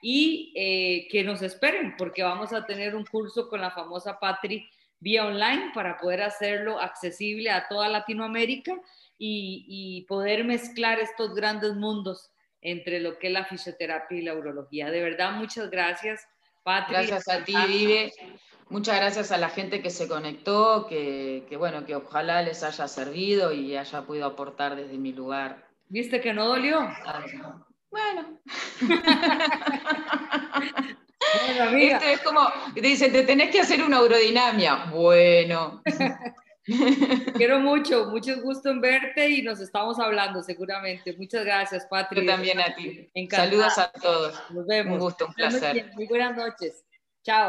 Y 0.00 0.52
eh, 0.54 1.08
que 1.10 1.24
nos 1.24 1.42
esperen, 1.42 1.94
porque 1.96 2.22
vamos 2.22 2.52
a 2.52 2.66
tener 2.66 2.94
un 2.94 3.04
curso 3.04 3.48
con 3.48 3.60
la 3.60 3.70
famosa 3.70 4.20
Patri 4.20 4.68
vía 5.02 5.26
online 5.26 5.72
para 5.74 5.98
poder 5.98 6.22
hacerlo 6.22 6.80
accesible 6.80 7.50
a 7.50 7.66
toda 7.66 7.88
Latinoamérica 7.88 8.72
y, 9.18 9.66
y 9.68 10.06
poder 10.06 10.44
mezclar 10.44 11.00
estos 11.00 11.34
grandes 11.34 11.74
mundos 11.74 12.30
entre 12.60 13.00
lo 13.00 13.18
que 13.18 13.26
es 13.26 13.32
la 13.32 13.44
fisioterapia 13.44 14.18
y 14.18 14.22
la 14.22 14.34
urología. 14.34 14.90
De 14.90 15.02
verdad, 15.02 15.32
muchas 15.32 15.70
gracias, 15.70 16.24
Patri. 16.62 16.94
Gracias 16.94 17.28
a 17.28 17.44
ti, 17.44 17.54
Vive. 17.66 18.12
Muchas 18.68 18.96
gracias 18.96 19.32
a 19.32 19.38
la 19.38 19.50
gente 19.50 19.82
que 19.82 19.90
se 19.90 20.06
conectó, 20.06 20.86
que, 20.86 21.44
que, 21.48 21.56
bueno, 21.56 21.84
que 21.84 21.96
ojalá 21.96 22.40
les 22.42 22.62
haya 22.62 22.86
servido 22.86 23.52
y 23.52 23.76
haya 23.76 24.02
podido 24.02 24.26
aportar 24.26 24.76
desde 24.76 24.96
mi 24.96 25.12
lugar. 25.12 25.66
¿Viste 25.88 26.20
que 26.20 26.32
no 26.32 26.46
dolió? 26.46 26.88
Bueno. 27.90 28.40
Esto 31.78 32.04
es 32.06 32.20
como, 32.20 32.48
dicen, 32.74 33.12
te 33.12 33.22
tenés 33.22 33.50
que 33.50 33.60
hacer 33.60 33.82
una 33.82 34.02
urodinamia. 34.02 34.86
Bueno. 34.90 35.82
Quiero 37.34 37.58
mucho, 37.58 38.06
mucho 38.06 38.40
gusto 38.40 38.70
en 38.70 38.80
verte 38.80 39.28
y 39.28 39.42
nos 39.42 39.60
estamos 39.60 39.98
hablando 39.98 40.42
seguramente. 40.42 41.16
Muchas 41.16 41.44
gracias, 41.44 41.86
Patri. 41.86 42.20
Yo 42.20 42.26
también 42.26 42.60
a 42.60 42.74
ti. 42.74 43.10
Saludos 43.30 43.78
a 43.78 43.90
todos. 43.90 44.40
Nos 44.50 44.66
vemos. 44.66 44.94
Un 44.94 45.00
gusto, 45.00 45.26
un 45.26 45.34
placer. 45.34 45.90
Muy 45.94 46.06
buenas 46.06 46.36
noches. 46.36 46.84
Chao. 47.24 47.40